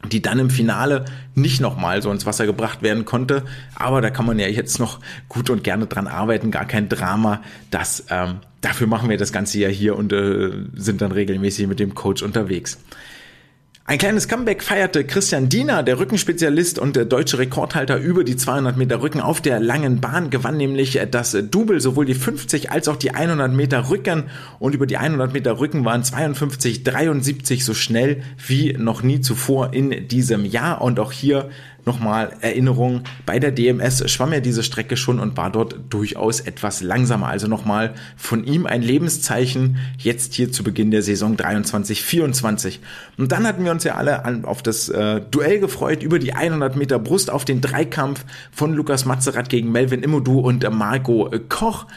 die 0.10 0.22
dann 0.22 0.40
im 0.40 0.50
Finale 0.50 1.06
nicht 1.36 1.62
nochmal 1.62 2.02
so 2.02 2.12
ins 2.12 2.26
Wasser 2.26 2.46
gebracht 2.46 2.82
werden 2.82 3.06
konnte. 3.06 3.44
Aber 3.76 4.02
da 4.02 4.10
kann 4.10 4.26
man 4.26 4.40
ja 4.40 4.48
jetzt 4.48 4.80
noch 4.80 5.00
gut 5.30 5.50
und 5.50 5.64
gerne 5.64 5.86
dran 5.88 6.08
arbeiten, 6.08 6.52
gar 6.52 6.66
kein 6.66 6.90
Drama. 6.90 7.42
Das, 7.70 8.06
ähm, 8.10 8.38
dafür 8.62 8.88
machen 8.88 9.10
wir 9.10 9.18
das 9.18 9.32
Ganze 9.32 9.60
ja 9.60 9.70
hier 9.70 9.96
und 9.96 10.12
äh, 10.14 10.52
sind 10.76 11.02
dann 11.02 11.12
regelmäßig 11.12 11.68
mit 11.68 11.80
dem 11.80 11.94
Coach 11.94 12.24
unterwegs. 12.24 12.80
Ein 13.84 13.98
kleines 13.98 14.28
Comeback 14.28 14.62
feierte 14.62 15.04
Christian 15.04 15.50
Diener, 15.50 15.82
der 15.82 16.00
Rückenspezialist 16.00 16.78
und 16.78 16.96
der 16.96 17.06
deutsche 17.06 17.40
Rekordhalter 17.40 17.98
über 17.98 18.24
die 18.24 18.38
200 18.38 18.78
Meter 18.78 19.02
Rücken 19.02 19.20
auf 19.20 19.42
der 19.42 19.60
langen 19.60 20.00
Bahn, 20.00 20.30
gewann 20.30 20.56
nämlich 20.56 21.02
das 21.10 21.36
Double, 21.50 21.82
sowohl 21.82 22.06
die 22.06 22.14
50 22.14 22.72
als 22.72 22.88
auch 22.88 22.96
die 22.96 23.12
100 23.12 23.52
Meter 23.52 23.90
Rücken. 23.90 24.26
Und 24.60 24.76
über 24.76 24.86
die 24.86 24.98
100 24.98 25.34
Meter 25.34 25.60
Rücken 25.60 25.84
waren 25.84 26.04
52, 26.04 26.84
73 26.84 27.66
so 27.66 27.74
schnell 27.74 28.22
wie 28.46 28.74
noch 28.74 29.02
nie 29.02 29.20
zuvor 29.20 29.74
in 29.74 30.08
diesem 30.08 30.46
Jahr. 30.46 30.82
Und 30.82 31.00
auch 31.00 31.12
hier 31.12 31.50
nochmal 31.86 32.34
Erinnerung, 32.42 33.02
bei 33.26 33.40
der 33.40 33.52
DMS 33.52 34.10
schwamm 34.10 34.34
er 34.34 34.42
diese 34.42 34.64
Strecke 34.64 34.98
schon 34.98 35.20
und 35.20 35.38
war 35.38 35.52
dort 35.52 35.76
durchaus 35.90 36.40
etwas 36.40 36.82
langsamer. 36.82 37.28
Also 37.28 37.48
nochmal 37.48 37.94
von 38.18 38.44
ihm 38.44 38.66
ein 38.66 38.82
Lebenszeichen 38.82 39.78
jetzt 39.98 40.34
hier 40.34 40.52
zu 40.52 40.64
Beginn 40.64 40.92
der 40.92 41.02
Saison 41.02 41.38
23, 41.38 42.02
24. 42.02 42.80
Und 43.18 43.32
dann 43.32 43.48
hatten 43.48 43.64
wir 43.64 43.72
uns 43.72 43.84
ja 43.84 43.96
alle 43.96 44.26
an, 44.26 44.46
auf 44.46 44.62
das 44.62 44.90
äh, 44.90 45.22
Duell 45.32 45.60
gefreut 45.60 46.04
über 46.04 46.20
die 46.20 46.34
100 46.34 46.76
Meter 46.76 47.00
Brust 47.00 47.30
auf 47.30 47.46
den 47.46 47.62
Dreikampf 47.62 48.26
von 48.52 48.74
Lukas 48.74 49.06
Mazerat 49.06 49.50
gegen 49.50 49.72
Melvin 49.72 50.04
Imodu 50.04 50.40
und 50.40 50.70
Marco 50.72 51.30
Koch. 51.50 51.88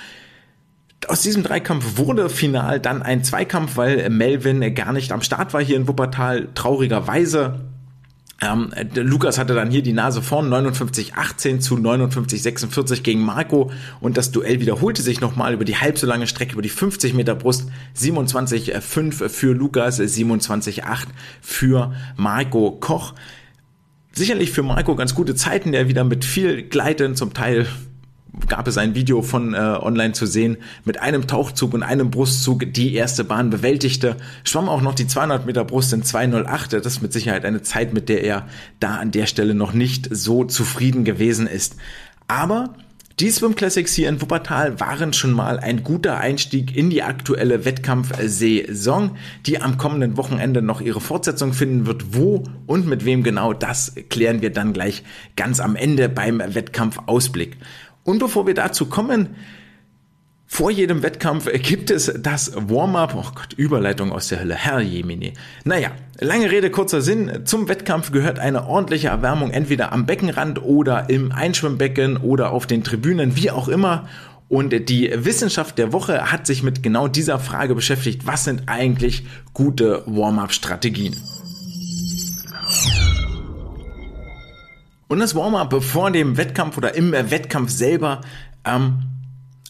Aus 1.08 1.22
diesem 1.22 1.42
Dreikampf 1.42 1.98
wurde 1.98 2.30
final 2.30 2.80
dann 2.80 3.02
ein 3.02 3.24
Zweikampf, 3.24 3.76
weil 3.76 4.08
Melvin 4.10 4.74
gar 4.74 4.92
nicht 4.92 5.12
am 5.12 5.20
Start 5.20 5.52
war 5.52 5.62
hier 5.62 5.76
in 5.76 5.86
Wuppertal, 5.86 6.48
traurigerweise. 6.54 7.60
Ähm, 8.40 8.72
Lukas 8.94 9.38
hatte 9.38 9.54
dann 9.54 9.70
hier 9.70 9.82
die 9.82 9.92
Nase 9.92 10.20
vorn, 10.20 10.52
59-18 10.52 11.60
zu 11.60 11.76
59-46 11.76 13.02
gegen 13.02 13.20
Marco 13.20 13.70
und 14.00 14.16
das 14.16 14.32
Duell 14.32 14.60
wiederholte 14.60 15.02
sich 15.02 15.20
nochmal 15.20 15.54
über 15.54 15.64
die 15.64 15.76
halb 15.76 15.98
so 15.98 16.06
lange 16.06 16.26
Strecke, 16.26 16.54
über 16.54 16.62
die 16.62 16.68
50 16.68 17.14
Meter 17.14 17.34
Brust, 17.36 17.68
27-5 17.96 19.28
für 19.28 19.54
Lukas, 19.54 20.00
27-8 20.00 21.06
für 21.40 21.94
Marco 22.16 22.72
Koch. 22.72 23.14
Sicherlich 24.12 24.50
für 24.50 24.62
Marco 24.62 24.94
ganz 24.96 25.14
gute 25.14 25.34
Zeiten, 25.34 25.72
der 25.72 25.88
wieder 25.88 26.04
mit 26.04 26.24
viel 26.24 26.62
Gleiten, 26.62 27.16
zum 27.16 27.34
Teil 27.34 27.66
gab 28.48 28.68
es 28.68 28.78
ein 28.78 28.94
Video 28.94 29.22
von 29.22 29.54
äh, 29.54 29.58
online 29.58 30.12
zu 30.12 30.26
sehen, 30.26 30.56
mit 30.84 31.00
einem 31.00 31.26
Tauchzug 31.26 31.74
und 31.74 31.82
einem 31.82 32.10
Brustzug 32.10 32.72
die 32.72 32.94
erste 32.94 33.24
Bahn 33.24 33.50
bewältigte, 33.50 34.16
schwamm 34.44 34.68
auch 34.68 34.80
noch 34.80 34.94
die 34.94 35.06
200 35.06 35.46
Meter 35.46 35.64
Brust 35.64 35.92
in 35.92 36.02
208. 36.02 36.72
Das 36.72 36.86
ist 36.86 37.02
mit 37.02 37.12
Sicherheit 37.12 37.44
eine 37.44 37.62
Zeit, 37.62 37.92
mit 37.92 38.08
der 38.08 38.24
er 38.24 38.46
da 38.80 38.96
an 38.96 39.10
der 39.10 39.26
Stelle 39.26 39.54
noch 39.54 39.72
nicht 39.72 40.08
so 40.10 40.44
zufrieden 40.44 41.04
gewesen 41.04 41.46
ist. 41.46 41.76
Aber 42.26 42.74
die 43.20 43.30
Swim 43.30 43.54
Classics 43.54 43.94
hier 43.94 44.08
in 44.08 44.20
Wuppertal 44.20 44.80
waren 44.80 45.12
schon 45.12 45.30
mal 45.30 45.60
ein 45.60 45.84
guter 45.84 46.18
Einstieg 46.18 46.76
in 46.76 46.90
die 46.90 47.04
aktuelle 47.04 47.64
Wettkampfsaison, 47.64 49.16
die 49.46 49.62
am 49.62 49.78
kommenden 49.78 50.16
Wochenende 50.16 50.62
noch 50.62 50.80
ihre 50.80 51.00
Fortsetzung 51.00 51.52
finden 51.52 51.86
wird. 51.86 52.16
Wo 52.16 52.42
und 52.66 52.88
mit 52.88 53.04
wem 53.04 53.22
genau, 53.22 53.52
das 53.52 53.94
klären 54.08 54.42
wir 54.42 54.50
dann 54.50 54.72
gleich 54.72 55.04
ganz 55.36 55.60
am 55.60 55.76
Ende 55.76 56.08
beim 56.08 56.42
Wettkampfausblick. 56.44 57.56
Und 58.04 58.18
bevor 58.18 58.46
wir 58.46 58.54
dazu 58.54 58.86
kommen, 58.86 59.34
vor 60.46 60.70
jedem 60.70 61.02
Wettkampf 61.02 61.50
gibt 61.62 61.90
es 61.90 62.12
das 62.16 62.52
Warm-up. 62.54 63.14
Oh 63.16 63.32
Gott, 63.34 63.54
Überleitung 63.56 64.12
aus 64.12 64.28
der 64.28 64.40
Hölle. 64.40 64.54
Herr 64.54 64.80
Jemini. 64.80 65.32
Naja, 65.64 65.90
lange 66.20 66.50
Rede, 66.50 66.70
kurzer 66.70 67.00
Sinn. 67.00 67.40
Zum 67.44 67.68
Wettkampf 67.68 68.12
gehört 68.12 68.38
eine 68.38 68.66
ordentliche 68.66 69.08
Erwärmung 69.08 69.50
entweder 69.50 69.90
am 69.92 70.06
Beckenrand 70.06 70.62
oder 70.62 71.10
im 71.10 71.32
Einschwimmbecken 71.32 72.18
oder 72.18 72.52
auf 72.52 72.66
den 72.66 72.84
Tribünen, 72.84 73.36
wie 73.36 73.50
auch 73.50 73.68
immer. 73.68 74.06
Und 74.48 74.88
die 74.88 75.10
Wissenschaft 75.12 75.78
der 75.78 75.92
Woche 75.92 76.30
hat 76.30 76.46
sich 76.46 76.62
mit 76.62 76.82
genau 76.82 77.08
dieser 77.08 77.38
Frage 77.40 77.74
beschäftigt. 77.74 78.26
Was 78.26 78.44
sind 78.44 78.64
eigentlich 78.66 79.26
gute 79.54 80.04
Warm-up-Strategien? 80.06 81.16
Und 85.14 85.20
das 85.20 85.36
Warm-up 85.36 85.80
vor 85.80 86.10
dem 86.10 86.36
Wettkampf 86.38 86.76
oder 86.76 86.96
im 86.96 87.12
Wettkampf 87.12 87.70
selber 87.70 88.22
ähm, 88.64 89.04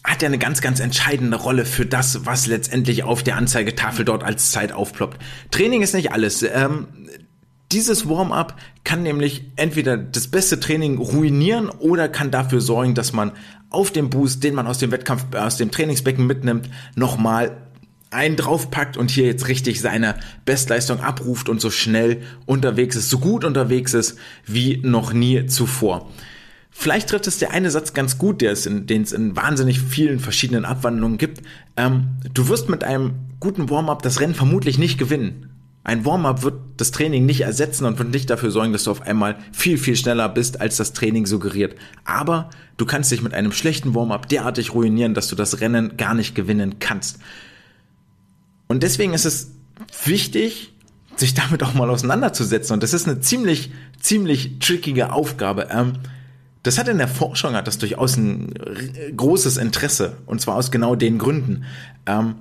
hat 0.03 0.23
ja 0.23 0.27
eine 0.27 0.39
ganz, 0.39 0.59
ganz 0.59 0.79
entscheidende 0.79 1.37
Rolle 1.37 1.65
für 1.65 1.85
das, 1.85 2.25
was 2.25 2.47
letztendlich 2.47 3.03
auf 3.03 3.21
der 3.21 3.35
Anzeigetafel 3.37 4.05
dort 4.05 4.23
als 4.23 4.49
Zeit 4.49 4.71
aufploppt. 4.71 5.21
Training 5.51 5.83
ist 5.83 5.93
nicht 5.93 6.11
alles. 6.11 6.41
Ähm, 6.41 6.87
dieses 7.71 8.09
Warm-up 8.09 8.55
kann 8.83 9.03
nämlich 9.03 9.43
entweder 9.55 9.97
das 9.97 10.29
beste 10.29 10.59
Training 10.59 10.97
ruinieren 10.97 11.69
oder 11.69 12.09
kann 12.09 12.31
dafür 12.31 12.59
sorgen, 12.59 12.95
dass 12.95 13.13
man 13.13 13.31
auf 13.69 13.91
dem 13.91 14.09
Boost, 14.09 14.43
den 14.43 14.55
man 14.55 14.65
aus 14.65 14.79
dem 14.79 14.89
Wettkampf, 14.89 15.25
aus 15.35 15.57
dem 15.57 15.69
Trainingsbecken 15.69 16.25
mitnimmt, 16.25 16.71
nochmal 16.95 17.55
einen 18.15 18.35
draufpackt 18.35 18.97
und 18.97 19.11
hier 19.11 19.25
jetzt 19.25 19.47
richtig 19.47 19.81
seine 19.81 20.15
Bestleistung 20.45 21.01
abruft 21.01 21.49
und 21.49 21.61
so 21.61 21.69
schnell 21.69 22.21
unterwegs 22.45 22.95
ist, 22.95 23.09
so 23.09 23.19
gut 23.19 23.43
unterwegs 23.43 23.93
ist 23.93 24.17
wie 24.45 24.79
noch 24.83 25.13
nie 25.13 25.45
zuvor. 25.45 26.09
Vielleicht 26.77 27.09
trifft 27.09 27.27
es 27.27 27.39
der 27.39 27.51
eine 27.51 27.71
Satz 27.71 27.93
ganz 27.93 28.17
gut, 28.17 28.41
der 28.41 28.51
es 28.51 28.65
in, 28.65 28.85
den 28.85 29.03
es 29.03 29.13
in 29.13 29.35
wahnsinnig 29.35 29.79
vielen 29.79 30.19
verschiedenen 30.19 30.65
Abwandlungen 30.65 31.17
gibt. 31.17 31.41
Ähm, 31.77 32.17
du 32.33 32.49
wirst 32.49 32.67
mit 32.67 32.83
einem 32.83 33.13
guten 33.39 33.69
Warm-up 33.69 34.01
das 34.01 34.19
Rennen 34.19 34.35
vermutlich 34.35 34.77
nicht 34.77 34.97
gewinnen. 34.97 35.49
Ein 35.85 36.03
Warm-up 36.03 36.41
wird 36.41 36.55
das 36.77 36.91
Training 36.91 37.25
nicht 37.25 37.41
ersetzen 37.41 37.85
und 37.85 37.97
wird 37.99 38.09
nicht 38.09 38.29
dafür 38.29 38.51
sorgen, 38.51 38.73
dass 38.73 38.83
du 38.83 38.91
auf 38.91 39.03
einmal 39.03 39.37
viel, 39.51 39.77
viel 39.77 39.95
schneller 39.95 40.27
bist, 40.27 40.59
als 40.59 40.77
das 40.77 40.93
Training 40.93 41.27
suggeriert. 41.27 41.75
Aber 42.03 42.49
du 42.75 42.85
kannst 42.85 43.11
dich 43.11 43.21
mit 43.21 43.33
einem 43.33 43.51
schlechten 43.51 43.95
Warm-up 43.95 44.27
derartig 44.27 44.73
ruinieren, 44.73 45.13
dass 45.13 45.27
du 45.27 45.35
das 45.35 45.61
Rennen 45.61 45.95
gar 45.95 46.13
nicht 46.13 46.35
gewinnen 46.35 46.79
kannst. 46.79 47.19
Und 48.67 48.83
deswegen 48.83 49.13
ist 49.13 49.25
es 49.25 49.51
wichtig, 50.03 50.73
sich 51.15 51.33
damit 51.33 51.63
auch 51.63 51.73
mal 51.73 51.89
auseinanderzusetzen. 51.89 52.73
Und 52.73 52.83
das 52.83 52.93
ist 52.93 53.07
eine 53.07 53.19
ziemlich, 53.19 53.71
ziemlich 53.99 54.59
trickige 54.59 55.11
Aufgabe. 55.11 55.67
Ähm, 55.71 55.93
das 56.63 56.77
hat 56.77 56.87
in 56.87 56.97
der 56.97 57.07
Forschung 57.07 57.53
hat 57.53 57.67
das 57.67 57.77
durchaus 57.77 58.17
ein 58.17 58.53
großes 59.15 59.57
Interesse. 59.57 60.17
Und 60.25 60.41
zwar 60.41 60.55
aus 60.55 60.71
genau 60.71 60.95
den 60.95 61.19
Gründen. 61.19 61.65
Ähm, 62.05 62.35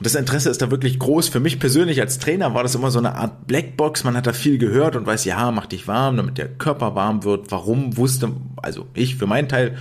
das 0.00 0.14
Interesse 0.14 0.50
ist 0.50 0.62
da 0.62 0.70
wirklich 0.70 0.98
groß. 0.98 1.28
Für 1.28 1.40
mich 1.40 1.58
persönlich 1.58 2.00
als 2.00 2.18
Trainer 2.18 2.54
war 2.54 2.62
das 2.62 2.74
immer 2.74 2.90
so 2.90 2.98
eine 2.98 3.14
Art 3.14 3.46
Blackbox. 3.46 4.04
Man 4.04 4.16
hat 4.16 4.26
da 4.26 4.32
viel 4.32 4.58
gehört 4.58 4.94
und 4.94 5.06
weiß, 5.06 5.24
ja, 5.24 5.50
mach 5.50 5.66
dich 5.66 5.88
warm, 5.88 6.16
damit 6.16 6.38
der 6.38 6.48
Körper 6.48 6.94
warm 6.94 7.24
wird. 7.24 7.50
Warum 7.50 7.96
wusste, 7.96 8.32
also 8.56 8.86
ich 8.94 9.16
für 9.16 9.26
meinen 9.26 9.48
Teil 9.48 9.76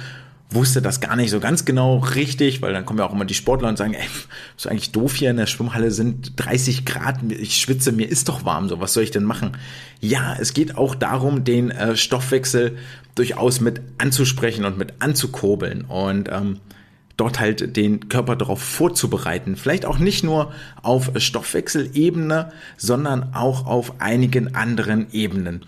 wusste 0.50 0.82
das 0.82 1.02
gar 1.02 1.16
nicht 1.16 1.30
so 1.30 1.40
ganz 1.40 1.66
genau 1.66 1.98
richtig, 1.98 2.62
weil 2.62 2.72
dann 2.72 2.86
kommen 2.86 3.00
ja 3.00 3.06
auch 3.06 3.14
immer 3.14 3.26
die 3.26 3.34
Sportler 3.34 3.68
und 3.68 3.78
sagen, 3.78 3.94
ey, 3.94 4.08
ist 4.56 4.68
eigentlich 4.68 4.92
doof 4.92 5.16
hier 5.16 5.30
in 5.30 5.38
der 5.38 5.46
Schwimmhalle 5.46 5.92
sind 5.92 6.34
30 6.38 6.86
Grad, 6.86 7.20
ich 7.30 7.58
schwitze, 7.58 7.92
mir 7.92 8.08
ist 8.08 8.30
doch 8.30 8.46
warm, 8.46 8.70
so 8.70 8.80
was 8.80 8.94
soll 8.94 9.04
ich 9.04 9.12
denn 9.12 9.24
machen? 9.24 9.58
Ja, 10.00 10.36
es 10.40 10.54
geht 10.54 10.78
auch 10.78 10.96
darum, 10.96 11.44
den 11.44 11.72
äh, 11.72 11.98
Stoffwechsel 11.98 12.78
durchaus 13.16 13.60
mit 13.60 13.82
anzusprechen 13.98 14.64
und 14.64 14.78
mit 14.78 15.02
anzukurbeln 15.02 15.82
und 15.86 16.30
ähm, 16.32 16.60
dort 17.18 17.40
halt 17.40 17.76
den 17.76 18.10
Körper 18.10 18.36
darauf 18.36 18.62
vorzubereiten. 18.62 19.56
Vielleicht 19.58 19.86
auch 19.86 19.98
nicht 19.98 20.24
nur 20.24 20.52
auf 20.82 21.12
Stoffwechselebene, 21.18 22.52
sondern 22.78 23.34
auch 23.34 23.66
auf 23.66 24.00
einigen 24.00 24.56
anderen 24.56 25.12
Ebenen. 25.12 25.66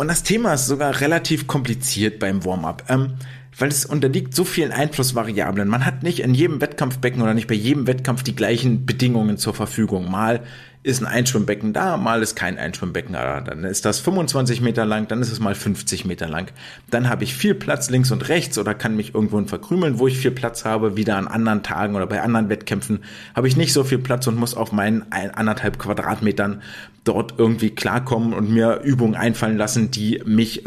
Und 0.00 0.06
das 0.06 0.22
Thema 0.22 0.54
ist 0.54 0.68
sogar 0.68 1.00
relativ 1.00 1.48
kompliziert 1.48 2.20
beim 2.20 2.44
Warm-up, 2.44 2.84
ähm, 2.88 3.14
weil 3.58 3.68
es 3.68 3.84
unterliegt 3.84 4.32
so 4.32 4.44
vielen 4.44 4.70
Einflussvariablen. 4.70 5.66
Man 5.66 5.84
hat 5.84 6.04
nicht 6.04 6.20
in 6.20 6.34
jedem 6.34 6.60
Wettkampfbecken 6.60 7.20
oder 7.20 7.34
nicht 7.34 7.48
bei 7.48 7.56
jedem 7.56 7.88
Wettkampf 7.88 8.22
die 8.22 8.36
gleichen 8.36 8.86
Bedingungen 8.86 9.38
zur 9.38 9.54
Verfügung. 9.54 10.08
Mal 10.08 10.44
ist 10.82 11.00
ein 11.02 11.06
Einschwimmbecken 11.06 11.72
da, 11.72 11.96
mal 11.96 12.22
ist 12.22 12.36
kein 12.36 12.58
Einschwimmbecken 12.58 13.12
da. 13.12 13.40
Dann 13.40 13.64
ist 13.64 13.84
das 13.84 14.00
25 14.00 14.60
Meter 14.60 14.86
lang, 14.86 15.08
dann 15.08 15.20
ist 15.20 15.32
es 15.32 15.40
mal 15.40 15.54
50 15.54 16.04
Meter 16.04 16.28
lang. 16.28 16.50
Dann 16.90 17.08
habe 17.08 17.24
ich 17.24 17.34
viel 17.34 17.54
Platz 17.54 17.90
links 17.90 18.10
und 18.10 18.28
rechts 18.28 18.58
oder 18.58 18.74
kann 18.74 18.96
mich 18.96 19.14
irgendwo 19.14 19.42
verkrümeln, 19.44 19.98
wo 19.98 20.06
ich 20.06 20.18
viel 20.18 20.30
Platz 20.30 20.64
habe. 20.64 20.96
Wieder 20.96 21.16
an 21.16 21.28
anderen 21.28 21.62
Tagen 21.62 21.96
oder 21.96 22.06
bei 22.06 22.22
anderen 22.22 22.48
Wettkämpfen 22.48 23.00
habe 23.34 23.48
ich 23.48 23.56
nicht 23.56 23.72
so 23.72 23.84
viel 23.84 23.98
Platz 23.98 24.26
und 24.26 24.36
muss 24.36 24.54
auf 24.54 24.72
meinen 24.72 25.10
anderthalb 25.10 25.78
Quadratmetern 25.78 26.62
dort 27.04 27.34
irgendwie 27.38 27.70
klarkommen 27.70 28.32
und 28.32 28.50
mir 28.50 28.80
Übungen 28.82 29.14
einfallen 29.14 29.56
lassen, 29.56 29.90
die 29.90 30.22
mich 30.24 30.64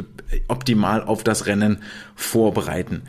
optimal 0.48 1.04
auf 1.04 1.24
das 1.24 1.46
Rennen 1.46 1.80
vorbereiten. 2.16 3.04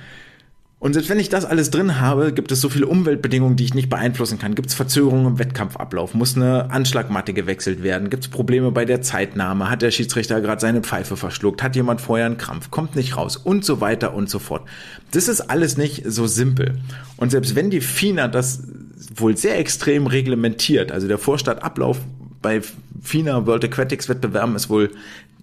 Und 0.83 0.95
selbst 0.95 1.11
wenn 1.11 1.21
ich 1.21 1.29
das 1.29 1.45
alles 1.45 1.71
drin 1.71 2.01
habe, 2.01 2.33
gibt 2.33 2.51
es 2.51 2.61
so 2.61 2.68
viele 2.68 2.88
Umweltbedingungen, 2.88 3.55
die 3.55 3.62
ich 3.62 3.73
nicht 3.73 3.88
beeinflussen 3.88 4.40
kann. 4.40 4.57
Gibt 4.57 4.68
es 4.68 4.75
Verzögerungen 4.75 5.27
im 5.29 5.38
Wettkampfablauf? 5.38 6.12
Muss 6.14 6.35
eine 6.35 6.73
Anschlagmatte 6.73 7.33
gewechselt 7.33 7.85
werden? 7.85 8.11
Gibt 8.11 8.25
es 8.25 8.29
Probleme 8.29 8.73
bei 8.73 8.85
der 8.85 9.01
Zeitnahme? 9.01 9.71
Hat 9.71 9.83
der 9.83 9.92
Schiedsrichter 9.92 10.40
gerade 10.40 10.61
seine 10.61 10.81
Pfeife 10.81 11.16
verschluckt? 11.16 11.62
Hat 11.62 11.77
jemand 11.77 12.01
vorher 12.01 12.27
einen 12.27 12.37
Krampf? 12.37 12.73
Kommt 12.73 12.97
nicht 12.97 13.16
raus? 13.16 13.37
Und 13.37 13.64
so 13.64 13.81
weiter 13.81 14.12
und 14.12 14.29
so 14.29 14.40
fort. 14.40 14.62
Das 15.12 15.29
ist 15.29 15.42
alles 15.42 15.77
nicht 15.77 16.03
so 16.05 16.27
simpel. 16.27 16.81
Und 17.16 17.31
selbst 17.31 17.55
wenn 17.55 17.71
die 17.71 17.81
FINA 17.81 18.27
das 18.27 18.64
wohl 19.14 19.37
sehr 19.37 19.61
extrem 19.61 20.09
reglementiert, 20.09 20.90
also 20.90 21.07
der 21.07 21.18
Vorstadtablauf 21.18 22.01
bei 22.40 22.61
FINA 23.01 23.47
World 23.47 23.64
Aquatics 23.66 24.09
Wettbewerben 24.09 24.57
ist 24.57 24.68
wohl 24.68 24.90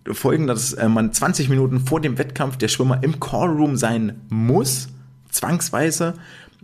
folgender, 0.04 0.54
dass 0.54 0.74
äh, 0.74 0.90
man 0.90 1.14
20 1.14 1.48
Minuten 1.48 1.80
vor 1.80 2.02
dem 2.02 2.18
Wettkampf 2.18 2.58
der 2.58 2.68
Schwimmer 2.68 3.00
im 3.04 3.22
Callroom 3.22 3.78
sein 3.78 4.20
muss 4.28 4.90
zwangsweise, 5.30 6.16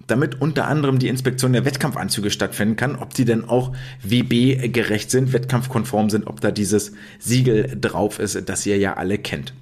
damit 0.08 0.42
unter 0.42 0.68
anderem 0.68 1.00
die 1.00 1.08
Inspektion 1.08 1.54
der 1.54 1.66
Wettkampfanzüge 1.66 2.30
stattfinden 2.30 2.76
kann, 2.76 2.96
ob 2.96 3.14
die 3.14 3.26
denn 3.26 3.46
auch 3.46 3.72
WB 4.04 4.70
gerecht 4.70 5.10
sind, 5.10 5.34
wettkampfkonform 5.34 6.10
sind, 6.10 6.28
ob 6.28 6.42
da 6.42 6.52
dieses 6.52 6.92
Siegel 7.20 7.78
drauf 7.80 8.20
ist, 8.20 8.50
das 8.50 8.66
ihr 8.66 8.78
ja 8.78 8.96
alle 8.96 9.18
kennt. 9.18 9.54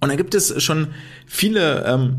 Und 0.00 0.10
da 0.10 0.16
gibt 0.16 0.34
es 0.34 0.62
schon 0.62 0.88
viele 1.26 1.84
ähm, 1.86 2.16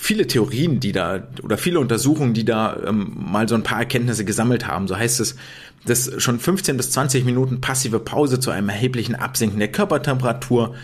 viele 0.00 0.26
Theorien, 0.26 0.80
die 0.80 0.92
da 0.92 1.28
oder 1.42 1.58
viele 1.58 1.78
Untersuchungen, 1.78 2.32
die 2.32 2.46
da 2.46 2.74
ähm, 2.86 3.12
mal 3.14 3.46
so 3.46 3.54
ein 3.54 3.62
paar 3.62 3.80
Erkenntnisse 3.80 4.24
gesammelt 4.24 4.66
haben. 4.66 4.88
So 4.88 4.96
heißt 4.96 5.20
es, 5.20 5.36
dass 5.84 6.10
schon 6.22 6.40
15 6.40 6.78
bis 6.78 6.90
20 6.92 7.26
Minuten 7.26 7.60
passive 7.60 8.00
Pause 8.00 8.40
zu 8.40 8.50
einem 8.50 8.70
erheblichen 8.70 9.14
Absinken 9.14 9.58
der 9.58 9.70
Körpertemperatur 9.70 10.74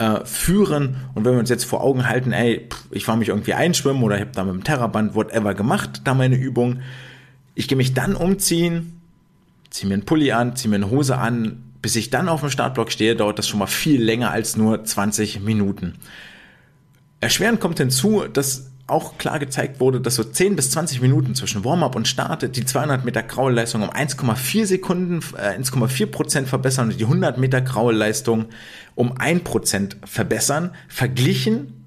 äh, 0.00 0.24
führen. 0.24 0.96
Und 1.14 1.24
wenn 1.24 1.34
wir 1.34 1.38
uns 1.38 1.50
jetzt 1.50 1.64
vor 1.64 1.82
Augen 1.82 2.08
halten, 2.08 2.32
ey, 2.32 2.66
ich 2.90 3.06
war 3.06 3.16
mich 3.16 3.28
irgendwie 3.28 3.54
einschwimmen 3.54 4.02
oder 4.02 4.16
ich 4.16 4.22
habe 4.22 4.32
da 4.32 4.44
mit 4.44 4.54
dem 4.54 4.64
Terraband 4.64 5.14
whatever 5.14 5.54
gemacht, 5.54 6.00
da 6.04 6.14
meine 6.14 6.36
Übung. 6.36 6.80
Ich 7.54 7.68
gehe 7.68 7.76
mich 7.76 7.92
dann 7.92 8.16
umziehen, 8.16 9.00
ziehe 9.68 9.88
mir 9.88 9.94
einen 9.94 10.06
Pulli 10.06 10.32
an, 10.32 10.56
ziehe 10.56 10.70
mir 10.70 10.76
eine 10.76 10.90
Hose 10.90 11.18
an. 11.18 11.64
Bis 11.82 11.96
ich 11.96 12.10
dann 12.10 12.28
auf 12.28 12.40
dem 12.40 12.50
Startblock 12.50 12.90
stehe, 12.90 13.14
dauert 13.14 13.38
das 13.38 13.46
schon 13.46 13.58
mal 13.58 13.66
viel 13.66 14.02
länger 14.02 14.30
als 14.30 14.56
nur 14.56 14.84
20 14.84 15.40
Minuten. 15.40 15.94
Erschwerend 17.20 17.60
kommt 17.60 17.78
hinzu, 17.78 18.24
dass 18.32 18.69
auch 18.90 19.18
klar 19.18 19.38
gezeigt 19.38 19.80
wurde, 19.80 20.00
dass 20.00 20.16
so 20.16 20.24
10 20.24 20.56
bis 20.56 20.70
20 20.70 21.00
Minuten 21.00 21.34
zwischen 21.34 21.64
Warm-up 21.64 21.96
und 21.96 22.08
Start 22.08 22.56
die 22.56 22.64
200 22.64 23.04
Meter 23.04 23.22
Kraulleistung 23.22 23.82
um 23.82 23.90
1,4 23.90 24.66
Sekunden, 24.66 25.20
äh, 25.36 25.56
1,4 25.56 26.06
Prozent 26.06 26.48
verbessern 26.48 26.90
und 26.90 27.00
die 27.00 27.04
100 27.04 27.38
Meter 27.38 27.60
Kraulleistung 27.60 28.46
um 28.94 29.16
1 29.16 29.44
Prozent 29.44 29.96
verbessern, 30.04 30.70
verglichen 30.88 31.80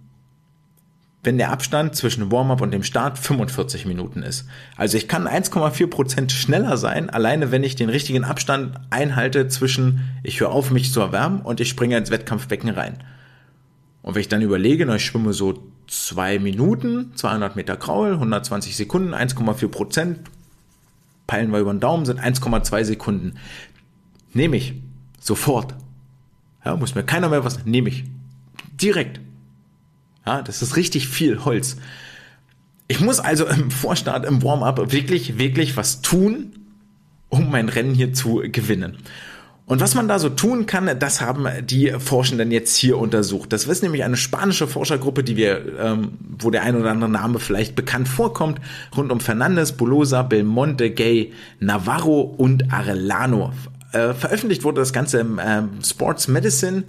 wenn 1.24 1.38
der 1.38 1.52
Abstand 1.52 1.96
zwischen 1.96 2.32
Warm-up 2.32 2.62
und 2.62 2.72
dem 2.72 2.84
Start 2.84 3.18
45 3.18 3.86
Minuten 3.86 4.24
ist. 4.24 4.46
Also 4.76 4.98
ich 4.98 5.08
kann 5.08 5.26
1,4 5.26 5.88
Prozent 5.88 6.32
schneller 6.34 6.76
sein, 6.76 7.10
alleine 7.10 7.52
wenn 7.52 7.64
ich 7.64 7.76
den 7.76 7.90
richtigen 7.90 8.26
Abstand 8.26 8.76
einhalte 8.90 9.48
zwischen 9.48 10.02
ich 10.24 10.42
höre 10.42 10.52
auf, 10.52 10.70
mich 10.70 10.92
zu 10.92 11.00
erwärmen 11.00 11.40
und 11.42 11.62
ich 11.62 11.70
springe 11.70 11.98
ins 11.98 12.12
Wettkampfbecken 12.12 12.70
rein. 12.70 12.98
Und 14.02 14.16
wenn 14.16 14.22
ich 14.22 14.28
dann 14.28 14.42
überlege, 14.42 14.86
na, 14.86 14.98
ich 14.98 15.06
schwimme 15.06 15.32
so 15.32 15.64
zwei 15.94 16.40
Minuten, 16.40 17.12
200 17.16 17.56
Meter 17.56 17.78
Kraul, 17.78 18.14
120 18.14 18.76
Sekunden, 18.76 19.14
1,4 19.14 19.68
Prozent, 19.68 20.20
peilen 21.28 21.52
wir 21.52 21.60
über 21.60 21.74
den 21.74 21.80
Daumen, 21.80 22.06
sind 22.06 22.20
1,2 22.20 22.84
Sekunden. 22.84 23.34
Nehme 24.34 24.58
ich. 24.58 24.74
Sofort. 25.20 25.76
Ja, 26.66 26.76
muss 26.76 26.96
mir 26.96 27.04
keiner 27.04 27.30
mehr 27.30 27.46
was, 27.46 27.66
nehme 27.66 27.90
ich. 27.90 28.06
Direkt. 28.74 29.22
Ja, 30.26 30.42
das 30.42 30.62
ist 30.62 30.76
richtig 30.76 31.08
viel 31.08 31.46
Holz. 31.46 31.78
Ich 32.88 33.00
muss 33.00 33.20
also 33.20 33.46
im 33.48 33.72
Vorstart, 33.72 34.26
im 34.26 34.42
Warm-up 34.42 34.92
wirklich, 34.92 35.38
wirklich 35.38 35.78
was 35.78 36.02
tun, 36.02 36.54
um 37.30 37.52
mein 37.52 37.70
Rennen 37.70 37.94
hier 37.94 38.14
zu 38.14 38.42
gewinnen. 38.52 38.98
Und 39.66 39.80
was 39.80 39.96
man 39.96 40.10
da 40.10 40.20
so 40.20 40.28
tun 40.28 40.66
kann, 40.66 40.90
das 41.00 41.22
haben 41.22 41.48
die 41.64 41.92
Forschenden 41.98 42.52
jetzt 42.52 42.76
hier 42.76 42.98
untersucht. 42.98 43.54
Das 43.54 43.66
ist 43.66 43.82
nämlich 43.82 44.04
eine 44.04 44.18
spanische 44.18 44.68
Forschergruppe, 44.68 45.24
die 45.24 45.38
wir, 45.38 45.80
ähm, 45.80 46.18
wo 46.38 46.52
der 46.52 46.64
ein 46.64 46.76
oder 46.76 46.92
andere 46.92 47.10
Name 47.10 47.40
vielleicht 47.40 47.74
bekannt 47.74 48.10
vorkommt, 48.10 48.60
rund 48.96 49.12
um 49.12 49.22
Fernandez, 49.22 49.72
Bolosa, 49.72 50.22
Belmonte, 50.24 50.92
Gay, 50.92 51.32
Navarro 51.60 52.22
und 52.22 52.74
Arellano. 52.74 53.54
Äh, 53.94 54.14
veröffentlicht 54.14 54.66
wurde 54.66 54.82
das 54.82 54.92
Ganze 54.92 55.20
im 55.20 55.40
äh, 55.40 55.62
Sports 55.82 56.28
Medicine 56.28 56.84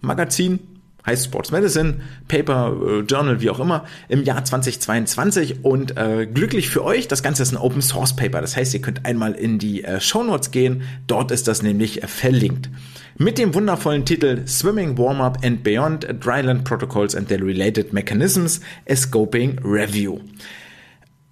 Magazin 0.00 0.60
heißt 1.08 1.24
Sports 1.24 1.50
Medicine, 1.50 2.00
Paper, 2.28 2.76
äh, 2.86 3.00
Journal, 3.00 3.40
wie 3.40 3.50
auch 3.50 3.58
immer, 3.58 3.84
im 4.08 4.22
Jahr 4.22 4.44
2022 4.44 5.64
und 5.64 5.96
äh, 5.96 6.26
glücklich 6.26 6.68
für 6.68 6.84
euch, 6.84 7.08
das 7.08 7.22
Ganze 7.22 7.42
ist 7.42 7.52
ein 7.52 7.56
Open 7.56 7.82
Source 7.82 8.14
Paper, 8.14 8.40
das 8.40 8.56
heißt, 8.56 8.74
ihr 8.74 8.80
könnt 8.80 9.04
einmal 9.04 9.32
in 9.32 9.58
die 9.58 9.84
äh, 9.84 10.00
Show 10.00 10.22
Notes 10.22 10.50
gehen, 10.50 10.82
dort 11.06 11.30
ist 11.30 11.48
das 11.48 11.62
nämlich 11.62 12.02
äh, 12.02 12.06
verlinkt. 12.06 12.68
Mit 13.16 13.38
dem 13.38 13.54
wundervollen 13.54 14.04
Titel 14.04 14.46
Swimming 14.46 14.96
Warm-Up 14.96 15.38
and 15.44 15.64
Beyond 15.64 16.06
Dryland 16.20 16.62
Protocols 16.62 17.16
and 17.16 17.28
their 17.28 17.42
Related 17.42 17.92
Mechanisms, 17.92 18.60
a 18.88 18.94
Scoping 18.94 19.58
Review. 19.64 20.20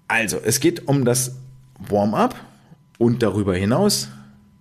Also, 0.09 0.39
es 0.43 0.59
geht 0.59 0.89
um 0.89 1.05
das 1.05 1.37
Warm-Up 1.79 2.35
und 2.99 3.23
darüber 3.23 3.55
hinaus, 3.55 4.09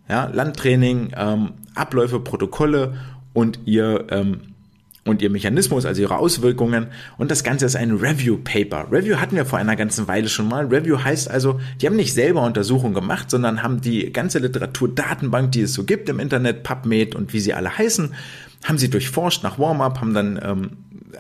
ja, 0.08 0.26
Landtraining, 0.26 1.14
ähm, 1.18 1.54
Abläufe, 1.74 2.20
Protokolle 2.20 2.96
und 3.34 3.60
ihr 3.66 4.06
ähm, 4.12 4.55
und 5.08 5.22
ihr 5.22 5.30
Mechanismus, 5.30 5.86
also 5.86 6.02
ihre 6.02 6.18
Auswirkungen. 6.18 6.88
Und 7.18 7.30
das 7.30 7.44
Ganze 7.44 7.66
ist 7.66 7.76
ein 7.76 7.92
Review 7.92 8.38
Paper. 8.38 8.88
Review 8.92 9.18
hatten 9.18 9.36
wir 9.36 9.46
vor 9.46 9.60
einer 9.60 9.76
ganzen 9.76 10.08
Weile 10.08 10.28
schon 10.28 10.48
mal. 10.48 10.66
Review 10.66 10.98
heißt 11.04 11.30
also, 11.30 11.60
die 11.80 11.86
haben 11.86 11.96
nicht 11.96 12.14
selber 12.14 12.42
Untersuchungen 12.42 12.96
gemacht, 12.96 13.30
sondern 13.30 13.62
haben 13.62 13.82
die 13.82 14.12
ganze 14.12 14.40
Literaturdatenbank, 14.40 15.52
die 15.52 15.62
es 15.62 15.74
so 15.74 15.84
gibt 15.84 16.10
im 16.10 16.20
Internet, 16.20 16.64
PubMed 16.64 17.14
und 17.14 17.34
wie 17.34 17.40
sie 17.40 17.54
alle 17.54 17.78
heißen, 17.78 18.14
haben 18.64 18.78
sie 18.80 18.90
durchforscht 18.90 19.44
nach 19.44 19.60
Warm-up, 19.60 20.02
haben 20.02 20.16
dann 20.16 20.40
ähm, 20.44 20.72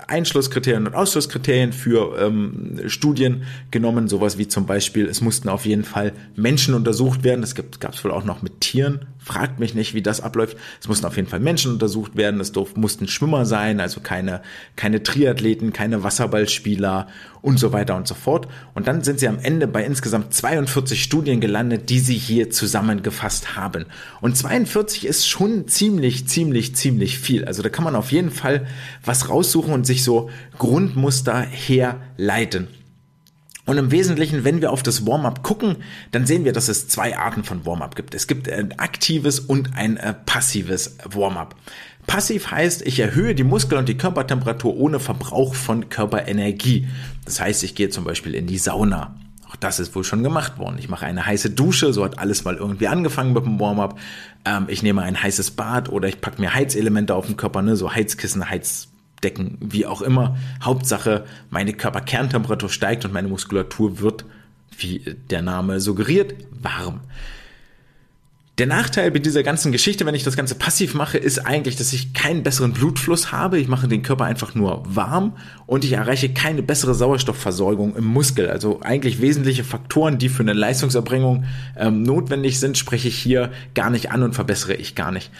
Einschlusskriterien 0.07 0.87
und 0.87 0.95
Ausschlusskriterien 0.95 1.71
für 1.71 2.17
ähm, 2.19 2.81
Studien 2.87 3.43
genommen, 3.69 4.07
sowas 4.07 4.39
wie 4.39 4.47
zum 4.47 4.65
Beispiel, 4.65 5.05
es 5.05 5.21
mussten 5.21 5.47
auf 5.47 5.65
jeden 5.65 5.83
Fall 5.83 6.13
Menschen 6.35 6.73
untersucht 6.73 7.23
werden, 7.23 7.41
das 7.41 7.53
gab 7.55 7.93
es 7.93 8.03
wohl 8.03 8.11
auch 8.11 8.25
noch 8.25 8.41
mit 8.41 8.61
Tieren, 8.61 9.05
fragt 9.25 9.59
mich 9.59 9.73
nicht, 9.73 9.95
wie 9.95 10.03
das 10.03 10.21
abläuft, 10.21 10.55
es 10.79 10.87
mussten 10.87 11.05
auf 11.07 11.15
jeden 11.15 11.27
Fall 11.27 11.39
Menschen 11.39 11.71
untersucht 11.71 12.15
werden, 12.15 12.39
es 12.39 12.51
durften, 12.51 12.79
mussten 12.79 13.07
Schwimmer 13.07 13.45
sein, 13.45 13.79
also 13.79 13.99
keine, 13.99 14.41
keine 14.75 15.01
Triathleten, 15.01 15.73
keine 15.73 16.03
Wasserballspieler 16.03 17.07
und 17.41 17.59
so 17.59 17.73
weiter 17.73 17.95
und 17.95 18.07
so 18.07 18.13
fort. 18.13 18.47
Und 18.75 18.85
dann 18.85 19.03
sind 19.03 19.19
sie 19.19 19.27
am 19.27 19.39
Ende 19.39 19.67
bei 19.67 19.83
insgesamt 19.83 20.33
42 20.33 21.01
Studien 21.01 21.41
gelandet, 21.41 21.89
die 21.89 21.99
sie 21.99 22.17
hier 22.17 22.51
zusammengefasst 22.51 23.55
haben. 23.55 23.85
Und 24.21 24.37
42 24.37 25.05
ist 25.05 25.27
schon 25.27 25.67
ziemlich, 25.67 26.27
ziemlich, 26.27 26.75
ziemlich 26.75 27.17
viel. 27.17 27.45
Also 27.45 27.63
da 27.63 27.69
kann 27.69 27.83
man 27.83 27.95
auf 27.95 28.11
jeden 28.11 28.31
Fall 28.31 28.67
was 29.03 29.27
raussuchen 29.27 29.73
und 29.73 29.87
sich 29.87 30.03
so 30.03 30.29
Grundmuster 30.59 31.39
herleiten. 31.39 32.67
Und 33.65 33.77
im 33.77 33.91
Wesentlichen, 33.91 34.43
wenn 34.43 34.61
wir 34.61 34.71
auf 34.71 34.83
das 34.83 35.07
Warm-up 35.07 35.41
gucken, 35.41 35.77
dann 36.11 36.27
sehen 36.27 36.45
wir, 36.45 36.53
dass 36.53 36.67
es 36.67 36.87
zwei 36.87 37.17
Arten 37.17 37.43
von 37.43 37.65
Warm-up 37.65 37.95
gibt. 37.95 38.13
Es 38.13 38.27
gibt 38.27 38.47
ein 38.47 38.77
aktives 38.77 39.39
und 39.39 39.75
ein 39.75 39.97
äh, 39.97 40.13
passives 40.13 40.97
Warm-up. 41.03 41.55
Passiv 42.05 42.51
heißt, 42.51 42.83
ich 42.83 42.99
erhöhe 42.99 43.33
die 43.33 43.43
Muskel- 43.43 43.79
und 43.79 43.89
die 43.89 43.97
Körpertemperatur 43.97 44.75
ohne 44.75 44.99
Verbrauch 44.99 45.55
von 45.55 45.89
Körperenergie. 45.89 46.87
Das 47.25 47.39
heißt, 47.39 47.63
ich 47.63 47.73
gehe 47.73 47.89
zum 47.89 48.03
Beispiel 48.03 48.35
in 48.35 48.45
die 48.45 48.59
Sauna. 48.59 49.15
Auch 49.49 49.55
das 49.55 49.79
ist 49.79 49.95
wohl 49.95 50.03
schon 50.03 50.21
gemacht 50.21 50.59
worden. 50.59 50.75
Ich 50.77 50.87
mache 50.87 51.07
eine 51.07 51.25
heiße 51.25 51.49
Dusche, 51.49 51.93
so 51.93 52.03
hat 52.03 52.19
alles 52.19 52.43
mal 52.43 52.55
irgendwie 52.55 52.87
angefangen 52.87 53.33
mit 53.33 53.45
dem 53.45 53.59
Warm-up. 53.59 53.97
Ähm, 54.45 54.65
ich 54.67 54.83
nehme 54.83 55.01
ein 55.01 55.21
heißes 55.21 55.51
Bad 55.51 55.89
oder 55.89 56.07
ich 56.07 56.21
packe 56.21 56.39
mir 56.39 56.53
Heizelemente 56.53 57.15
auf 57.15 57.25
den 57.25 57.37
Körper, 57.37 57.63
ne, 57.63 57.75
so 57.75 57.91
Heizkissen, 57.91 58.47
Heiz 58.47 58.89
Decken, 59.25 59.57
wie 59.59 59.87
auch 59.87 60.03
immer. 60.03 60.37
Hauptsache, 60.61 61.25
meine 61.49 61.73
Körperkerntemperatur 61.73 62.69
steigt 62.69 63.05
und 63.05 63.13
meine 63.13 63.27
Muskulatur 63.27 63.99
wird, 63.99 64.23
wie 64.77 65.15
der 65.31 65.41
Name 65.41 65.79
suggeriert, 65.79 66.35
warm. 66.61 67.01
Der 68.59 68.67
Nachteil 68.67 69.11
bei 69.11 69.19
dieser 69.19 69.43
ganzen 69.43 69.73
Geschichte, 69.73 70.05
wenn 70.05 70.15
ich 70.15 70.23
das 70.23 70.37
Ganze 70.37 70.55
passiv 70.55 70.93
mache, 70.93 71.17
ist 71.17 71.39
eigentlich, 71.39 71.75
dass 71.75 71.91
ich 71.91 72.13
keinen 72.13 72.41
besseren 72.41 72.71
Blutfluss 72.71 73.33
habe. 73.33 73.59
Ich 73.59 73.67
mache 73.67 73.89
den 73.89 74.01
Körper 74.01 74.25
einfach 74.25 74.55
nur 74.55 74.83
warm 74.85 75.35
und 75.65 75.83
ich 75.83 75.91
erreiche 75.91 76.31
keine 76.31 76.63
bessere 76.63 76.93
Sauerstoffversorgung 76.93 77.97
im 77.97 78.05
Muskel. 78.05 78.49
Also 78.49 78.79
eigentlich 78.81 79.19
wesentliche 79.19 79.65
Faktoren, 79.65 80.19
die 80.19 80.29
für 80.29 80.43
eine 80.43 80.53
Leistungserbringung 80.53 81.43
ähm, 81.75 82.03
notwendig 82.03 82.59
sind, 82.59 82.77
spreche 82.77 83.09
ich 83.09 83.17
hier 83.17 83.51
gar 83.73 83.89
nicht 83.89 84.11
an 84.11 84.23
und 84.23 84.35
verbessere 84.35 84.75
ich 84.75 84.95
gar 84.95 85.11
nicht. 85.11 85.31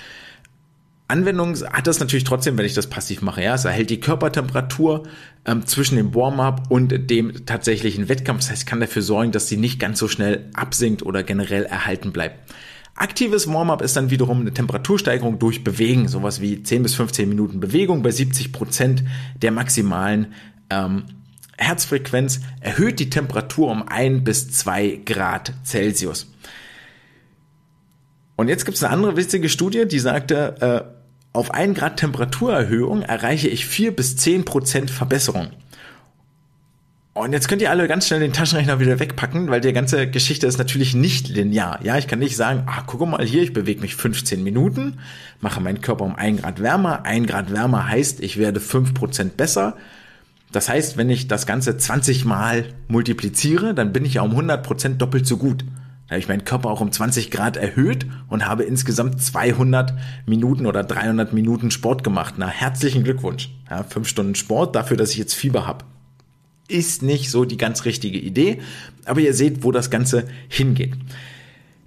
Anwendung 1.08 1.56
hat 1.56 1.86
das 1.86 2.00
natürlich 2.00 2.24
trotzdem, 2.24 2.58
wenn 2.58 2.66
ich 2.66 2.74
das 2.74 2.88
passiv 2.88 3.22
mache. 3.22 3.44
Ja, 3.44 3.54
es 3.54 3.66
erhält 3.66 3.92
die 3.92 4.00
Körpertemperatur 4.00 5.04
ähm, 5.46 5.66
zwischen 5.66 5.98
dem 5.98 6.16
Warm-up 6.16 6.64
und 6.70 7.12
dem 7.12 7.46
tatsächlichen 7.46 8.10
Wettkampf. 8.10 8.40
Das 8.42 8.52
heißt, 8.52 8.64
ich 8.64 8.66
kann 8.66 8.80
dafür 8.80 9.04
sorgen, 9.04 9.32
dass 9.32 9.48
sie 9.48 9.58
nicht 9.58 9.80
ganz 9.80 10.00
so 10.00 10.08
schnell 10.08 10.50
absinkt 10.56 11.04
oder 11.04 11.22
generell 11.22 11.64
erhalten 11.64 12.12
bleibt. 12.12 12.40
Aktives 12.96 13.48
Warm-up 13.48 13.82
ist 13.82 13.96
dann 13.98 14.10
wiederum 14.10 14.42
eine 14.42 14.54
Temperatursteigerung 14.54 15.38
durch 15.38 15.64
Bewegen, 15.64 16.08
sowas 16.08 16.42
wie 16.42 16.64
10 16.64 16.82
bis 16.82 16.96
15 16.96 17.30
Minuten 17.30 17.60
Bewegung 17.60 18.02
bei 18.02 18.10
70 18.10 18.52
Prozent 18.52 19.04
der 19.42 19.52
maximalen 19.52 20.34
ähm, 20.70 21.04
Herzfrequenz 21.58 22.42
erhöht 22.62 23.00
die 23.00 23.10
Temperatur 23.10 23.70
um 23.70 23.88
ein 23.88 24.24
bis 24.24 24.52
zwei 24.52 25.00
Grad 25.06 25.54
Celsius. 25.64 26.28
Und 28.36 28.50
jetzt 28.50 28.66
gibt 28.66 28.78
es 28.78 28.84
eine 28.84 28.94
andere 28.94 29.16
witzige 29.16 29.50
Studie, 29.50 29.86
die 29.88 30.00
sagte, 30.00 30.56
äh, 30.60 30.95
auf 31.36 31.52
ein 31.52 31.74
Grad 31.74 31.98
Temperaturerhöhung 31.98 33.02
erreiche 33.02 33.48
ich 33.48 33.66
vier 33.66 33.96
bis 33.96 34.16
zehn 34.16 34.46
Prozent 34.46 34.90
Verbesserung. 34.90 35.52
Und 37.14 37.32
jetzt 37.32 37.48
könnt 37.48 37.62
ihr 37.62 37.70
alle 37.70 37.88
ganz 37.88 38.08
schnell 38.08 38.20
den 38.20 38.34
Taschenrechner 38.34 38.82
wieder 38.82 39.00
wegpacken, 39.00 39.50
weil 39.50 39.62
die 39.62 39.72
ganze 39.72 40.10
Geschichte 40.10 40.48
ist 40.48 40.58
natürlich 40.58 40.96
nicht 40.96 41.30
linear. 41.30 41.80
Ja, 41.82 41.98
ich 41.98 42.08
kann 42.08 42.20
nicht 42.20 42.36
sagen, 42.36 42.64
ah, 42.66 42.84
guck 42.86 43.08
mal 43.08 43.26
hier, 43.26 43.42
ich 43.42 43.54
bewege 43.54 43.80
mich 43.80 43.96
15 43.96 44.44
Minuten, 44.44 45.00
mache 45.40 45.62
meinen 45.62 45.80
Körper 45.80 46.04
um 46.04 46.16
ein 46.16 46.38
Grad 46.38 46.62
wärmer. 46.62 47.06
Ein 47.06 47.26
Grad 47.26 47.54
wärmer 47.54 47.88
heißt, 47.88 48.20
ich 48.20 48.38
werde 48.38 48.60
fünf 48.60 48.94
Prozent 48.94 49.38
besser. 49.38 49.78
Das 50.52 50.68
heißt, 50.68 50.98
wenn 50.98 51.10
ich 51.10 51.30
das 51.30 51.46
Ganze 51.46 51.78
20 51.78 52.26
mal 52.26 52.66
multipliziere, 52.90 53.74
dann 53.74 53.94
bin 53.94 54.04
ich 54.04 54.16
ja 54.16 54.22
um 54.22 54.32
100 54.32 54.62
Prozent 54.62 55.02
doppelt 55.02 55.26
so 55.26 55.38
gut. 55.38 55.64
Da 56.08 56.12
habe 56.12 56.20
ich 56.20 56.28
meinen 56.28 56.46
Körper 56.46 56.70
auch 56.70 56.82
um 56.82 56.92
20 56.92 57.32
Grad 57.32 57.58
erhöht 57.58 58.06
und 58.30 58.46
habe 58.46 58.64
insgesamt 58.64 59.22
200 59.22 59.94
Minuten 60.28 60.68
oder 60.68 60.84
300 60.84 61.34
Minuten 61.34 61.72
Sport 61.72 62.04
gemacht. 62.04 62.36
Na, 62.38 62.48
herzlichen 62.48 63.04
Glückwunsch. 63.04 63.50
Ja, 63.70 63.84
fünf 63.84 64.08
Stunden 64.08 64.36
Sport 64.36 64.76
dafür, 64.76 64.98
dass 64.98 65.12
ich 65.12 65.18
jetzt 65.18 65.34
Fieber 65.34 65.66
habe. 65.66 65.84
Ist 66.68 67.02
nicht 67.02 67.32
so 67.32 67.46
die 67.46 67.58
ganz 67.58 67.86
richtige 67.86 68.20
Idee, 68.20 68.60
aber 69.06 69.20
ihr 69.20 69.34
seht, 69.34 69.64
wo 69.64 69.72
das 69.72 69.90
Ganze 69.90 70.26
hingeht. 70.48 70.94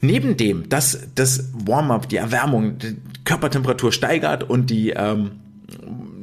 Neben 0.00 0.36
dem, 0.36 0.68
dass 0.68 1.08
das 1.14 1.50
Warm-up, 1.52 2.08
die 2.08 2.16
Erwärmung, 2.16 2.78
die 2.78 2.96
Körpertemperatur 3.24 3.92
steigert 3.92 4.48
und 4.48 4.70
die 4.70 4.90
ähm, 4.90 5.32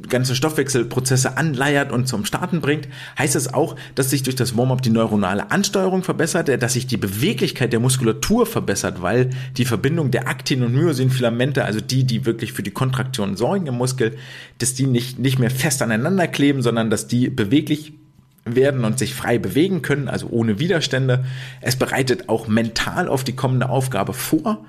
ganze 0.08 0.34
Stoffwechselprozesse 0.34 1.36
anleiert 1.36 1.92
und 1.92 2.06
zum 2.06 2.24
Starten 2.24 2.60
bringt, 2.60 2.88
heißt 3.18 3.36
es 3.36 3.52
auch, 3.52 3.76
dass 3.94 4.10
sich 4.10 4.22
durch 4.22 4.36
das 4.36 4.56
Warm-up 4.56 4.82
die 4.82 4.90
neuronale 4.90 5.50
Ansteuerung 5.50 6.02
verbessert, 6.02 6.50
dass 6.62 6.72
sich 6.74 6.86
die 6.86 6.96
Beweglichkeit 6.96 7.72
der 7.72 7.80
Muskulatur 7.80 8.46
verbessert, 8.46 9.02
weil 9.02 9.30
die 9.56 9.64
Verbindung 9.64 10.10
der 10.10 10.28
Aktin- 10.28 10.62
und 10.62 10.74
Myosinfilamente, 10.74 11.64
also 11.64 11.80
die, 11.80 12.04
die 12.04 12.26
wirklich 12.26 12.52
für 12.52 12.62
die 12.62 12.70
Kontraktion 12.70 13.36
sorgen 13.36 13.66
im 13.66 13.74
Muskel, 13.74 14.16
dass 14.58 14.74
die 14.74 14.86
nicht, 14.86 15.18
nicht 15.18 15.38
mehr 15.38 15.50
fest 15.50 15.82
aneinander 15.82 16.28
kleben, 16.28 16.62
sondern 16.62 16.90
dass 16.90 17.06
die 17.06 17.28
beweglich 17.30 17.92
werden 18.44 18.84
und 18.84 18.98
sich 18.98 19.14
frei 19.14 19.38
bewegen 19.38 19.82
können, 19.82 20.08
also 20.08 20.28
ohne 20.28 20.58
Widerstände. 20.58 21.24
Es 21.60 21.76
bereitet 21.76 22.28
auch 22.28 22.46
mental 22.46 23.08
auf 23.08 23.24
die 23.24 23.34
kommende 23.34 23.68
Aufgabe 23.68 24.12
vor 24.12 24.64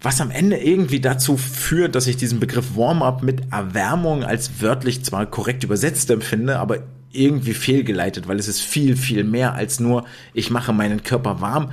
was 0.00 0.20
am 0.20 0.30
Ende 0.30 0.56
irgendwie 0.56 1.00
dazu 1.00 1.36
führt, 1.36 1.94
dass 1.94 2.06
ich 2.06 2.16
diesen 2.16 2.38
Begriff 2.38 2.76
Warm-up 2.76 3.22
mit 3.22 3.52
Erwärmung 3.52 4.22
als 4.22 4.60
wörtlich 4.60 5.04
zwar 5.04 5.26
korrekt 5.26 5.64
übersetzt 5.64 6.10
empfinde, 6.10 6.58
aber 6.58 6.84
irgendwie 7.10 7.54
fehlgeleitet, 7.54 8.28
weil 8.28 8.38
es 8.38 8.48
ist 8.48 8.60
viel, 8.60 8.96
viel 8.96 9.24
mehr 9.24 9.54
als 9.54 9.80
nur, 9.80 10.04
ich 10.34 10.50
mache 10.50 10.72
meinen 10.72 11.02
Körper 11.02 11.40
warm. 11.40 11.72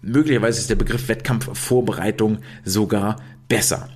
Möglicherweise 0.00 0.60
ist 0.60 0.70
der 0.70 0.76
Begriff 0.76 1.08
Wettkampfvorbereitung 1.08 2.38
sogar 2.64 3.16
besser. 3.48 3.88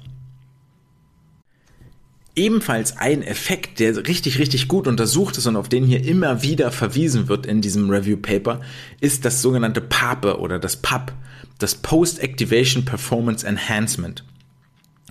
Ebenfalls 2.37 2.97
ein 2.97 3.23
Effekt, 3.23 3.81
der 3.81 4.07
richtig, 4.07 4.39
richtig 4.39 4.69
gut 4.69 4.87
untersucht 4.87 5.37
ist 5.37 5.47
und 5.47 5.57
auf 5.57 5.69
den 5.69 5.85
hier 5.85 6.05
immer 6.05 6.43
wieder 6.43 6.71
verwiesen 6.71 7.29
wird 7.29 7.45
in 7.45 7.61
diesem 7.61 7.91
Review 7.91 8.17
Paper, 8.17 8.61
ist 9.01 9.25
das 9.25 9.43
sogenannte 9.43 9.81
PAPE 9.81 10.39
oder 10.39 10.59
das 10.59 10.77
PAP 10.77 11.13
das 11.61 11.75
Post-Activation 11.77 12.85
Performance 12.85 13.47
Enhancement. 13.47 14.25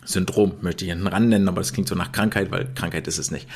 Syndrom 0.04 0.54
möchte 0.62 0.86
ich 0.86 0.92
hinten 0.92 1.08
ran 1.08 1.30
nennen, 1.30 1.48
aber 1.48 1.62
das 1.62 1.74
klingt 1.74 1.88
so 1.88 1.96
nach 1.96 2.12
Krankheit, 2.12 2.52
weil 2.52 2.68
Krankheit 2.74 3.08
ist 3.08 3.20
es 3.20 3.32
nicht. 3.32 3.48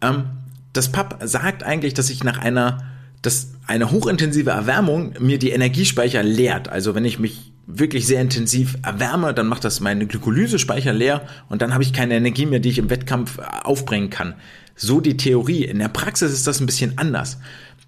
Ähm, 0.00 0.24
das 0.72 0.90
PAP 0.90 1.18
sagt 1.24 1.64
eigentlich, 1.64 1.94
dass 1.94 2.08
ich 2.08 2.22
nach 2.22 2.38
einer, 2.38 2.84
dass 3.22 3.52
eine 3.66 3.90
hochintensive 3.90 4.50
Erwärmung 4.50 5.14
mir 5.18 5.38
die 5.38 5.50
Energiespeicher 5.50 6.22
leert. 6.22 6.68
Also 6.68 6.94
wenn 6.94 7.04
ich 7.04 7.18
mich 7.18 7.52
wirklich 7.70 8.06
sehr 8.06 8.22
intensiv 8.22 8.78
erwärme, 8.82 9.34
dann 9.34 9.46
macht 9.46 9.62
das 9.62 9.80
meine 9.80 10.06
Glykolysespeicher 10.06 10.94
leer 10.94 11.26
und 11.50 11.60
dann 11.60 11.74
habe 11.74 11.82
ich 11.82 11.92
keine 11.92 12.16
Energie 12.16 12.46
mehr, 12.46 12.60
die 12.60 12.70
ich 12.70 12.78
im 12.78 12.88
Wettkampf 12.88 13.38
aufbringen 13.38 14.08
kann. 14.08 14.34
So 14.74 15.00
die 15.00 15.18
Theorie. 15.18 15.64
In 15.64 15.78
der 15.78 15.88
Praxis 15.88 16.32
ist 16.32 16.46
das 16.46 16.60
ein 16.60 16.66
bisschen 16.66 16.96
anders. 16.96 17.38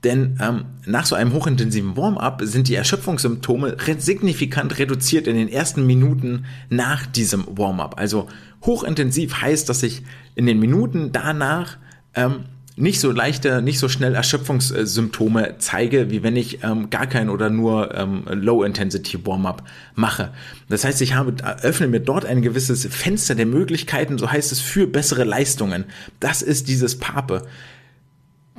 Denn 0.04 0.38
ähm, 0.40 0.64
nach 0.86 1.06
so 1.06 1.14
einem 1.14 1.32
hochintensiven 1.32 1.96
Warm-up 1.96 2.42
sind 2.44 2.68
die 2.68 2.74
Erschöpfungssymptome 2.74 3.76
signifikant 3.98 4.78
reduziert 4.78 5.26
in 5.26 5.36
den 5.36 5.48
ersten 5.48 5.86
Minuten 5.86 6.44
nach 6.68 7.06
diesem 7.06 7.44
Warm-up. 7.46 7.98
Also 7.98 8.28
hochintensiv 8.62 9.40
heißt, 9.40 9.68
dass 9.68 9.82
ich 9.82 10.02
in 10.34 10.46
den 10.46 10.58
Minuten 10.58 11.12
danach 11.12 11.78
ähm, 12.14 12.44
nicht 12.80 13.00
so 13.00 13.10
leichte, 13.10 13.62
nicht 13.62 13.78
so 13.78 13.88
schnell 13.88 14.14
Erschöpfungssymptome 14.14 15.56
zeige, 15.58 16.10
wie 16.10 16.22
wenn 16.22 16.36
ich 16.36 16.64
ähm, 16.64 16.90
gar 16.90 17.06
kein 17.06 17.28
oder 17.28 17.50
nur 17.50 17.94
ähm, 17.94 18.24
Low-Intensity 18.26 19.26
Warm-up 19.26 19.64
mache. 19.94 20.30
Das 20.68 20.84
heißt, 20.84 21.02
ich 21.02 21.14
habe, 21.14 21.34
öffne 21.62 21.88
mir 21.88 22.00
dort 22.00 22.24
ein 22.24 22.42
gewisses 22.42 22.86
Fenster 22.86 23.34
der 23.34 23.46
Möglichkeiten, 23.46 24.18
so 24.18 24.30
heißt 24.30 24.52
es, 24.52 24.60
für 24.60 24.86
bessere 24.86 25.24
Leistungen. 25.24 25.84
Das 26.18 26.42
ist 26.42 26.68
dieses 26.68 26.98
Pape. 26.98 27.42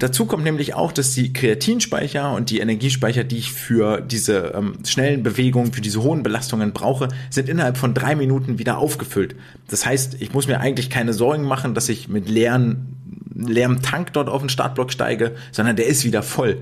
Dazu 0.01 0.25
kommt 0.25 0.43
nämlich 0.43 0.73
auch, 0.73 0.91
dass 0.91 1.13
die 1.13 1.31
Kreatinspeicher 1.31 2.33
und 2.33 2.49
die 2.49 2.59
Energiespeicher, 2.59 3.23
die 3.23 3.37
ich 3.37 3.51
für 3.51 4.01
diese 4.01 4.53
ähm, 4.55 4.79
schnellen 4.83 5.21
Bewegungen, 5.21 5.73
für 5.73 5.81
diese 5.81 6.01
hohen 6.01 6.23
Belastungen 6.23 6.73
brauche, 6.73 7.09
sind 7.29 7.47
innerhalb 7.47 7.77
von 7.77 7.93
drei 7.93 8.15
Minuten 8.15 8.57
wieder 8.57 8.79
aufgefüllt. 8.79 9.35
Das 9.67 9.85
heißt, 9.85 10.17
ich 10.19 10.33
muss 10.33 10.47
mir 10.47 10.59
eigentlich 10.59 10.89
keine 10.89 11.13
Sorgen 11.13 11.43
machen, 11.43 11.75
dass 11.75 11.87
ich 11.87 12.07
mit 12.07 12.27
leeren, 12.29 12.95
leerem 13.47 13.81
Tank 13.81 14.13
dort 14.13 14.29
auf 14.29 14.41
den 14.41 14.49
Startblock 14.49 14.91
steige, 14.91 15.35
sondern 15.51 15.75
der 15.75 15.87
ist 15.87 16.03
wieder 16.03 16.23
voll. 16.23 16.57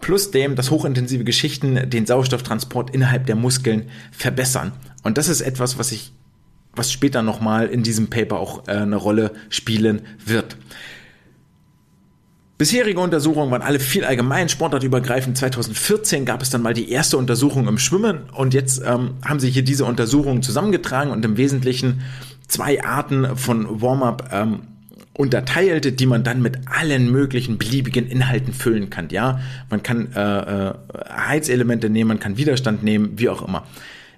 Plus 0.00 0.30
dem, 0.30 0.54
dass 0.54 0.70
hochintensive 0.70 1.24
Geschichten 1.24 1.90
den 1.90 2.06
Sauerstofftransport 2.06 2.90
innerhalb 2.90 3.26
der 3.26 3.34
Muskeln 3.34 3.90
verbessern. 4.12 4.72
Und 5.02 5.18
das 5.18 5.28
ist 5.28 5.40
etwas, 5.40 5.78
was 5.78 5.90
ich, 5.92 6.12
was 6.74 6.92
später 6.92 7.22
nochmal 7.22 7.66
in 7.66 7.82
diesem 7.82 8.08
Paper 8.08 8.38
auch 8.38 8.68
äh, 8.68 8.72
eine 8.72 8.96
Rolle 8.96 9.32
spielen 9.48 10.02
wird. 10.24 10.56
Bisherige 12.58 12.98
Untersuchungen 12.98 13.52
waren 13.52 13.62
alle 13.62 13.78
viel 13.78 14.04
allgemein, 14.04 14.48
sportartübergreifend. 14.48 15.38
2014 15.38 16.24
gab 16.24 16.42
es 16.42 16.50
dann 16.50 16.60
mal 16.60 16.74
die 16.74 16.90
erste 16.90 17.16
Untersuchung 17.16 17.68
im 17.68 17.78
Schwimmen 17.78 18.30
und 18.30 18.52
jetzt 18.52 18.82
ähm, 18.84 19.14
haben 19.24 19.38
sie 19.38 19.48
hier 19.48 19.62
diese 19.62 19.84
Untersuchungen 19.84 20.42
zusammengetragen 20.42 21.12
und 21.12 21.24
im 21.24 21.36
Wesentlichen 21.36 22.02
zwei 22.48 22.82
Arten 22.82 23.36
von 23.36 23.80
Warm-up 23.80 24.30
ähm, 24.32 24.62
unterteilt, 25.18 25.98
die 25.98 26.06
man 26.06 26.22
dann 26.22 26.40
mit 26.40 26.58
allen 26.66 27.10
möglichen 27.10 27.58
beliebigen 27.58 28.06
Inhalten 28.06 28.52
füllen 28.52 28.88
kann. 28.88 29.08
Ja, 29.10 29.40
man 29.68 29.82
kann 29.82 30.12
äh, 30.14 30.68
äh, 30.68 30.74
Heizelemente 31.10 31.90
nehmen, 31.90 32.08
man 32.08 32.20
kann 32.20 32.36
Widerstand 32.36 32.84
nehmen, 32.84 33.18
wie 33.18 33.28
auch 33.28 33.46
immer. 33.46 33.66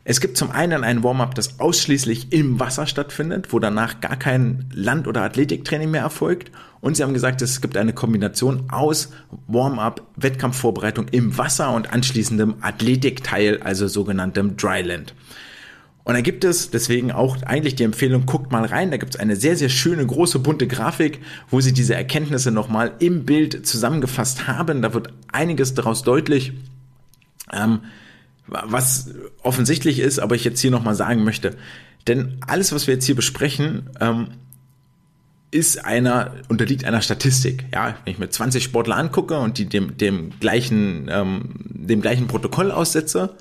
Es 0.04 0.20
gibt 0.20 0.36
zum 0.36 0.50
einen 0.50 0.84
ein 0.84 1.02
Warm-up, 1.02 1.34
das 1.34 1.58
ausschließlich 1.58 2.32
im 2.32 2.60
Wasser 2.60 2.86
stattfindet, 2.86 3.52
wo 3.52 3.58
danach 3.58 4.00
gar 4.00 4.16
kein 4.16 4.66
Land- 4.74 5.08
oder 5.08 5.22
Athletiktraining 5.22 5.90
mehr 5.90 6.02
erfolgt. 6.02 6.50
Und 6.82 6.96
sie 6.96 7.02
haben 7.02 7.14
gesagt, 7.14 7.40
es 7.40 7.62
gibt 7.62 7.76
eine 7.76 7.94
Kombination 7.94 8.64
aus 8.70 9.10
Warm-up, 9.46 10.02
Wettkampfvorbereitung 10.16 11.08
im 11.08 11.38
Wasser 11.38 11.72
und 11.72 11.92
anschließendem 11.92 12.56
Athletikteil, 12.60 13.62
also 13.62 13.88
sogenanntem 13.88 14.56
Dryland. 14.56 15.14
Und 16.10 16.16
da 16.16 16.22
gibt 16.22 16.42
es 16.42 16.72
deswegen 16.72 17.12
auch 17.12 17.40
eigentlich 17.42 17.76
die 17.76 17.84
Empfehlung, 17.84 18.26
guckt 18.26 18.50
mal 18.50 18.64
rein, 18.64 18.90
da 18.90 18.96
gibt 18.96 19.14
es 19.14 19.20
eine 19.20 19.36
sehr, 19.36 19.56
sehr 19.56 19.68
schöne, 19.68 20.04
große, 20.04 20.40
bunte 20.40 20.66
Grafik, 20.66 21.20
wo 21.50 21.60
sie 21.60 21.72
diese 21.72 21.94
Erkenntnisse 21.94 22.50
nochmal 22.50 22.94
im 22.98 23.24
Bild 23.24 23.64
zusammengefasst 23.64 24.48
haben. 24.48 24.82
Da 24.82 24.92
wird 24.92 25.12
einiges 25.30 25.74
daraus 25.74 26.02
deutlich. 26.02 26.52
Ähm, 27.52 27.82
was 28.48 29.14
offensichtlich 29.44 30.00
ist, 30.00 30.18
aber 30.18 30.34
ich 30.34 30.42
jetzt 30.42 30.60
hier 30.60 30.72
nochmal 30.72 30.96
sagen 30.96 31.22
möchte. 31.22 31.56
Denn 32.08 32.38
alles, 32.44 32.72
was 32.72 32.88
wir 32.88 32.94
jetzt 32.94 33.06
hier 33.06 33.14
besprechen, 33.14 33.88
ähm, 34.00 34.30
ist 35.52 35.84
einer, 35.84 36.34
unterliegt 36.48 36.84
einer 36.84 37.02
Statistik. 37.02 37.66
Ja, 37.72 37.94
wenn 38.04 38.14
ich 38.14 38.18
mir 38.18 38.28
20 38.28 38.64
Sportler 38.64 38.96
angucke 38.96 39.38
und 39.38 39.58
die 39.58 39.66
dem, 39.66 39.96
dem 39.96 40.30
gleichen, 40.40 41.08
ähm, 41.08 41.54
dem 41.68 42.00
gleichen 42.00 42.26
Protokoll 42.26 42.72
aussetze, 42.72 43.36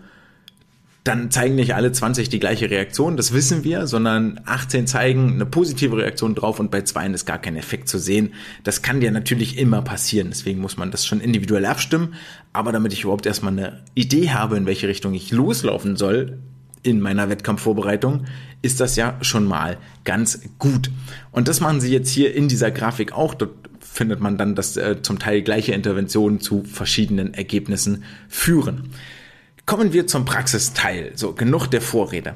dann 1.04 1.32
zeigen 1.32 1.56
nicht 1.56 1.76
alle 1.76 1.92
20 1.92 2.30
die 2.30 2.40
gleiche 2.40 2.70
Reaktion, 2.70 3.16
das 3.16 3.34
wissen 3.34 3.64
wir, 3.64 3.88
sondern 3.88 4.42
18 4.46 4.86
zeigen 4.86 5.34
eine 5.34 5.46
positive 5.46 5.98
Reaktion 5.98 6.36
drauf 6.36 6.60
und 6.60 6.72
bei 6.72 6.82
zwei 6.82 7.08
ist 7.08 7.26
gar 7.26 7.40
kein 7.40 7.56
Effekt 7.56 7.88
zu 7.88 7.98
sehen. 7.98 8.34
Das 8.64 8.82
kann 8.82 9.00
dir 9.00 9.12
natürlich 9.12 9.58
immer 9.58 9.82
passieren, 9.82 10.28
deswegen 10.30 10.60
muss 10.60 10.78
man 10.78 10.92
das 10.92 11.06
schon 11.06 11.22
individuell 11.22 11.66
abstimmen. 11.66 12.16
Aber 12.52 12.72
damit 12.72 12.94
ich 12.94 13.04
überhaupt 13.04 13.26
erstmal 13.26 13.54
eine 13.54 13.84
Idee 13.96 14.32
habe, 14.32 14.58
in 14.58 14.66
welche 14.66 14.88
Richtung 14.88 15.14
ich 15.14 15.32
loslaufen 15.32 15.96
soll 15.96 16.40
in 16.84 17.00
meiner 17.02 17.30
Wettkampfvorbereitung, 17.30 18.26
ist 18.62 18.80
das 18.80 18.96
ja 18.96 19.18
schon 19.22 19.46
mal 19.46 19.78
ganz 20.04 20.42
gut. 20.60 20.92
Und 21.32 21.48
das 21.48 21.62
machen 21.62 21.82
sie 21.82 21.92
jetzt 21.92 22.10
hier 22.10 22.36
in 22.36 22.48
dieser 22.48 22.72
Grafik 22.72 23.14
auch. 23.14 23.34
Dort 23.34 23.70
findet 23.80 24.20
man 24.20 24.38
dann, 24.38 24.56
dass 24.56 24.78
äh, 24.78 25.02
zum 25.02 25.20
Teil 25.20 25.42
gleiche 25.42 25.74
Interventionen 25.74 26.40
zu 26.40 26.64
verschiedenen 26.64 27.34
Ergebnissen 27.34 28.04
führen. 28.28 28.92
Kommen 29.70 29.94
wir 29.94 30.08
zum 30.08 30.26
Praxisteil. 30.26 31.12
So, 31.14 31.34
genug 31.34 31.68
der 31.68 31.82
Vorrede. 31.82 32.34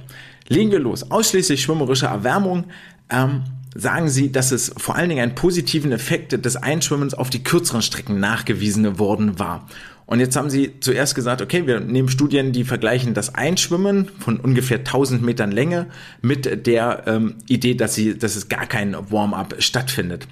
Legen 0.49 0.69
wir 0.69 0.77
los. 0.77 1.09
Ausschließlich 1.09 1.63
schwimmerische 1.63 2.05
Erwärmung. 2.05 2.65
Ähm, 3.09 3.45
sagen 3.73 4.07
sie, 4.07 4.31
dass 4.31 4.51
es 4.51 4.71
vor 4.77 4.95
allen 4.95 5.09
Dingen 5.09 5.23
einen 5.23 5.33
positiven 5.33 5.91
Effekt 5.91 6.45
des 6.45 6.55
Einschwimmens 6.57 7.15
auf 7.15 7.31
die 7.31 7.43
kürzeren 7.43 7.81
Strecken 7.81 8.19
nachgewiesen 8.19 8.99
worden 8.99 9.39
war. 9.39 9.67
Und 10.05 10.19
jetzt 10.19 10.35
haben 10.35 10.51
sie 10.51 10.79
zuerst 10.79 11.15
gesagt, 11.15 11.41
okay, 11.41 11.65
wir 11.65 11.79
nehmen 11.79 12.07
Studien, 12.07 12.51
die 12.51 12.65
vergleichen 12.65 13.15
das 13.15 13.33
Einschwimmen 13.33 14.09
von 14.19 14.39
ungefähr 14.39 14.77
1000 14.77 15.23
Metern 15.23 15.51
Länge 15.51 15.87
mit 16.21 16.67
der 16.67 17.05
ähm, 17.07 17.37
Idee, 17.47 17.73
dass, 17.73 17.95
sie, 17.95 18.15
dass 18.15 18.35
es 18.35 18.47
gar 18.47 18.67
kein 18.67 18.95
Warm-up 19.09 19.55
stattfindet. 19.57 20.27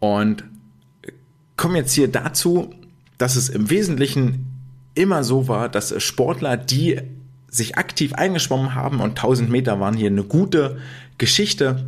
Und 0.00 0.42
kommen 1.56 1.76
jetzt 1.76 1.92
hier 1.92 2.08
dazu, 2.08 2.74
dass 3.16 3.36
es 3.36 3.48
im 3.48 3.70
Wesentlichen 3.70 4.45
immer 4.96 5.22
so 5.22 5.48
war, 5.48 5.68
dass 5.68 6.02
Sportler, 6.02 6.56
die 6.56 7.00
sich 7.48 7.78
aktiv 7.78 8.12
eingeschwommen 8.14 8.74
haben 8.74 9.00
und 9.00 9.10
1000 9.10 9.48
Meter 9.48 9.80
waren 9.80 9.94
hier 9.94 10.10
eine 10.10 10.24
gute 10.24 10.78
Geschichte, 11.18 11.86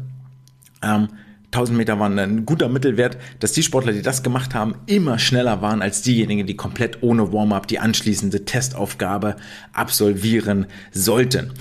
ähm, 0.82 1.08
1000 1.50 1.78
Meter 1.78 1.98
waren 1.98 2.18
ein 2.18 2.44
guter 2.44 2.68
Mittelwert, 2.68 3.16
dass 3.40 3.52
die 3.52 3.62
Sportler, 3.62 3.92
die 3.92 4.02
das 4.02 4.22
gemacht 4.22 4.54
haben, 4.54 4.74
immer 4.86 5.18
schneller 5.18 5.62
waren 5.62 5.80
als 5.80 6.02
diejenigen, 6.02 6.46
die 6.46 6.56
komplett 6.56 7.02
ohne 7.02 7.32
Warm-up 7.32 7.66
die 7.66 7.78
anschließende 7.78 8.44
Testaufgabe 8.44 9.36
absolvieren 9.72 10.66
sollten. 10.92 11.52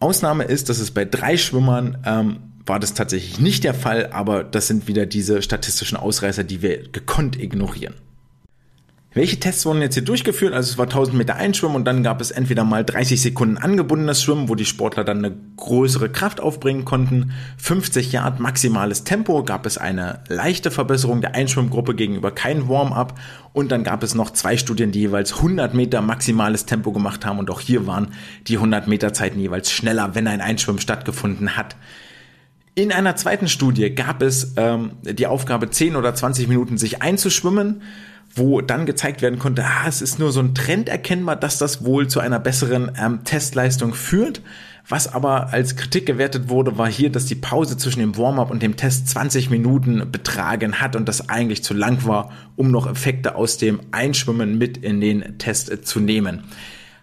Ausnahme 0.00 0.44
ist, 0.44 0.68
dass 0.68 0.78
es 0.78 0.90
bei 0.90 1.06
drei 1.06 1.38
Schwimmern 1.38 1.98
ähm, 2.04 2.38
war 2.66 2.78
das 2.78 2.94
tatsächlich 2.94 3.40
nicht 3.40 3.64
der 3.64 3.74
Fall, 3.74 4.10
aber 4.12 4.44
das 4.44 4.66
sind 4.68 4.86
wieder 4.86 5.06
diese 5.06 5.42
statistischen 5.42 5.96
Ausreißer, 5.96 6.44
die 6.44 6.60
wir 6.60 6.88
gekonnt 6.90 7.40
ignorieren. 7.40 7.94
Welche 9.14 9.38
Tests 9.38 9.66
wurden 9.66 9.82
jetzt 9.82 9.92
hier 9.92 10.04
durchgeführt? 10.04 10.54
Also 10.54 10.70
es 10.70 10.78
war 10.78 10.86
1000 10.86 11.18
Meter 11.18 11.36
Einschwimmen 11.36 11.76
und 11.76 11.84
dann 11.84 12.02
gab 12.02 12.22
es 12.22 12.30
entweder 12.30 12.64
mal 12.64 12.82
30 12.82 13.20
Sekunden 13.20 13.58
angebundenes 13.58 14.22
Schwimmen, 14.22 14.48
wo 14.48 14.54
die 14.54 14.64
Sportler 14.64 15.04
dann 15.04 15.18
eine 15.18 15.36
größere 15.58 16.08
Kraft 16.08 16.40
aufbringen 16.40 16.86
konnten. 16.86 17.32
50 17.58 18.10
Yard 18.10 18.40
maximales 18.40 19.04
Tempo 19.04 19.44
gab 19.44 19.66
es 19.66 19.76
eine 19.76 20.20
leichte 20.28 20.70
Verbesserung 20.70 21.20
der 21.20 21.34
Einschwimmgruppe 21.34 21.94
gegenüber 21.94 22.30
kein 22.30 22.70
Warm-up 22.70 23.18
und 23.52 23.70
dann 23.70 23.84
gab 23.84 24.02
es 24.02 24.14
noch 24.14 24.30
zwei 24.30 24.56
Studien, 24.56 24.92
die 24.92 25.00
jeweils 25.00 25.36
100 25.36 25.74
Meter 25.74 26.00
maximales 26.00 26.64
Tempo 26.64 26.90
gemacht 26.90 27.26
haben 27.26 27.38
und 27.38 27.50
auch 27.50 27.60
hier 27.60 27.86
waren 27.86 28.14
die 28.46 28.56
100 28.56 28.88
Meter 28.88 29.12
Zeiten 29.12 29.38
jeweils 29.38 29.70
schneller, 29.70 30.14
wenn 30.14 30.26
ein 30.26 30.40
Einschwimmen 30.40 30.80
stattgefunden 30.80 31.54
hat. 31.54 31.76
In 32.74 32.90
einer 32.90 33.16
zweiten 33.16 33.48
Studie 33.48 33.94
gab 33.94 34.22
es 34.22 34.54
ähm, 34.56 34.92
die 35.02 35.26
Aufgabe, 35.26 35.68
10 35.68 35.96
oder 35.96 36.14
20 36.14 36.48
Minuten 36.48 36.78
sich 36.78 37.02
einzuschwimmen 37.02 37.82
wo 38.34 38.60
dann 38.60 38.86
gezeigt 38.86 39.22
werden 39.22 39.38
konnte, 39.38 39.64
ah, 39.64 39.86
es 39.86 40.00
ist 40.00 40.18
nur 40.18 40.32
so 40.32 40.40
ein 40.40 40.54
Trend 40.54 40.88
erkennbar, 40.88 41.36
dass 41.36 41.58
das 41.58 41.84
wohl 41.84 42.08
zu 42.08 42.20
einer 42.20 42.38
besseren 42.38 42.92
ähm, 42.98 43.24
Testleistung 43.24 43.94
führt. 43.94 44.42
Was 44.88 45.12
aber 45.12 45.52
als 45.52 45.76
Kritik 45.76 46.06
gewertet 46.06 46.48
wurde, 46.48 46.76
war 46.76 46.90
hier, 46.90 47.10
dass 47.10 47.26
die 47.26 47.36
Pause 47.36 47.76
zwischen 47.76 48.00
dem 48.00 48.16
Warm-up 48.16 48.50
und 48.50 48.62
dem 48.62 48.76
Test 48.76 49.08
20 49.08 49.48
Minuten 49.48 50.10
betragen 50.10 50.80
hat 50.80 50.96
und 50.96 51.08
das 51.08 51.28
eigentlich 51.28 51.62
zu 51.62 51.72
lang 51.72 52.04
war, 52.04 52.32
um 52.56 52.70
noch 52.70 52.90
Effekte 52.90 53.36
aus 53.36 53.58
dem 53.58 53.80
Einschwimmen 53.92 54.58
mit 54.58 54.78
in 54.78 55.00
den 55.00 55.38
Test 55.38 55.70
äh, 55.70 55.82
zu 55.82 56.00
nehmen. 56.00 56.44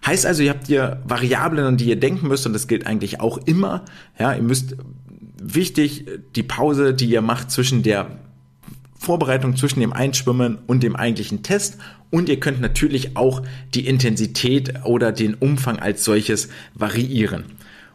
Heißt 0.05 0.25
also, 0.25 0.43
ihr 0.43 0.49
habt 0.49 0.67
hier 0.67 1.01
Variablen, 1.05 1.65
an 1.65 1.77
die 1.77 1.85
ihr 1.85 1.99
denken 1.99 2.27
müsst 2.27 2.45
und 2.45 2.53
das 2.53 2.67
gilt 2.67 2.87
eigentlich 2.87 3.19
auch 3.19 3.37
immer. 3.37 3.83
Ja, 4.17 4.33
ihr 4.33 4.41
müsst 4.41 4.75
wichtig 5.41 6.05
die 6.35 6.43
Pause, 6.43 6.93
die 6.93 7.09
ihr 7.09 7.21
macht 7.21 7.51
zwischen 7.51 7.83
der 7.83 8.19
Vorbereitung 8.99 9.55
zwischen 9.55 9.79
dem 9.79 9.93
Einschwimmen 9.93 10.57
und 10.67 10.83
dem 10.83 10.95
eigentlichen 10.95 11.41
Test 11.41 11.77
und 12.09 12.27
ihr 12.27 12.39
könnt 12.39 12.59
natürlich 12.59 13.15
auch 13.15 13.41
die 13.73 13.87
Intensität 13.87 14.83
oder 14.83 15.13
den 15.13 15.35
Umfang 15.35 15.79
als 15.79 16.03
solches 16.03 16.49
variieren. 16.73 17.45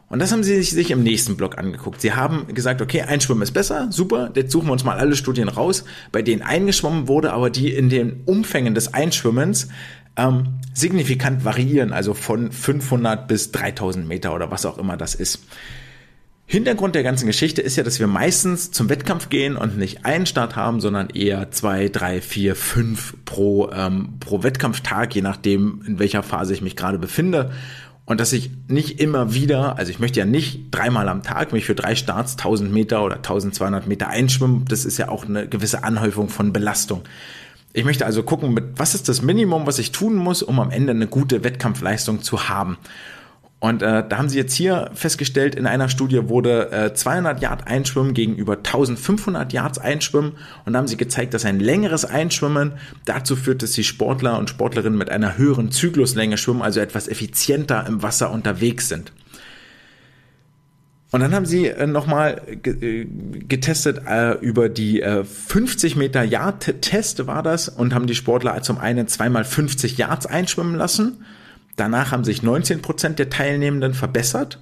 Und 0.09 0.21
das 0.21 0.33
haben 0.33 0.45
sie 0.45 0.63
sich 0.63 0.91
im 0.91 1.03
nächsten 1.03 1.37
Blog 1.37 1.59
angeguckt. 1.59 2.01
Sie 2.01 2.13
haben 2.13 2.47
gesagt, 2.55 2.81
okay, 2.81 3.03
Einschwimmen 3.03 3.43
ist 3.43 3.53
besser, 3.53 3.89
super, 3.91 4.31
jetzt 4.35 4.53
suchen 4.53 4.69
wir 4.69 4.73
uns 4.73 4.85
mal 4.85 4.97
alle 4.97 5.17
Studien 5.17 5.49
raus, 5.49 5.85
bei 6.13 6.23
denen 6.23 6.43
eingeschwommen 6.43 7.09
wurde, 7.09 7.33
aber 7.33 7.51
die 7.51 7.73
in 7.73 7.91
den 7.91 8.23
Umfängen 8.25 8.75
des 8.75 8.95
Einschwimmens 8.95 9.69
ähm, 10.17 10.61
signifikant 10.73 11.45
variieren, 11.45 11.93
also 11.93 12.15
von 12.15 12.53
500 12.53 13.27
bis 13.29 13.51
3000 13.53 14.07
Meter 14.07 14.35
oder 14.35 14.51
was 14.51 14.65
auch 14.67 14.79
immer 14.79 14.97
das 14.97 15.15
ist. 15.15 15.41
Hintergrund 16.47 16.95
der 16.95 17.03
ganzen 17.03 17.27
Geschichte 17.27 17.63
ist 17.63 17.77
ja, 17.77 17.83
dass 17.83 17.99
wir 18.01 18.07
meistens 18.07 18.71
zum 18.71 18.91
Wettkampf 18.91 19.31
gehen 19.31 19.57
und 19.57 19.79
nicht 19.79 20.05
einen 20.05 20.27
Start 20.27 20.57
haben, 20.57 20.81
sondern 20.81 21.09
eher 21.09 21.51
zwei, 21.51 21.89
drei, 21.89 22.21
vier, 22.21 22.55
fünf 22.55 23.15
pro, 23.25 23.71
ähm, 23.71 24.15
pro 24.21 24.43
Wettkampftag, 24.43 25.15
je 25.15 25.23
nachdem, 25.23 25.83
in 25.87 25.99
welcher 25.99 26.23
Phase 26.23 26.53
ich 26.53 26.61
mich 26.61 26.77
gerade 26.77 26.99
befinde. 26.99 27.51
Und 28.07 28.21
dass 28.21 28.35
ich 28.35 28.51
nicht 28.69 29.01
immer 29.01 29.33
wieder, 29.33 29.79
also 29.79 29.91
ich 29.91 29.99
möchte 29.99 30.21
ja 30.21 30.27
nicht 30.27 30.67
dreimal 30.71 31.09
am 31.09 31.23
Tag 31.23 31.55
mich 31.55 31.65
für 31.65 31.75
drei 31.75 31.97
Starts 31.97 32.33
1000 32.33 32.71
Meter 32.71 33.03
oder 33.03 33.17
1200 33.17 33.87
Meter 33.87 34.09
einschwimmen. 34.09 34.67
Das 34.69 34.85
ist 34.85 34.99
ja 34.99 35.09
auch 35.09 35.25
eine 35.25 35.49
gewisse 35.49 35.83
Anhäufung 35.85 36.29
von 36.29 36.53
Belastung. 36.53 37.03
Ich 37.73 37.85
möchte 37.85 38.05
also 38.05 38.23
gucken, 38.23 38.53
mit 38.53 38.65
was 38.77 38.95
ist 38.95 39.09
das 39.09 39.23
Minimum, 39.23 39.67
was 39.67 39.79
ich 39.79 39.91
tun 39.91 40.17
muss, 40.17 40.43
um 40.43 40.61
am 40.61 40.71
Ende 40.71 40.91
eine 40.91 41.07
gute 41.07 41.43
Wettkampfleistung 41.43 42.23
zu 42.23 42.51
haben. 42.51 42.77
Und 43.65 43.81
äh, 43.81 44.07
da 44.07 44.19
haben 44.19 44.29
sie 44.29 44.37
jetzt 44.37 44.53
hier 44.53 44.91
festgestellt, 44.93 45.55
in 45.55 45.67
einer 45.67 45.89
Studie 45.89 46.29
wurde 46.29 46.71
äh, 46.71 46.93
200 46.93 47.41
Yard 47.41 47.67
Einschwimmen 47.67 48.13
gegenüber 48.13 48.59
1500 48.59 49.55
Yards 49.55 49.79
Einschwimmen. 49.79 50.33
Und 50.67 50.75
da 50.75 50.81
haben 50.81 50.87
sie 50.87 50.99
gezeigt, 50.99 51.33
dass 51.33 51.47
ein 51.47 51.61
längeres 51.61 52.05
Einschwimmen 52.05 52.73
dazu 53.07 53.37
führt, 53.37 53.63
dass 53.63 53.71
die 53.71 53.83
Sportler 53.83 54.39
und 54.39 54.51
Sportlerinnen 54.51 54.99
mit 54.99 55.09
einer 55.09 55.39
höheren 55.39 55.71
Zykluslänge 55.71 56.37
schwimmen, 56.37 56.61
also 56.61 56.79
etwas 56.79 57.09
effizienter 57.09 57.87
im 57.89 58.03
Wasser 58.03 58.31
unterwegs 58.33 58.91
sind. 58.91 59.15
Und 61.11 61.21
dann 61.21 61.35
haben 61.35 61.47
sie 61.47 61.69
äh, 61.69 61.87
nochmal 61.87 62.43
äh, 62.47 63.07
getestet 63.49 64.03
äh, 64.07 64.33
über 64.41 64.69
die 64.69 65.01
äh, 65.01 65.25
50 65.25 65.97
Meter 65.97 66.23
Yard 66.23 66.83
Test 66.83 67.27
war 67.27 67.43
das 67.43 67.71
und 67.71 67.95
haben 67.95 68.09
die 68.09 68.15
Sportler 68.15 68.61
zum 68.61 68.77
einen 68.77 69.09
zweimal 69.09 69.45
50 69.45 69.97
Yards 69.97 70.27
einschwimmen 70.27 70.75
lassen 70.75 71.25
Danach 71.77 72.13
haben 72.13 72.25
sich 72.25 72.43
19 72.43 72.83
Prozent 72.83 73.19
der 73.19 73.31
Teilnehmenden 73.31 73.95
verbessert. 73.95 74.61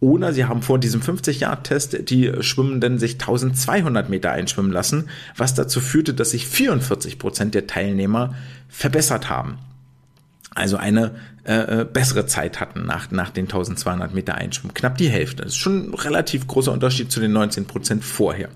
Oder 0.00 0.32
sie 0.32 0.44
haben 0.44 0.62
vor 0.62 0.78
diesem 0.78 1.00
50-Jahr-Test 1.00 2.08
die 2.08 2.32
Schwimmenden 2.40 2.98
sich 2.98 3.14
1200 3.14 4.08
Meter 4.08 4.30
einschwimmen 4.30 4.70
lassen, 4.70 5.08
was 5.36 5.54
dazu 5.54 5.80
führte, 5.80 6.14
dass 6.14 6.30
sich 6.30 6.46
44 6.46 7.18
Prozent 7.18 7.54
der 7.54 7.66
Teilnehmer 7.66 8.34
verbessert 8.68 9.28
haben. 9.28 9.58
Also 10.54 10.76
eine 10.76 11.16
äh, 11.44 11.80
äh, 11.80 11.84
bessere 11.84 12.26
Zeit 12.26 12.60
hatten 12.60 12.84
nach, 12.86 13.10
nach 13.10 13.30
den 13.30 13.46
1200 13.46 14.14
Meter 14.14 14.36
Einschwimmen. 14.36 14.74
Knapp 14.74 14.98
die 14.98 15.08
Hälfte. 15.08 15.42
Das 15.42 15.52
ist 15.52 15.58
schon 15.58 15.90
ein 15.90 15.94
relativ 15.94 16.46
großer 16.46 16.72
Unterschied 16.72 17.10
zu 17.10 17.20
den 17.20 17.32
19 17.32 17.64
Prozent 17.66 18.04
vorher. 18.04 18.50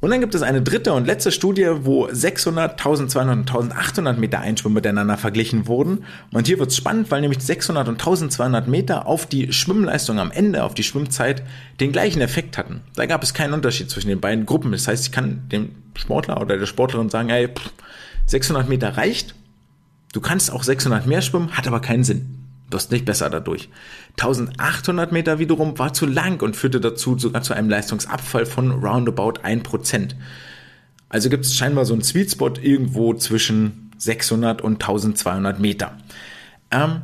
Und 0.00 0.10
dann 0.10 0.20
gibt 0.20 0.34
es 0.34 0.40
eine 0.40 0.62
dritte 0.62 0.94
und 0.94 1.06
letzte 1.06 1.30
Studie, 1.30 1.68
wo 1.82 2.08
600, 2.10 2.72
1200 2.72 3.36
und 3.36 3.50
1800 3.50 4.18
Meter 4.18 4.40
Einschwimmen 4.40 4.74
miteinander 4.74 5.18
verglichen 5.18 5.66
wurden. 5.66 6.04
Und 6.32 6.46
hier 6.46 6.58
wird 6.58 6.70
es 6.70 6.76
spannend, 6.76 7.10
weil 7.10 7.20
nämlich 7.20 7.40
600 7.40 7.86
und 7.88 7.94
1200 7.94 8.66
Meter 8.66 9.06
auf 9.06 9.26
die 9.26 9.52
Schwimmleistung 9.52 10.18
am 10.18 10.30
Ende, 10.30 10.64
auf 10.64 10.72
die 10.72 10.84
Schwimmzeit, 10.84 11.42
den 11.80 11.92
gleichen 11.92 12.22
Effekt 12.22 12.56
hatten. 12.56 12.80
Da 12.96 13.04
gab 13.04 13.22
es 13.22 13.34
keinen 13.34 13.52
Unterschied 13.52 13.90
zwischen 13.90 14.08
den 14.08 14.20
beiden 14.20 14.46
Gruppen. 14.46 14.72
Das 14.72 14.88
heißt, 14.88 15.04
ich 15.04 15.12
kann 15.12 15.48
dem 15.52 15.72
Sportler 15.94 16.40
oder 16.40 16.56
der 16.56 16.66
Sportlerin 16.66 17.10
sagen, 17.10 17.28
hey, 17.28 17.50
600 18.24 18.70
Meter 18.70 18.96
reicht. 18.96 19.34
Du 20.14 20.22
kannst 20.22 20.50
auch 20.50 20.62
600 20.62 21.06
mehr 21.06 21.20
schwimmen, 21.20 21.52
hat 21.52 21.66
aber 21.66 21.80
keinen 21.80 22.04
Sinn 22.04 22.39
wirst 22.70 22.92
nicht 22.92 23.04
besser 23.04 23.30
dadurch. 23.30 23.68
1800 24.18 25.12
Meter 25.12 25.38
wiederum 25.38 25.78
war 25.78 25.92
zu 25.92 26.06
lang 26.06 26.42
und 26.42 26.56
führte 26.56 26.80
dazu 26.80 27.18
sogar 27.18 27.42
zu 27.42 27.54
einem 27.54 27.68
Leistungsabfall 27.68 28.46
von 28.46 28.70
roundabout 28.70 29.40
1%. 29.42 30.14
Also 31.08 31.28
gibt 31.28 31.44
es 31.44 31.56
scheinbar 31.56 31.84
so 31.84 31.92
einen 31.92 32.02
Sweet 32.02 32.30
Spot 32.30 32.52
irgendwo 32.60 33.14
zwischen 33.14 33.90
600 33.98 34.62
und 34.62 34.74
1200 34.74 35.58
Meter. 35.60 35.98
Ähm, 36.70 37.02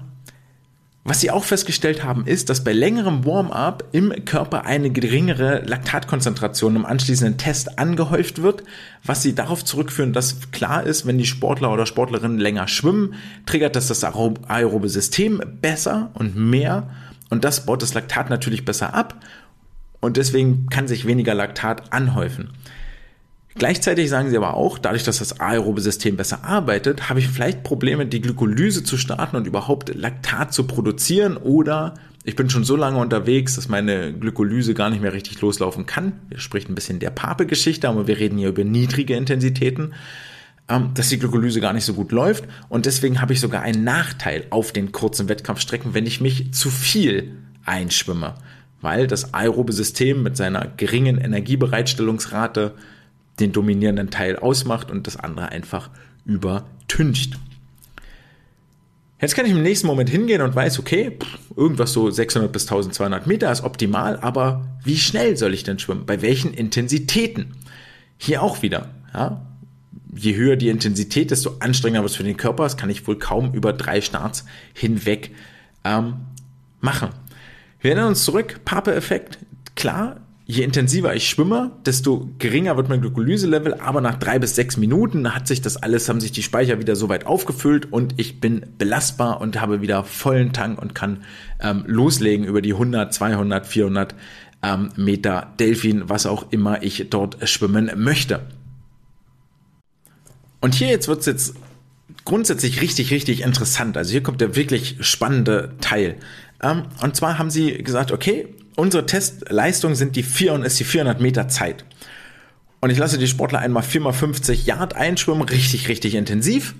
was 1.09 1.21
sie 1.21 1.31
auch 1.31 1.45
festgestellt 1.45 2.03
haben, 2.03 2.27
ist, 2.27 2.51
dass 2.51 2.65
bei 2.65 2.73
längerem 2.73 3.25
Warm-up 3.25 3.85
im 3.93 4.25
Körper 4.25 4.65
eine 4.65 4.91
geringere 4.91 5.63
Laktatkonzentration 5.65 6.75
im 6.75 6.85
anschließenden 6.85 7.39
Test 7.39 7.79
angehäuft 7.79 8.43
wird, 8.43 8.65
was 9.05 9.23
sie 9.23 9.33
darauf 9.33 9.65
zurückführen, 9.65 10.13
dass 10.13 10.51
klar 10.51 10.83
ist, 10.83 11.07
wenn 11.07 11.17
die 11.17 11.25
Sportler 11.25 11.73
oder 11.73 11.87
Sportlerinnen 11.87 12.39
länger 12.39 12.67
schwimmen, 12.67 13.15
triggert 13.47 13.77
das 13.77 13.87
das 13.87 14.03
aerobe 14.03 14.89
System 14.89 15.41
besser 15.61 16.11
und 16.15 16.35
mehr 16.35 16.91
und 17.31 17.45
das 17.45 17.67
baut 17.67 17.83
das 17.83 17.95
Laktat 17.95 18.29
natürlich 18.29 18.65
besser 18.65 18.93
ab 18.93 19.15
und 20.01 20.17
deswegen 20.17 20.67
kann 20.71 20.89
sich 20.89 21.07
weniger 21.07 21.35
Laktat 21.35 21.93
anhäufen. 21.93 22.51
Gleichzeitig 23.59 24.11
sagen 24.11 24.29
sie 24.29 24.37
aber 24.37 24.55
auch, 24.55 24.79
dadurch, 24.79 25.05
dass 25.05 25.19
das 25.19 25.41
aerobe 25.41 25.81
System 25.81 26.17
besser 26.17 26.45
arbeitet, 26.45 27.09
habe 27.09 27.21
ich 27.21 27.29
vielleicht 27.29 27.63
Probleme, 27.63 28.05
die 28.05 28.21
Glykolyse 28.21 28.85
zu 28.85 28.99
starten 28.99 29.35
und 29.37 29.47
überhaupt 29.47 29.95
Laktat 29.95 30.53
zu 30.53 30.65
produzieren 30.65 31.39
oder 31.39 31.95
ich 32.25 32.37
bin 32.37 32.51
schon 32.51 32.65
so 32.65 32.77
lange 32.77 32.99
unterwegs, 32.99 33.55
dass 33.55 33.69
meine 33.69 34.13
Glykolyse 34.13 34.75
gar 34.75 34.91
nicht 34.91 35.01
mehr 35.01 35.15
richtig 35.15 35.41
loslaufen 35.41 35.87
kann. 35.87 36.21
Wir 36.29 36.39
sprechen 36.39 36.73
ein 36.73 36.75
bisschen 36.75 36.99
der 36.99 37.11
Pape-Geschichte, 37.11 37.89
aber 37.89 38.07
wir 38.07 38.19
reden 38.19 38.37
hier 38.37 38.49
über 38.49 38.65
niedrige 38.65 39.17
Intensitäten, 39.17 39.95
ähm, 40.69 40.91
dass 40.93 41.09
die 41.09 41.19
Glykolyse 41.19 41.61
gar 41.61 41.73
nicht 41.73 41.85
so 41.87 41.95
gut 41.95 42.13
läuft 42.13 42.45
und 42.69 42.85
deswegen 42.85 43.23
habe 43.23 43.33
ich 43.33 43.41
sogar 43.41 43.63
einen 43.63 43.85
Nachteil 43.85 44.45
auf 44.51 44.73
den 44.73 44.93
kurzen 44.93 45.31
Wettkampfstrecken, 45.31 45.95
wenn 45.95 46.05
ich 46.05 46.21
mich 46.21 46.53
zu 46.53 46.69
viel 46.69 47.39
einschwimme 47.65 48.35
weil 48.83 49.07
das 49.07 49.35
aerobe 49.35 49.73
System 49.73 50.23
mit 50.23 50.37
seiner 50.37 50.69
geringen 50.77 51.19
Energiebereitstellungsrate 51.19 52.75
den 53.41 53.53
dominierenden 53.53 54.11
Teil 54.11 54.37
ausmacht 54.37 54.91
und 54.91 55.07
das 55.07 55.17
andere 55.17 55.51
einfach 55.51 55.91
übertüncht. 56.25 57.39
Jetzt 59.21 59.35
kann 59.35 59.47
ich 59.47 59.53
im 59.53 59.63
nächsten 59.63 59.87
Moment 59.87 60.11
hingehen 60.11 60.43
und 60.43 60.55
weiß, 60.55 60.79
okay, 60.79 61.19
irgendwas 61.57 61.93
so 61.93 62.11
600 62.11 62.53
bis 62.53 62.65
1200 62.65 63.27
Meter 63.27 63.51
ist 63.51 63.65
optimal, 63.65 64.19
aber 64.21 64.67
wie 64.85 64.99
schnell 64.99 65.37
soll 65.39 65.55
ich 65.55 65.65
denn 65.65 65.79
schwimmen? 65.79 66.05
Bei 66.05 66.21
welchen 66.21 66.53
Intensitäten? 66.53 67.55
Hier 68.19 68.43
auch 68.43 68.63
wieder, 68.63 68.91
ja. 69.15 69.47
Je 70.15 70.35
höher 70.35 70.57
die 70.57 70.71
Intensität, 70.71 71.31
desto 71.31 71.57
anstrengender 71.61 72.03
wird 72.03 72.11
es 72.11 72.17
für 72.17 72.25
den 72.25 72.39
Körper. 72.39 72.63
Das 72.63 72.79
kann 72.79 72.89
ich 72.89 73.07
wohl 73.07 73.19
kaum 73.19 73.53
über 73.53 73.75
drei 73.75 74.01
Starts 74.01 74.47
hinweg 74.73 75.33
ähm, 75.85 76.15
machen. 76.81 77.11
Wir 77.81 77.91
erinnern 77.91 78.09
uns 78.09 78.25
zurück, 78.25 78.61
Pape-Effekt. 78.65 79.39
Klar, 79.75 80.21
je 80.47 80.63
intensiver 80.63 81.15
ich 81.15 81.29
schwimme, 81.29 81.73
desto 81.85 82.31
geringer 82.39 82.77
wird 82.77 82.89
mein 82.89 83.01
Glykoselevel, 83.01 83.75
aber 83.75 84.01
nach 84.01 84.17
drei 84.17 84.39
bis 84.39 84.55
sechs 84.55 84.77
Minuten 84.77 85.35
hat 85.35 85.49
sich 85.49 85.61
das 85.61 85.77
alles, 85.77 86.09
haben 86.09 86.21
sich 86.21 86.31
die 86.31 86.45
Speicher 86.45 86.79
wieder 86.79 86.95
so 86.95 87.09
weit 87.09 87.27
aufgefüllt 87.27 87.93
und 87.93 88.15
ich 88.17 88.41
bin 88.41 88.65
belastbar 88.79 89.41
und 89.41 89.61
habe 89.61 89.83
wieder 89.83 90.05
vollen 90.05 90.53
Tank 90.53 90.81
und 90.81 90.95
kann 90.95 91.25
ähm, 91.61 91.83
loslegen 91.87 92.47
über 92.47 92.63
die 92.63 92.75
100, 92.75 93.13
200, 93.13 93.67
400 93.67 94.15
ähm, 94.63 94.93
Meter 94.97 95.53
Delfin, 95.59 96.09
was 96.09 96.27
auch 96.27 96.47
immer 96.53 96.83
ich 96.83 97.05
dort 97.11 97.49
schwimmen 97.49 97.91
möchte. 97.97 98.47
Und 100.61 100.75
hier 100.75 100.89
jetzt 100.89 101.09
wird's 101.09 101.27
jetzt 101.27 101.55
grundsätzlich 102.25 102.81
richtig, 102.83 103.11
richtig 103.11 103.43
interessant. 103.43 103.97
Also 103.97 104.13
hier 104.13 104.23
kommt 104.23 104.41
der 104.41 104.55
wirklich 104.55 104.97
spannende 105.01 105.75
Teil. 105.81 106.17
Ähm, 106.63 106.85
und 107.03 107.17
zwar 107.17 107.39
haben 107.39 107.51
sie 107.51 107.83
gesagt, 107.83 108.13
okay, 108.13 108.49
unsere 108.77 109.07
Testleistung 109.07 109.95
sind 109.95 110.17
die 110.17 110.23
4 110.23 110.53
und 110.53 110.63
ist 110.63 110.79
die 110.79 110.85
400 110.85 111.21
Meter 111.21 111.49
Zeit. 111.49 111.85
Und 112.81 112.91
ich 112.91 112.99
lasse 112.99 113.19
die 113.19 113.27
Sportler 113.27 113.59
einmal 113.59 113.83
4x50 113.83 114.65
Yard 114.67 114.95
einschwimmen, 114.95 115.49
richtig, 115.49 115.89
richtig 115.89 116.15
intensiv. 116.15 116.75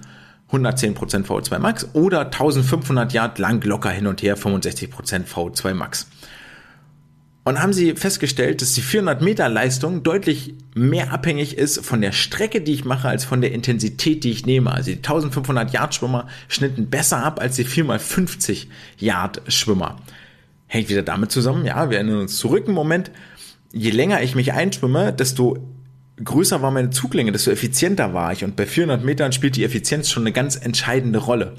110% 0.53 1.27
VO2 1.27 1.59
Max 1.59 1.89
oder 1.95 2.21
1500 2.27 3.13
Yard 3.13 3.39
lang 3.39 3.65
locker 3.65 3.91
hin 3.91 4.07
und 4.07 4.23
her, 4.23 4.39
65% 4.39 5.27
VO2 5.27 5.75
Max. 5.75 6.07
Und 7.43 7.61
haben 7.61 7.73
sie 7.73 7.95
festgestellt, 7.95 8.61
dass 8.61 8.75
die 8.75 8.81
400 8.81 9.23
Meter 9.23 9.49
Leistung 9.49 10.03
deutlich 10.03 10.55
mehr 10.75 11.13
abhängig 11.13 11.57
ist 11.57 11.85
von 11.85 12.01
der 12.01 12.13
Strecke, 12.13 12.61
die 12.61 12.75
ich 12.75 12.85
mache, 12.85 13.09
als 13.09 13.25
von 13.25 13.41
der 13.41 13.53
Intensität, 13.53 14.25
die 14.25 14.33
ich 14.33 14.47
nehme. 14.47 14.73
Also 14.73 14.91
die 14.91 14.97
1500 14.97 15.73
Yard 15.73 15.95
Schwimmer 15.95 16.29
schnitten 16.49 16.91
besser 16.91 17.25
ab 17.25 17.41
als 17.41 17.57
die 17.57 17.65
4x50 17.65 18.67
Yard 18.99 19.43
Schwimmer. 19.49 19.97
Hängt 20.67 20.89
wieder 20.89 21.03
damit 21.03 21.31
zusammen, 21.31 21.65
ja, 21.65 21.91
wir 21.91 21.99
erinnern 21.99 22.21
uns 22.21 22.39
zurück 22.39 22.65
im 22.67 22.75
Moment. 22.75 23.11
Je 23.73 23.91
länger 23.91 24.23
ich 24.23 24.35
mich 24.35 24.53
einschwimme, 24.53 25.13
desto 25.13 25.59
größer 26.23 26.63
war 26.63 26.71
meine 26.71 26.91
Zuglänge, 26.91 27.33
desto 27.33 27.51
effizienter 27.51 28.15
war 28.15 28.33
ich. 28.33 28.45
Und 28.45 28.57
bei 28.57 28.67
400 28.67 29.05
Metern 29.05 29.33
spielt 29.33 29.57
die 29.57 29.65
Effizienz 29.65 30.11
schon 30.11 30.23
eine 30.23 30.33
ganz 30.33 30.57
entscheidende 30.57 31.19
Rolle. 31.19 31.55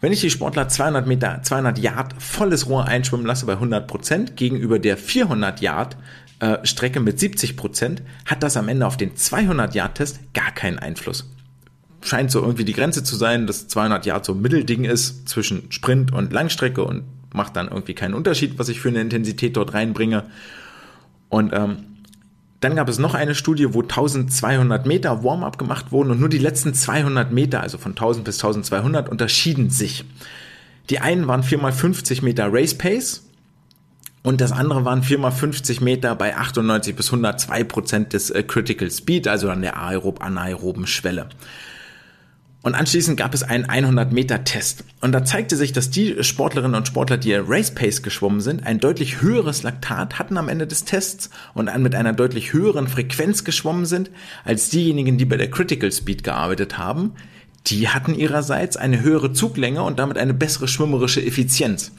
Wenn 0.00 0.12
ich 0.12 0.20
die 0.20 0.30
Sportler 0.30 0.68
200 0.68 1.06
Meter, 1.06 1.40
200 1.42 1.78
Yard 1.78 2.14
volles 2.22 2.68
Rohr 2.68 2.86
einschwimmen 2.86 3.26
lasse 3.26 3.46
bei 3.46 3.54
100 3.54 3.88
Prozent 3.88 4.36
gegenüber 4.36 4.78
der 4.78 4.96
400 4.96 5.60
Yard 5.60 5.96
äh, 6.38 6.58
Strecke 6.64 7.00
mit 7.00 7.18
70 7.18 7.56
Prozent, 7.56 8.02
hat 8.24 8.44
das 8.44 8.56
am 8.56 8.68
Ende 8.68 8.86
auf 8.86 8.96
den 8.96 9.16
200 9.16 9.74
Yard 9.74 9.96
Test 9.96 10.20
gar 10.34 10.52
keinen 10.52 10.78
Einfluss. 10.78 11.28
Scheint 12.00 12.30
so 12.30 12.40
irgendwie 12.40 12.64
die 12.64 12.74
Grenze 12.74 13.02
zu 13.02 13.16
sein, 13.16 13.48
dass 13.48 13.66
200 13.66 14.06
Yard 14.06 14.24
so 14.24 14.34
ein 14.34 14.40
Mittelding 14.40 14.84
ist 14.84 15.28
zwischen 15.28 15.72
Sprint 15.72 16.12
und 16.12 16.32
Langstrecke 16.32 16.84
und 16.84 17.02
macht 17.32 17.56
dann 17.56 17.68
irgendwie 17.68 17.94
keinen 17.94 18.14
Unterschied, 18.14 18.58
was 18.58 18.68
ich 18.68 18.80
für 18.80 18.88
eine 18.88 19.00
Intensität 19.00 19.56
dort 19.56 19.74
reinbringe. 19.74 20.24
Und 21.28 21.52
ähm, 21.52 21.84
dann 22.60 22.74
gab 22.74 22.88
es 22.88 22.98
noch 22.98 23.14
eine 23.14 23.34
Studie, 23.34 23.72
wo 23.72 23.82
1200 23.82 24.86
Meter 24.86 25.22
Warm-up 25.22 25.58
gemacht 25.58 25.92
wurden 25.92 26.10
und 26.10 26.20
nur 26.20 26.28
die 26.28 26.38
letzten 26.38 26.74
200 26.74 27.30
Meter, 27.32 27.60
also 27.60 27.78
von 27.78 27.92
1000 27.92 28.24
bis 28.24 28.38
1200, 28.38 29.08
unterschieden 29.08 29.70
sich. 29.70 30.04
Die 30.90 30.98
einen 30.98 31.28
waren 31.28 31.42
4x50 31.42 32.24
Meter 32.24 32.52
Race 32.52 32.76
Pace 32.76 33.22
und 34.22 34.40
das 34.40 34.52
andere 34.52 34.84
waren 34.84 35.02
4x50 35.02 35.84
Meter 35.84 36.14
bei 36.16 36.36
98 36.36 36.96
bis 36.96 37.06
102 37.06 37.64
Prozent 37.64 38.12
des 38.12 38.30
äh, 38.30 38.42
Critical 38.42 38.90
Speed, 38.90 39.28
also 39.28 39.50
an 39.50 39.62
der 39.62 39.76
aerob-anaeroben 39.76 40.86
Schwelle. 40.86 41.28
Und 42.62 42.74
anschließend 42.74 43.16
gab 43.16 43.34
es 43.34 43.44
einen 43.44 43.66
100 43.66 44.12
Meter 44.12 44.42
Test. 44.42 44.84
Und 45.00 45.12
da 45.12 45.24
zeigte 45.24 45.56
sich, 45.56 45.72
dass 45.72 45.90
die 45.90 46.22
Sportlerinnen 46.24 46.74
und 46.74 46.88
Sportler, 46.88 47.16
die 47.16 47.34
Race 47.34 47.72
Pace 47.72 48.02
geschwommen 48.02 48.40
sind, 48.40 48.66
ein 48.66 48.80
deutlich 48.80 49.22
höheres 49.22 49.62
Laktat 49.62 50.18
hatten 50.18 50.36
am 50.36 50.48
Ende 50.48 50.66
des 50.66 50.84
Tests 50.84 51.30
und 51.54 51.74
mit 51.78 51.94
einer 51.94 52.12
deutlich 52.12 52.52
höheren 52.52 52.88
Frequenz 52.88 53.44
geschwommen 53.44 53.86
sind, 53.86 54.10
als 54.44 54.70
diejenigen, 54.70 55.18
die 55.18 55.24
bei 55.24 55.36
der 55.36 55.50
Critical 55.50 55.92
Speed 55.92 56.24
gearbeitet 56.24 56.78
haben. 56.78 57.12
Die 57.68 57.88
hatten 57.88 58.14
ihrerseits 58.14 58.76
eine 58.76 59.02
höhere 59.02 59.32
Zuglänge 59.32 59.82
und 59.82 59.98
damit 59.98 60.18
eine 60.18 60.34
bessere 60.34 60.66
schwimmerische 60.66 61.24
Effizienz. 61.24 61.92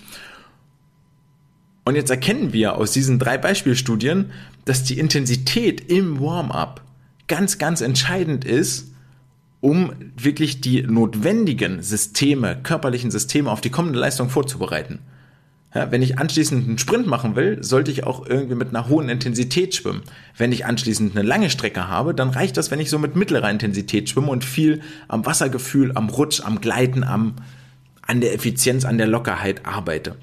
Und 1.86 1.96
jetzt 1.96 2.10
erkennen 2.10 2.52
wir 2.52 2.76
aus 2.76 2.92
diesen 2.92 3.18
drei 3.18 3.38
Beispielstudien, 3.38 4.32
dass 4.66 4.84
die 4.84 5.00
Intensität 5.00 5.90
im 5.90 6.20
Warm-up 6.20 6.82
ganz, 7.28 7.58
ganz 7.58 7.82
entscheidend 7.82 8.44
ist, 8.44 8.92
um 9.62 9.92
wirklich 10.16 10.62
die 10.62 10.84
notwendigen 10.84 11.82
Systeme, 11.82 12.58
körperlichen 12.62 13.12
Systeme 13.12 13.52
auf 13.52 13.62
die 13.62 13.70
kommende 13.70 14.00
Leistung 14.00 14.30
vorzubereiten. 14.30 15.00
Ja, 15.74 15.92
wenn 15.92 16.02
ich 16.02 16.18
anschließend 16.18 16.68
einen 16.68 16.78
Sprint 16.80 17.06
machen 17.06 17.36
will, 17.36 17.64
sollte 17.64 17.92
ich 17.92 18.04
auch 18.04 18.26
irgendwie 18.26 18.56
mit 18.56 18.70
einer 18.70 18.90
hohen 18.90 19.08
Intensität 19.08 19.76
schwimmen. 19.76 20.02
Wenn 20.36 20.52
ich 20.52 20.66
anschließend 20.66 21.16
eine 21.16 21.28
lange 21.28 21.52
Strecke 21.52 21.88
habe, 21.88 22.16
dann 22.16 22.30
reicht 22.32 22.58
das, 22.58 22.72
wenn 22.72 22.80
ich 22.80 22.90
so 22.90 22.98
mit 22.98 23.16
mittlerer 23.16 23.52
Intensität 23.52 24.10
schwimme 24.10 24.32
und 24.32 24.44
viel 24.44 24.82
am 25.08 25.28
Wassergefühl, 25.28 25.92
am 25.94 26.10
Rutsch, 26.10 26.42
am 26.42 26.60
Gleiten, 26.60 27.04
am, 27.04 27.36
an 28.02 28.20
der 28.20 28.34
Effizienz, 28.34 28.84
an 28.84 28.98
der 28.98 29.06
Lockerheit 29.06 29.68
arbeite. 29.68 30.16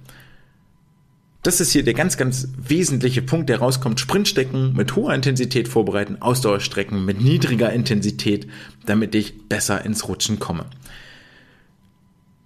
Das 1.47 1.61
ist 1.61 1.71
hier 1.71 1.85
der 1.85 1.95
ganz, 1.95 2.17
ganz 2.17 2.49
wesentliche 2.59 3.23
Punkt, 3.23 3.49
der 3.49 3.61
rauskommt. 3.61 4.01
Sprintstrecken 4.01 4.75
mit 4.75 4.97
hoher 4.97 5.15
Intensität 5.15 5.69
vorbereiten, 5.69 6.17
Ausdauerstrecken 6.21 7.05
mit 7.05 7.21
niedriger 7.21 7.73
Intensität, 7.73 8.49
damit 8.85 9.15
ich 9.15 9.47
besser 9.49 9.85
ins 9.85 10.09
Rutschen 10.09 10.41
komme. 10.41 10.67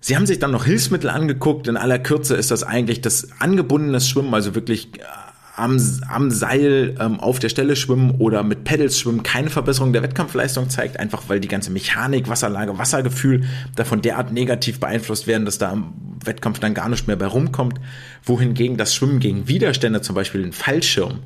Sie 0.00 0.16
haben 0.16 0.26
sich 0.26 0.38
dann 0.38 0.50
noch 0.50 0.66
Hilfsmittel 0.66 1.08
angeguckt. 1.08 1.66
In 1.66 1.78
aller 1.78 1.98
Kürze 1.98 2.36
ist 2.36 2.50
das 2.50 2.62
eigentlich 2.62 3.00
das 3.00 3.40
angebundenes 3.40 4.06
Schwimmen, 4.06 4.34
also 4.34 4.54
wirklich 4.54 4.90
am, 5.60 5.80
am 6.08 6.30
Seil 6.30 6.96
ähm, 6.98 7.20
auf 7.20 7.38
der 7.38 7.48
Stelle 7.48 7.76
schwimmen 7.76 8.12
oder 8.12 8.42
mit 8.42 8.64
Pedals 8.64 8.98
schwimmen 8.98 9.22
keine 9.22 9.50
Verbesserung 9.50 9.92
der 9.92 10.02
Wettkampfleistung 10.02 10.70
zeigt, 10.70 10.98
einfach 10.98 11.28
weil 11.28 11.40
die 11.40 11.48
ganze 11.48 11.70
Mechanik, 11.70 12.28
Wasserlage, 12.28 12.78
Wassergefühl 12.78 13.44
davon 13.76 14.02
derart 14.02 14.32
negativ 14.32 14.80
beeinflusst 14.80 15.26
werden, 15.26 15.44
dass 15.44 15.58
da 15.58 15.70
am 15.70 15.94
Wettkampf 16.24 16.58
dann 16.58 16.74
gar 16.74 16.88
nicht 16.88 17.06
mehr 17.06 17.16
bei 17.16 17.26
rumkommt. 17.26 17.80
Wohingegen 18.24 18.76
das 18.76 18.94
Schwimmen 18.94 19.20
gegen 19.20 19.48
Widerstände, 19.48 20.00
zum 20.00 20.14
Beispiel 20.14 20.42
den 20.42 20.52
Fallschirm, 20.52 21.20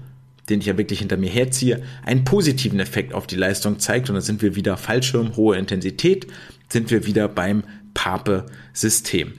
den 0.48 0.60
ich 0.60 0.66
ja 0.66 0.76
wirklich 0.76 0.98
hinter 0.98 1.16
mir 1.16 1.30
herziehe, 1.30 1.82
einen 2.04 2.24
positiven 2.24 2.80
Effekt 2.80 3.14
auf 3.14 3.26
die 3.26 3.36
Leistung 3.36 3.78
zeigt. 3.78 4.08
Und 4.08 4.14
dann 4.14 4.22
sind 4.22 4.42
wir 4.42 4.56
wieder 4.56 4.76
Fallschirm, 4.76 5.36
hohe 5.36 5.56
Intensität, 5.56 6.26
sind 6.68 6.90
wir 6.90 7.06
wieder 7.06 7.28
beim 7.28 7.64
Pape-System. 7.94 9.32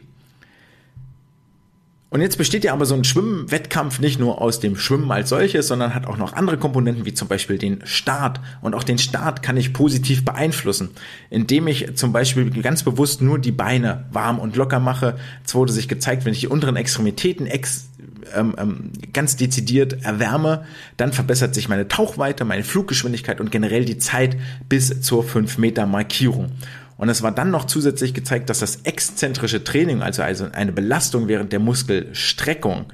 Und 2.15 2.21
jetzt 2.21 2.37
besteht 2.37 2.63
ja 2.63 2.71
aber 2.71 2.85
so 2.85 2.95
ein 2.95 3.03
Schwimmwettkampf 3.03 3.99
nicht 3.99 4.21
nur 4.21 4.41
aus 4.41 4.61
dem 4.61 4.77
Schwimmen 4.77 5.11
als 5.11 5.27
solches, 5.27 5.67
sondern 5.67 5.93
hat 5.93 6.07
auch 6.07 6.15
noch 6.15 6.31
andere 6.31 6.55
Komponenten, 6.55 7.03
wie 7.03 7.13
zum 7.13 7.27
Beispiel 7.27 7.57
den 7.57 7.85
Start. 7.85 8.39
Und 8.61 8.73
auch 8.73 8.85
den 8.85 8.97
Start 8.97 9.43
kann 9.43 9.57
ich 9.57 9.73
positiv 9.73 10.23
beeinflussen, 10.23 10.91
indem 11.29 11.67
ich 11.67 11.97
zum 11.97 12.13
Beispiel 12.13 12.49
ganz 12.61 12.83
bewusst 12.83 13.21
nur 13.21 13.37
die 13.37 13.51
Beine 13.51 14.05
warm 14.13 14.39
und 14.39 14.55
locker 14.55 14.79
mache. 14.79 15.17
Es 15.45 15.55
wurde 15.55 15.73
sich 15.73 15.89
gezeigt, 15.89 16.23
wenn 16.23 16.31
ich 16.31 16.39
die 16.39 16.47
unteren 16.47 16.77
Extremitäten 16.77 17.47
ex 17.47 17.89
ähm, 18.33 18.55
ähm, 18.57 18.91
ganz 19.11 19.35
dezidiert 19.35 20.05
erwärme, 20.05 20.63
dann 20.95 21.11
verbessert 21.11 21.53
sich 21.53 21.67
meine 21.67 21.89
Tauchweite, 21.89 22.45
meine 22.45 22.63
Fluggeschwindigkeit 22.63 23.41
und 23.41 23.51
generell 23.51 23.83
die 23.83 23.97
Zeit 23.97 24.37
bis 24.69 25.01
zur 25.01 25.25
5 25.25 25.57
Meter 25.57 25.85
Markierung. 25.85 26.53
Und 26.97 27.09
es 27.09 27.21
war 27.21 27.31
dann 27.31 27.51
noch 27.51 27.65
zusätzlich 27.65 28.13
gezeigt, 28.13 28.49
dass 28.49 28.59
das 28.59 28.77
exzentrische 28.83 29.63
Training, 29.63 30.01
also, 30.01 30.23
also 30.23 30.47
eine 30.51 30.71
Belastung 30.71 31.27
während 31.27 31.51
der 31.51 31.59
Muskelstreckung, 31.59 32.85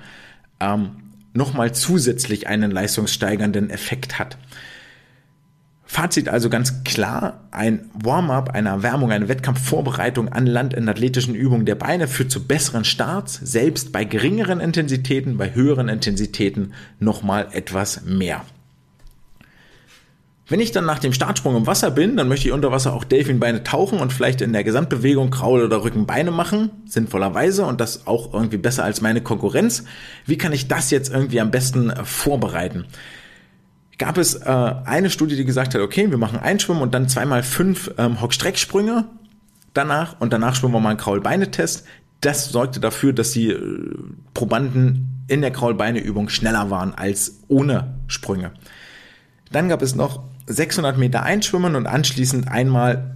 ähm, 0.60 0.92
nochmal 1.34 1.74
zusätzlich 1.74 2.48
einen 2.48 2.72
leistungssteigernden 2.72 3.70
Effekt 3.70 4.20
hat. 4.20 4.38
Fazit 5.86 6.30
also 6.30 6.50
ganz 6.50 6.86
klar, 6.86 7.50
ein 7.52 7.90
Warm-up, 7.94 8.52
eine 8.52 8.70
Erwärmung, 8.70 9.12
eine 9.12 9.28
Wettkampfvorbereitung 9.28 10.30
an 10.30 10.48
Land 10.48 10.74
in 10.74 10.88
athletischen 10.88 11.36
Übungen 11.36 11.66
der 11.66 11.76
Beine 11.76 12.08
führt 12.08 12.32
zu 12.32 12.48
besseren 12.48 12.86
Starts, 12.86 13.34
selbst 13.44 13.92
bei 13.92 14.06
geringeren 14.06 14.62
Intensitäten, 14.62 15.38
bei 15.38 15.54
höheren 15.54 15.90
Intensitäten 15.90 16.74
nochmal 17.00 17.50
etwas 17.52 18.06
mehr. 18.06 18.46
Wenn 20.52 20.60
ich 20.60 20.74
dann 20.74 20.86
nach 20.86 21.00
dem 21.00 21.14
Startsprung 21.14 21.56
im 21.56 21.66
Wasser 21.66 21.92
bin, 21.92 22.18
dann 22.18 22.28
möchte 22.28 22.50
ich 22.50 22.54
unter 22.54 22.74
Wasser 22.74 22.92
auch 22.92 23.06
Delfinbeine 23.06 23.64
tauchen 23.64 24.00
und 24.00 24.12
vielleicht 24.12 24.42
in 24.42 24.52
der 24.52 24.66
Gesamtbewegung 24.66 25.30
Kraul- 25.30 25.64
oder 25.64 25.82
Rückenbeine 25.82 26.30
machen, 26.30 26.72
sinnvollerweise 26.86 27.66
und 27.66 27.80
das 27.80 28.06
auch 28.06 28.34
irgendwie 28.34 28.58
besser 28.58 28.84
als 28.84 29.00
meine 29.00 29.22
Konkurrenz. 29.22 29.86
Wie 30.26 30.38
kann 30.38 30.52
ich 30.52 30.68
das 30.68 30.92
jetzt 30.92 31.10
irgendwie 31.10 31.40
am 31.40 31.52
besten 31.52 31.90
äh, 31.90 32.04
vorbereiten? 32.04 32.84
Gab 33.98 34.18
es 34.18 34.36
äh, 34.36 34.50
eine 34.50 35.10
Studie, 35.10 35.38
die 35.38 35.46
gesagt 35.46 35.74
hat, 35.74 35.80
okay, 35.80 36.12
wir 36.12 36.18
machen 36.18 36.38
Einschwimmen 36.38 36.82
und 36.82 36.94
dann 36.94 37.08
zweimal 37.08 37.44
fünf 37.44 37.90
ähm, 37.98 38.20
Hockstrecksprünge 38.20 39.06
danach 39.74 40.20
und 40.20 40.34
danach 40.34 40.56
schwimmen 40.56 40.74
wir 40.74 40.82
mal 40.82 40.90
einen 40.90 41.00
Kraulbeine-Test. 41.00 41.86
Das 42.20 42.50
sorgte 42.50 42.82
dafür, 42.82 43.14
dass 43.14 43.32
die 43.32 43.52
äh, 43.52 43.98
Probanden 44.34 45.24
in 45.30 45.40
der 45.40 45.52
Kraulbeine-Übung 45.52 46.28
schneller 46.28 46.70
waren 46.70 46.94
als 46.94 47.40
ohne 47.48 48.02
Sprünge. 48.08 48.52
Dann 49.54 49.70
gab 49.70 49.82
es 49.82 49.96
noch 49.96 50.31
600 50.48 50.98
Meter 50.98 51.24
einschwimmen 51.24 51.76
und 51.76 51.88
anschließend 51.88 52.48
einmal 52.48 53.16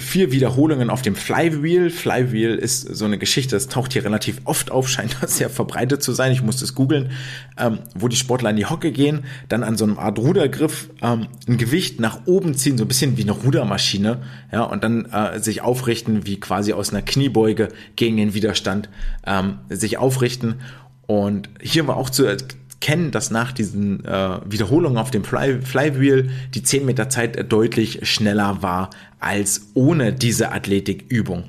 vier 0.00 0.32
Wiederholungen 0.32 0.90
auf 0.90 1.02
dem 1.02 1.14
Flywheel. 1.14 1.90
Flywheel 1.90 2.56
ist 2.56 2.82
so 2.82 3.04
eine 3.04 3.18
Geschichte, 3.18 3.54
das 3.54 3.68
taucht 3.68 3.92
hier 3.92 4.04
relativ 4.04 4.40
oft 4.44 4.70
auf, 4.70 4.88
scheint 4.94 5.16
das 5.20 5.36
sehr 5.36 5.50
verbreitet 5.50 6.02
zu 6.02 6.12
sein. 6.12 6.32
Ich 6.32 6.42
musste 6.42 6.64
es 6.64 6.74
googeln, 6.74 7.10
ähm, 7.58 7.78
wo 7.94 8.08
die 8.08 8.16
Sportler 8.16 8.50
in 8.50 8.56
die 8.56 8.66
Hocke 8.66 8.92
gehen, 8.92 9.24
dann 9.48 9.62
an 9.62 9.76
so 9.76 9.84
einem 9.84 9.98
Art 9.98 10.18
Rudergriff 10.18 10.90
ähm, 11.02 11.28
ein 11.46 11.58
Gewicht 11.58 12.00
nach 12.00 12.26
oben 12.26 12.54
ziehen, 12.54 12.78
so 12.78 12.84
ein 12.84 12.88
bisschen 12.88 13.16
wie 13.16 13.22
eine 13.22 13.32
Rudermaschine, 13.32 14.22
ja, 14.52 14.62
und 14.64 14.82
dann 14.84 15.06
äh, 15.06 15.38
sich 15.38 15.62
aufrichten, 15.62 16.26
wie 16.26 16.40
quasi 16.40 16.72
aus 16.72 16.90
einer 16.90 17.02
Kniebeuge 17.02 17.68
gegen 17.96 18.16
den 18.16 18.34
Widerstand 18.34 18.88
ähm, 19.26 19.58
sich 19.68 19.98
aufrichten. 19.98 20.56
Und 21.06 21.50
hier 21.60 21.86
war 21.86 21.96
auch 21.96 22.08
zu 22.08 22.24
kennen, 22.84 23.12
dass 23.12 23.30
nach 23.30 23.50
diesen 23.50 24.04
äh, 24.04 24.38
Wiederholungen 24.44 24.98
auf 24.98 25.10
dem 25.10 25.24
Fly, 25.24 25.62
Flywheel 25.62 26.28
die 26.52 26.62
10 26.62 26.84
Meter 26.84 27.08
Zeit 27.08 27.50
deutlich 27.50 28.06
schneller 28.06 28.60
war 28.60 28.90
als 29.20 29.70
ohne 29.72 30.12
diese 30.12 30.52
Athletikübung. 30.52 31.44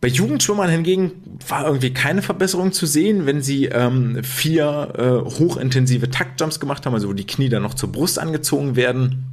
Bei 0.00 0.06
Jugendschwimmern 0.06 0.70
hingegen 0.70 1.10
war 1.48 1.66
irgendwie 1.66 1.92
keine 1.92 2.22
Verbesserung 2.22 2.70
zu 2.70 2.86
sehen, 2.86 3.26
wenn 3.26 3.42
sie 3.42 3.64
ähm, 3.64 4.22
vier 4.22 4.92
äh, 4.96 5.28
hochintensive 5.28 6.08
Taktjumps 6.08 6.60
gemacht 6.60 6.86
haben, 6.86 6.94
also 6.94 7.08
wo 7.08 7.12
die 7.12 7.26
Knie 7.26 7.48
dann 7.48 7.64
noch 7.64 7.74
zur 7.74 7.90
Brust 7.90 8.20
angezogen 8.20 8.76
werden. 8.76 9.24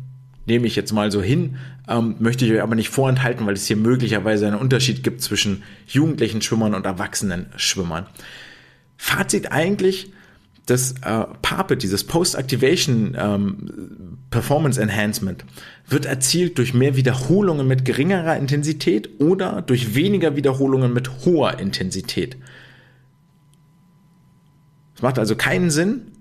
Nehme 0.47 0.65
ich 0.65 0.75
jetzt 0.75 0.91
mal 0.91 1.11
so 1.11 1.21
hin, 1.21 1.57
ähm, 1.87 2.15
möchte 2.17 2.45
ich 2.45 2.51
euch 2.51 2.63
aber 2.63 2.73
nicht 2.73 2.89
vorenthalten, 2.89 3.45
weil 3.45 3.53
es 3.53 3.67
hier 3.67 3.77
möglicherweise 3.77 4.47
einen 4.47 4.55
Unterschied 4.55 5.03
gibt 5.03 5.21
zwischen 5.21 5.61
jugendlichen 5.85 6.41
Schwimmern 6.41 6.73
und 6.73 6.87
erwachsenen 6.87 7.45
Schwimmern. 7.57 8.07
Fazit 8.97 9.51
eigentlich, 9.51 10.11
das 10.65 10.93
äh, 11.03 11.25
PAPE, 11.41 11.77
dieses 11.77 12.03
Post-Activation 12.03 13.15
ähm, 13.17 14.17
Performance 14.31 14.81
Enhancement, 14.81 15.45
wird 15.87 16.05
erzielt 16.05 16.57
durch 16.57 16.73
mehr 16.73 16.95
Wiederholungen 16.95 17.67
mit 17.67 17.85
geringerer 17.85 18.37
Intensität 18.37 19.09
oder 19.19 19.61
durch 19.61 19.93
weniger 19.93 20.35
Wiederholungen 20.35 20.91
mit 20.91 21.25
hoher 21.25 21.59
Intensität. 21.59 22.37
Es 24.95 25.01
macht 25.01 25.19
also 25.19 25.35
keinen 25.35 25.69
Sinn, 25.69 26.11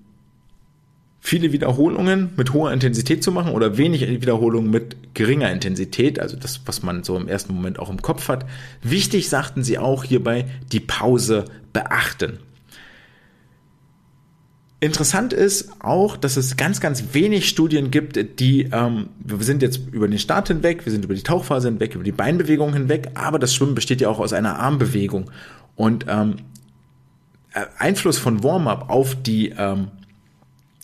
viele 1.20 1.52
Wiederholungen 1.52 2.30
mit 2.36 2.52
hoher 2.52 2.70
Intensität 2.70 3.24
zu 3.24 3.32
machen 3.32 3.52
oder 3.52 3.78
wenig 3.78 4.02
Wiederholungen 4.02 4.70
mit 4.70 5.14
geringer 5.14 5.50
Intensität, 5.50 6.20
also 6.20 6.36
das, 6.36 6.60
was 6.66 6.82
man 6.82 7.02
so 7.02 7.16
im 7.16 7.28
ersten 7.28 7.54
Moment 7.54 7.78
auch 7.78 7.88
im 7.88 8.02
Kopf 8.02 8.28
hat. 8.28 8.44
Wichtig 8.82 9.30
sagten 9.30 9.64
sie 9.64 9.78
auch 9.78 10.04
hierbei, 10.04 10.44
die 10.70 10.80
Pause 10.80 11.46
beachten. 11.72 12.40
Interessant 14.84 15.32
ist 15.32 15.70
auch, 15.80 16.14
dass 16.18 16.36
es 16.36 16.58
ganz, 16.58 16.78
ganz 16.78 17.14
wenig 17.14 17.48
Studien 17.48 17.90
gibt, 17.90 18.38
die, 18.38 18.64
ähm, 18.64 19.08
wir 19.18 19.38
sind 19.38 19.62
jetzt 19.62 19.80
über 19.92 20.06
den 20.06 20.18
Start 20.18 20.48
hinweg, 20.48 20.84
wir 20.84 20.92
sind 20.92 21.06
über 21.06 21.14
die 21.14 21.22
Tauchphase 21.22 21.68
hinweg, 21.68 21.94
über 21.94 22.04
die 22.04 22.12
Beinbewegung 22.12 22.74
hinweg, 22.74 23.08
aber 23.14 23.38
das 23.38 23.54
Schwimmen 23.54 23.74
besteht 23.74 24.02
ja 24.02 24.10
auch 24.10 24.18
aus 24.18 24.34
einer 24.34 24.58
Armbewegung. 24.58 25.30
Und 25.74 26.04
ähm, 26.06 26.36
äh, 27.54 27.64
Einfluss 27.78 28.18
von 28.18 28.44
Warm-up 28.44 28.90
auf 28.90 29.16
die 29.22 29.54
ähm, 29.56 29.88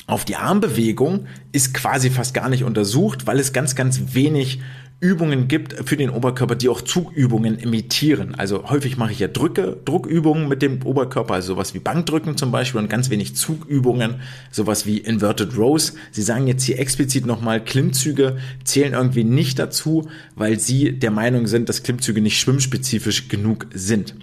auf 0.07 0.25
die 0.25 0.37
Armbewegung 0.37 1.27
ist 1.53 1.75
quasi 1.75 2.09
fast 2.09 2.33
gar 2.33 2.49
nicht 2.49 2.65
untersucht, 2.65 3.27
weil 3.27 3.39
es 3.39 3.53
ganz, 3.53 3.75
ganz 3.75 4.15
wenig 4.15 4.63
Übungen 5.01 5.49
gibt 5.49 5.89
für 5.89 5.97
den 5.97 6.11
Oberkörper, 6.11 6.55
die 6.55 6.69
auch 6.69 6.83
Zugübungen 6.83 7.59
imitieren. 7.59 8.35
Also 8.35 8.69
häufig 8.69 8.99
mache 8.99 9.13
ich 9.13 9.19
ja 9.19 9.29
Drücke, 9.29 9.79
Druckübungen 9.87 10.47
mit 10.47 10.61
dem 10.61 10.85
Oberkörper, 10.85 11.35
also 11.35 11.55
sowas 11.55 11.73
wie 11.73 11.79
Bankdrücken 11.79 12.37
zum 12.37 12.53
Beispiel 12.53 12.81
und 12.81 12.91
ganz 12.91 13.09
wenig 13.09 13.35
Zugübungen, 13.35 14.17
sowas 14.51 14.85
wie 14.85 14.99
Inverted 14.99 15.57
Rows. 15.57 15.95
Sie 16.11 16.21
sagen 16.21 16.47
jetzt 16.47 16.65
hier 16.65 16.79
explizit 16.79 17.25
nochmal, 17.25 17.65
Klimmzüge 17.65 18.37
zählen 18.63 18.93
irgendwie 18.93 19.25
nicht 19.25 19.59
dazu, 19.59 20.07
weil 20.37 20.61
sie 20.61 20.93
der 20.93 21.11
Meinung 21.11 21.47
sind, 21.47 21.71
dass 21.71 21.83
Klimmzüge 21.83 22.21
nicht 22.21 22.39
schwimmspezifisch 22.39 23.29
genug 23.29 23.69
sind. 23.73 24.15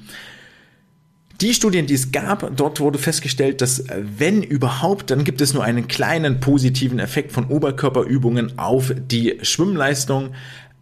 Die 1.41 1.53
Studien, 1.53 1.85
die 1.85 1.93
es 1.93 2.11
gab, 2.11 2.55
dort 2.55 2.79
wurde 2.79 2.97
festgestellt, 2.97 3.61
dass 3.61 3.83
wenn 4.01 4.41
überhaupt, 4.41 5.11
dann 5.11 5.23
gibt 5.23 5.39
es 5.39 5.53
nur 5.53 5.63
einen 5.63 5.87
kleinen 5.87 6.39
positiven 6.39 6.97
Effekt 6.97 7.31
von 7.31 7.45
Oberkörperübungen 7.45 8.57
auf 8.57 8.91
die 8.97 9.37
Schwimmleistung. 9.43 10.31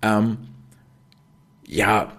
Ähm, 0.06 0.38
ja, 1.66 2.14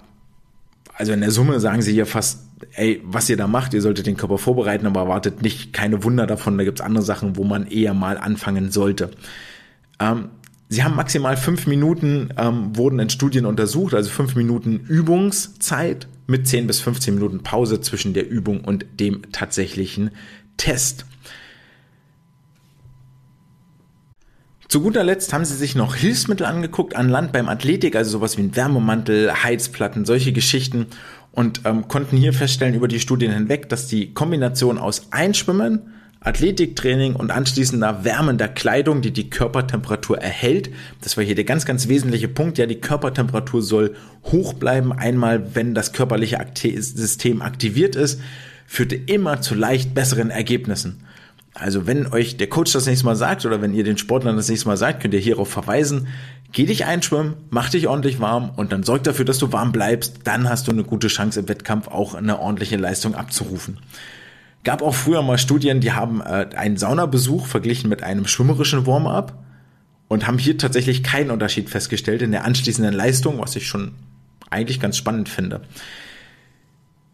also 0.94 1.12
in 1.12 1.20
der 1.20 1.30
Summe 1.30 1.60
sagen 1.60 1.82
sie 1.82 1.92
hier 1.92 2.06
fast, 2.06 2.44
ey, 2.72 3.00
was 3.04 3.28
ihr 3.28 3.36
da 3.36 3.46
macht, 3.46 3.74
ihr 3.74 3.82
solltet 3.82 4.06
den 4.06 4.16
Körper 4.16 4.38
vorbereiten, 4.38 4.86
aber 4.86 5.00
erwartet 5.00 5.42
nicht 5.42 5.72
keine 5.72 6.02
Wunder 6.02 6.26
davon. 6.26 6.58
Da 6.58 6.64
gibt's 6.64 6.80
andere 6.80 7.04
Sachen, 7.04 7.36
wo 7.36 7.44
man 7.44 7.66
eher 7.66 7.94
mal 7.94 8.18
anfangen 8.18 8.72
sollte. 8.72 9.12
Ähm, 10.00 10.30
sie 10.68 10.82
haben 10.82 10.96
maximal 10.96 11.36
fünf 11.36 11.66
Minuten, 11.68 12.30
ähm, 12.36 12.76
wurden 12.76 12.98
in 12.98 13.10
Studien 13.10 13.46
untersucht, 13.46 13.94
also 13.94 14.10
fünf 14.10 14.34
Minuten 14.34 14.80
Übungszeit 14.80 16.08
mit 16.26 16.48
10 16.48 16.66
bis 16.66 16.80
15 16.80 17.14
Minuten 17.14 17.44
Pause 17.44 17.80
zwischen 17.80 18.14
der 18.14 18.28
Übung 18.28 18.64
und 18.64 18.84
dem 18.98 19.30
tatsächlichen 19.30 20.10
Test. 20.56 21.06
Zu 24.68 24.80
guter 24.80 25.04
Letzt 25.04 25.32
haben 25.32 25.44
sie 25.44 25.54
sich 25.54 25.76
noch 25.76 25.94
Hilfsmittel 25.94 26.44
angeguckt 26.44 26.96
an 26.96 27.08
Land 27.08 27.32
beim 27.32 27.48
Athletik, 27.48 27.94
also 27.94 28.10
sowas 28.10 28.36
wie 28.36 28.42
ein 28.42 28.56
Wärmemantel, 28.56 29.32
Heizplatten, 29.44 30.04
solche 30.04 30.32
Geschichten 30.32 30.86
und 31.30 31.60
ähm, 31.64 31.86
konnten 31.86 32.16
hier 32.16 32.32
feststellen 32.32 32.74
über 32.74 32.88
die 32.88 32.98
Studien 32.98 33.32
hinweg, 33.32 33.68
dass 33.68 33.86
die 33.86 34.12
Kombination 34.12 34.78
aus 34.78 35.08
Einschwimmen, 35.12 35.92
Athletiktraining 36.18 37.14
und 37.14 37.30
anschließender 37.30 38.04
wärmender 38.04 38.48
Kleidung, 38.48 39.02
die 39.02 39.12
die 39.12 39.30
Körpertemperatur 39.30 40.18
erhält. 40.18 40.70
Das 41.00 41.16
war 41.16 41.22
hier 41.22 41.36
der 41.36 41.44
ganz, 41.44 41.64
ganz 41.64 41.86
wesentliche 41.86 42.26
Punkt. 42.26 42.58
Ja, 42.58 42.66
die 42.66 42.80
Körpertemperatur 42.80 43.62
soll 43.62 43.94
hoch 44.24 44.54
bleiben, 44.54 44.92
einmal 44.92 45.54
wenn 45.54 45.74
das 45.74 45.92
körperliche 45.92 46.44
System 46.56 47.42
aktiviert 47.42 47.94
ist, 47.94 48.20
führte 48.66 48.96
immer 48.96 49.40
zu 49.40 49.54
leicht 49.54 49.94
besseren 49.94 50.30
Ergebnissen. 50.30 51.05
Also 51.58 51.86
wenn 51.86 52.06
euch 52.06 52.36
der 52.36 52.48
Coach 52.48 52.72
das 52.72 52.86
nächste 52.86 53.06
Mal 53.06 53.16
sagt 53.16 53.46
oder 53.46 53.62
wenn 53.62 53.72
ihr 53.72 53.82
den 53.82 53.96
Sportlern 53.96 54.36
das 54.36 54.48
nächste 54.48 54.68
Mal 54.68 54.76
sagt, 54.76 55.00
könnt 55.00 55.14
ihr 55.14 55.20
hierauf 55.20 55.48
verweisen. 55.48 56.08
Geh 56.52 56.66
dich 56.66 56.84
einschwimmen, 56.84 57.34
mach 57.50 57.70
dich 57.70 57.88
ordentlich 57.88 58.20
warm 58.20 58.50
und 58.50 58.72
dann 58.72 58.82
sorg 58.82 59.04
dafür, 59.04 59.24
dass 59.24 59.38
du 59.38 59.52
warm 59.52 59.72
bleibst. 59.72 60.20
Dann 60.24 60.48
hast 60.48 60.68
du 60.68 60.72
eine 60.72 60.84
gute 60.84 61.08
Chance 61.08 61.40
im 61.40 61.48
Wettkampf 61.48 61.88
auch 61.88 62.14
eine 62.14 62.38
ordentliche 62.38 62.76
Leistung 62.76 63.14
abzurufen. 63.14 63.80
Gab 64.64 64.82
auch 64.82 64.94
früher 64.94 65.22
mal 65.22 65.38
Studien, 65.38 65.80
die 65.80 65.92
haben 65.92 66.20
äh, 66.20 66.48
einen 66.56 66.76
Saunabesuch 66.76 67.46
verglichen 67.46 67.88
mit 67.88 68.02
einem 68.02 68.26
schwimmerischen 68.26 68.86
Warm-up 68.86 69.42
und 70.08 70.26
haben 70.26 70.38
hier 70.38 70.58
tatsächlich 70.58 71.02
keinen 71.02 71.30
Unterschied 71.30 71.70
festgestellt 71.70 72.20
in 72.20 72.32
der 72.32 72.44
anschließenden 72.44 72.94
Leistung, 72.94 73.40
was 73.40 73.56
ich 73.56 73.66
schon 73.66 73.92
eigentlich 74.50 74.78
ganz 74.78 74.96
spannend 74.96 75.28
finde. 75.28 75.62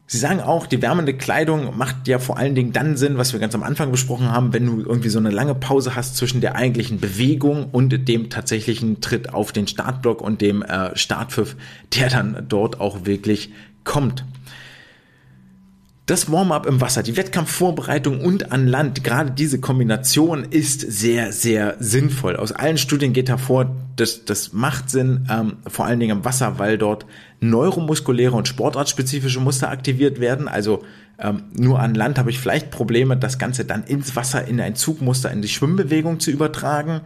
Sie 0.06 0.18
sagen 0.18 0.40
auch, 0.40 0.66
die 0.66 0.82
wärmende 0.82 1.14
Kleidung 1.14 1.76
macht 1.78 2.06
ja 2.06 2.18
vor 2.18 2.36
allen 2.36 2.54
Dingen 2.54 2.72
dann 2.72 2.96
Sinn, 2.96 3.16
was 3.16 3.32
wir 3.32 3.40
ganz 3.40 3.54
am 3.54 3.62
Anfang 3.62 3.90
besprochen 3.90 4.30
haben, 4.30 4.52
wenn 4.52 4.66
du 4.66 4.80
irgendwie 4.82 5.08
so 5.08 5.18
eine 5.18 5.30
lange 5.30 5.54
Pause 5.54 5.94
hast 5.94 6.16
zwischen 6.16 6.40
der 6.40 6.54
eigentlichen 6.54 7.00
Bewegung 7.00 7.70
und 7.70 8.08
dem 8.08 8.28
tatsächlichen 8.28 9.00
Tritt 9.00 9.32
auf 9.32 9.52
den 9.52 9.66
Startblock 9.66 10.20
und 10.20 10.40
dem 10.40 10.62
äh, 10.62 10.94
Startpfiff, 10.96 11.56
der 11.94 12.10
dann 12.10 12.44
dort 12.48 12.80
auch 12.80 13.06
wirklich 13.06 13.52
kommt 13.84 14.24
das 16.06 16.32
Warm-up 16.32 16.66
im 16.66 16.80
Wasser, 16.80 17.04
die 17.04 17.16
Wettkampfvorbereitung 17.16 18.20
und 18.20 18.50
an 18.50 18.66
Land, 18.66 19.04
gerade 19.04 19.30
diese 19.30 19.60
Kombination 19.60 20.44
ist 20.44 20.80
sehr, 20.80 21.32
sehr 21.32 21.76
sinnvoll. 21.78 22.36
Aus 22.36 22.50
allen 22.50 22.76
Studien 22.76 23.12
geht 23.12 23.28
hervor, 23.28 23.70
dass 23.94 24.24
das 24.24 24.52
macht 24.52 24.90
Sinn, 24.90 25.28
ähm, 25.30 25.58
vor 25.68 25.86
allen 25.86 26.00
Dingen 26.00 26.18
im 26.18 26.24
Wasser, 26.24 26.58
weil 26.58 26.76
dort 26.76 27.06
neuromuskuläre 27.40 28.34
und 28.34 28.48
sportartspezifische 28.48 29.38
Muster 29.38 29.70
aktiviert 29.70 30.18
werden. 30.18 30.48
Also 30.48 30.82
ähm, 31.20 31.44
nur 31.56 31.78
an 31.78 31.94
Land 31.94 32.18
habe 32.18 32.30
ich 32.30 32.40
vielleicht 32.40 32.72
Probleme, 32.72 33.16
das 33.16 33.38
Ganze 33.38 33.64
dann 33.64 33.84
ins 33.84 34.16
Wasser 34.16 34.44
in 34.46 34.60
ein 34.60 34.74
Zugmuster, 34.74 35.30
in 35.30 35.40
die 35.40 35.48
Schwimmbewegung 35.48 36.18
zu 36.18 36.32
übertragen. 36.32 37.02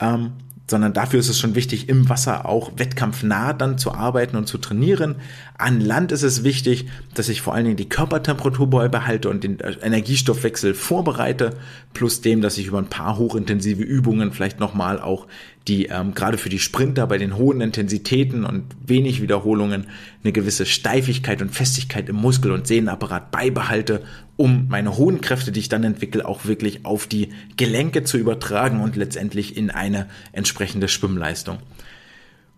Ähm, 0.00 0.32
sondern 0.70 0.92
dafür 0.92 1.20
ist 1.20 1.28
es 1.28 1.38
schon 1.38 1.54
wichtig, 1.54 1.88
im 1.88 2.08
Wasser 2.08 2.46
auch 2.46 2.72
wettkampfnah 2.76 3.54
dann 3.54 3.78
zu 3.78 3.92
arbeiten 3.92 4.36
und 4.36 4.46
zu 4.46 4.58
trainieren. 4.58 5.16
An 5.56 5.80
Land 5.80 6.12
ist 6.12 6.22
es 6.22 6.44
wichtig, 6.44 6.86
dass 7.14 7.28
ich 7.28 7.40
vor 7.40 7.54
allen 7.54 7.64
Dingen 7.64 7.76
die 7.76 7.88
Körpertemperatur 7.88 8.68
beibehalte 8.68 9.30
und 9.30 9.44
den 9.44 9.58
Energiestoffwechsel 9.58 10.74
vorbereite, 10.74 11.56
plus 11.94 12.20
dem, 12.20 12.42
dass 12.42 12.58
ich 12.58 12.66
über 12.66 12.78
ein 12.78 12.90
paar 12.90 13.16
hochintensive 13.16 13.82
Übungen 13.82 14.32
vielleicht 14.32 14.60
nochmal 14.60 15.00
auch 15.00 15.26
die 15.68 15.86
ähm, 15.86 16.14
gerade 16.14 16.38
für 16.38 16.48
die 16.48 16.58
Sprinter 16.58 17.06
bei 17.06 17.18
den 17.18 17.36
hohen 17.36 17.60
Intensitäten 17.60 18.44
und 18.44 18.64
wenig 18.86 19.20
Wiederholungen 19.20 19.86
eine 20.24 20.32
gewisse 20.32 20.66
Steifigkeit 20.66 21.42
und 21.42 21.50
Festigkeit 21.50 22.08
im 22.08 22.16
Muskel- 22.16 22.52
und 22.52 22.66
Sehnenapparat 22.66 23.30
beibehalte, 23.30 24.02
um 24.38 24.68
meine 24.68 24.96
hohen 24.96 25.20
Kräfte, 25.20 25.50
die 25.50 25.60
ich 25.60 25.68
dann 25.68 25.82
entwickle, 25.82 26.24
auch 26.26 26.46
wirklich 26.46 26.86
auf 26.86 27.08
die 27.08 27.30
Gelenke 27.56 28.04
zu 28.04 28.16
übertragen 28.16 28.80
und 28.80 28.94
letztendlich 28.94 29.56
in 29.56 29.70
eine 29.70 30.06
entsprechende 30.32 30.86
Schwimmleistung. 30.86 31.58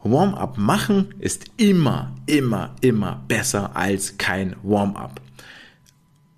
Warm-up 0.02 0.58
machen 0.58 1.14
ist 1.18 1.46
immer, 1.56 2.14
immer, 2.26 2.76
immer 2.82 3.24
besser 3.28 3.76
als 3.76 4.18
kein 4.18 4.56
Warm-up. 4.62 5.22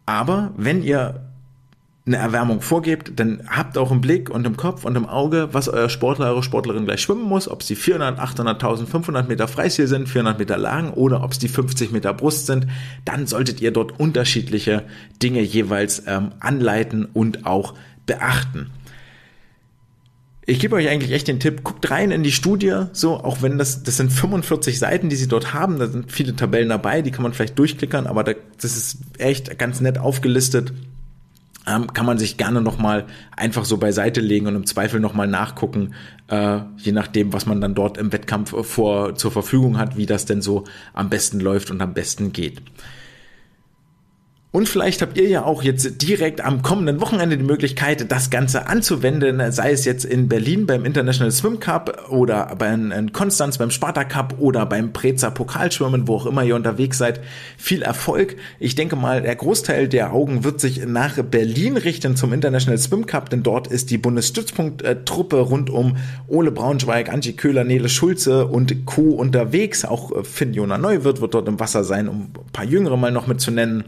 Aber 0.07 0.55
wenn 0.57 0.82
ihr 0.82 1.31
eine 2.05 2.16
Erwärmung 2.16 2.62
vorgebt, 2.62 3.12
dann 3.16 3.44
habt 3.48 3.78
auch 3.78 3.92
im 3.92 4.00
Blick 4.00 4.28
und 4.28 4.44
im 4.44 4.57
Kopf 4.57 4.84
und 4.84 4.96
im 4.96 5.07
Auge, 5.07 5.50
was 5.53 5.68
euer 5.68 5.88
Sportler, 5.88 6.26
eure 6.26 6.42
Sportlerin 6.42 6.84
gleich 6.84 7.00
schwimmen 7.00 7.22
muss, 7.22 7.48
ob 7.48 7.62
sie 7.62 7.76
400, 7.76 8.18
800, 8.18 8.57
1500 8.57 9.28
Meter 9.28 9.46
Freistil 9.46 9.86
sind, 9.86 10.09
400 10.09 10.38
Meter 10.38 10.59
lang 10.59 10.92
oder 10.92 11.22
ob 11.22 11.30
es 11.30 11.38
die 11.38 11.46
50 11.46 11.92
Meter 11.92 12.12
Brust 12.12 12.46
sind, 12.46 12.66
dann 13.05 13.28
solltet 13.28 13.61
ihr 13.61 13.70
dort 13.70 14.00
unterschiedliche 14.00 14.82
Dinge 15.22 15.42
jeweils 15.42 16.03
ähm, 16.09 16.30
anleiten 16.40 17.05
und 17.05 17.46
auch 17.46 17.74
beachten. 18.05 18.70
Ich 20.44 20.59
gebe 20.59 20.74
euch 20.74 20.88
eigentlich 20.88 21.12
echt 21.12 21.28
den 21.28 21.38
Tipp, 21.38 21.62
guckt 21.62 21.88
rein 21.88 22.11
in 22.11 22.24
die 22.24 22.32
Studie, 22.32 22.86
so, 22.92 23.14
auch 23.14 23.42
wenn 23.42 23.59
das, 23.59 23.84
das 23.84 23.96
sind 23.96 24.12
45 24.12 24.76
Seiten, 24.76 25.09
die 25.09 25.14
sie 25.14 25.28
dort 25.28 25.55
haben, 25.55 25.78
da 25.78 25.86
sind 25.86 26.11
viele 26.11 26.34
Tabellen 26.34 26.68
dabei, 26.68 27.00
die 27.00 27.12
kann 27.12 27.22
man 27.22 27.32
vielleicht 27.32 27.57
durchklickern, 27.61 28.09
aber 28.09 28.24
das 28.24 28.36
ist 28.76 28.98
echt 29.18 29.57
ganz 29.57 29.80
nett 29.80 29.98
aufgelistet 29.98 30.72
ähm, 31.66 31.92
kann 31.92 32.06
man 32.06 32.18
sich 32.18 32.36
gerne 32.36 32.60
nochmal 32.60 33.06
einfach 33.36 33.64
so 33.64 33.76
beiseite 33.76 34.20
legen 34.20 34.46
und 34.46 34.56
im 34.56 34.66
Zweifel 34.66 35.00
nochmal 35.00 35.28
nachgucken, 35.28 35.94
äh, 36.28 36.60
je 36.76 36.92
nachdem, 36.92 37.32
was 37.32 37.46
man 37.46 37.60
dann 37.60 37.74
dort 37.74 37.98
im 37.98 38.12
Wettkampf 38.12 38.54
vor, 38.66 39.14
zur 39.14 39.30
Verfügung 39.30 39.78
hat, 39.78 39.96
wie 39.96 40.06
das 40.06 40.24
denn 40.24 40.42
so 40.42 40.64
am 40.92 41.08
besten 41.08 41.40
läuft 41.40 41.70
und 41.70 41.80
am 41.80 41.94
besten 41.94 42.32
geht. 42.32 42.62
Und 44.55 44.68
vielleicht 44.68 45.00
habt 45.00 45.16
ihr 45.16 45.26
ja 45.28 45.46
auch 45.46 45.62
jetzt 45.62 46.03
direkt 46.03 46.42
am 46.42 46.61
kommenden 46.61 47.00
Wochenende 47.00 47.38
die 47.38 47.42
Möglichkeit, 47.42 48.12
das 48.12 48.28
Ganze 48.28 48.66
anzuwenden, 48.66 49.50
sei 49.50 49.72
es 49.72 49.86
jetzt 49.86 50.05
in 50.05 50.28
Berlin 50.28 50.66
beim 50.66 50.84
International 50.84 51.30
Swim 51.30 51.59
Cup 51.59 52.11
oder 52.11 52.55
bei 52.59 52.70
in 52.70 53.12
Konstanz 53.12 53.57
beim 53.57 53.70
Sparta 53.70 54.05
Cup 54.05 54.34
oder 54.38 54.66
beim 54.66 54.92
Preza 54.92 55.30
Pokalschwimmen, 55.30 56.07
wo 56.07 56.16
auch 56.16 56.26
immer 56.26 56.44
ihr 56.44 56.55
unterwegs 56.55 56.98
seid. 56.98 57.20
Viel 57.57 57.80
Erfolg. 57.80 58.36
Ich 58.61 58.74
denke 58.74 58.94
mal, 58.94 59.22
der 59.22 59.36
Großteil 59.36 59.88
der 59.88 60.12
Augen 60.12 60.44
wird 60.44 60.61
sich 60.61 60.84
nach 60.84 61.22
Berlin 61.22 61.78
richten 61.78 62.14
zum 62.14 62.34
International 62.34 62.76
Swim 62.76 63.07
Cup, 63.07 63.30
denn 63.30 63.42
dort 63.42 63.68
ist 63.68 63.90
die 63.90 63.96
Bundesstützpunkttruppe 63.96 65.40
rund 65.40 65.70
um 65.70 65.96
Ole 66.28 66.50
Braunschweig, 66.50 67.11
Angie 67.11 67.32
Köhler, 67.32 67.64
Nele 67.64 67.88
Schulze 67.88 68.46
und 68.48 68.84
Co. 68.84 69.12
unterwegs. 69.12 69.86
Auch 69.86 70.26
Finn 70.26 70.53
Jona 70.53 70.76
Neuwirth 70.76 71.22
wird 71.22 71.32
dort 71.32 71.48
im 71.48 71.59
Wasser 71.59 71.84
sein, 71.84 72.07
um 72.07 72.24
ein 72.24 72.53
paar 72.53 72.66
Jüngere 72.66 72.98
mal 72.98 73.12
noch 73.12 73.26
mitzunennen. 73.26 73.84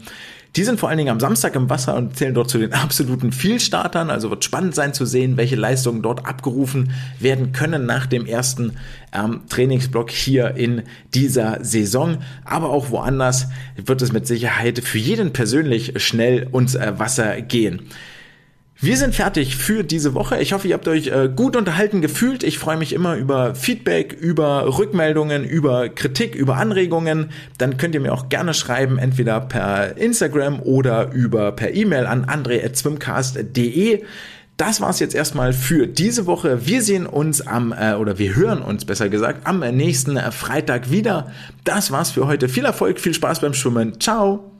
Die 0.55 0.63
sind 0.63 0.79
vor 0.79 0.87
allen 0.87 0.97
Dingen 0.97 1.09
am 1.09 1.19
Samstag 1.19 1.55
im 1.55 1.69
Wasser 1.69 1.95
und 1.95 2.15
zählen 2.15 2.33
dort 2.33 2.49
zu 2.49 2.57
den 2.57 2.71
absoluten 2.71 3.33
Vielstartern. 3.33 4.09
Also 4.09 4.29
wird 4.29 4.45
spannend 4.45 4.73
sein 4.73 4.93
zu 4.93 5.05
sehen, 5.05 5.35
welche 5.35 5.57
Leistungen 5.57 6.01
dort 6.01 6.25
abgerufen 6.25 6.93
werden 7.19 7.51
können 7.51 7.85
nach 7.85 8.05
dem 8.05 8.25
ersten 8.25 8.77
ähm, 9.11 9.41
Trainingsblock 9.49 10.09
hier 10.09 10.55
in 10.55 10.83
dieser 11.13 11.63
Saison. 11.63 12.19
Aber 12.45 12.69
auch 12.69 12.89
woanders 12.89 13.47
wird 13.75 14.01
es 14.01 14.13
mit 14.13 14.27
Sicherheit 14.27 14.79
für 14.79 14.97
jeden 14.97 15.33
persönlich 15.33 16.01
schnell 16.01 16.47
ins 16.53 16.75
äh, 16.75 16.93
Wasser 16.97 17.41
gehen. 17.41 17.81
Wir 18.77 18.97
sind 18.97 19.15
fertig 19.15 19.55
für 19.55 19.83
diese 19.83 20.13
Woche. 20.13 20.37
Ich 20.39 20.51
hoffe, 20.51 20.67
ihr 20.67 20.73
habt 20.73 20.87
euch 20.89 21.07
äh, 21.07 21.29
gut 21.33 21.55
unterhalten 21.55 22.01
gefühlt. 22.01 22.43
Ich 22.43 22.59
freue 22.59 22.75
mich 22.75 22.91
immer 22.91 23.15
über 23.15 23.55
Feedback, 23.55 24.11
über 24.13 24.77
Rückmeldungen, 24.77 25.45
über 25.45 25.87
Kritik, 25.87 26.35
über 26.35 26.57
Anregungen. 26.57 27.29
Dann 27.57 27.77
könnt 27.77 27.95
ihr 27.95 28.01
mir 28.01 28.13
auch 28.13 28.27
gerne 28.27 28.53
schreiben, 28.53 28.97
entweder 28.97 29.39
per 29.39 29.95
Instagram 29.97 30.59
oder 30.59 31.11
über 31.13 31.53
per 31.53 31.73
E-Mail 31.73 32.05
an 32.05 32.25
andre@swimcast.de. 32.25 34.03
Das 34.57 34.81
war's 34.81 34.99
jetzt 34.99 35.15
erstmal 35.15 35.53
für 35.53 35.87
diese 35.87 36.25
Woche. 36.25 36.65
Wir 36.65 36.81
sehen 36.81 37.05
uns 37.05 37.45
am 37.45 37.73
äh, 37.73 37.93
oder 37.93 38.19
wir 38.19 38.35
hören 38.35 38.61
uns 38.61 38.83
besser 38.83 39.07
gesagt 39.07 39.47
am 39.47 39.59
nächsten 39.59 40.17
Freitag 40.31 40.91
wieder. 40.91 41.31
Das 41.63 41.91
war's 41.91 42.11
für 42.11 42.27
heute. 42.27 42.49
Viel 42.49 42.65
Erfolg, 42.65 42.99
viel 42.99 43.13
Spaß 43.13 43.39
beim 43.39 43.53
Schwimmen. 43.53 44.01
Ciao. 44.01 44.54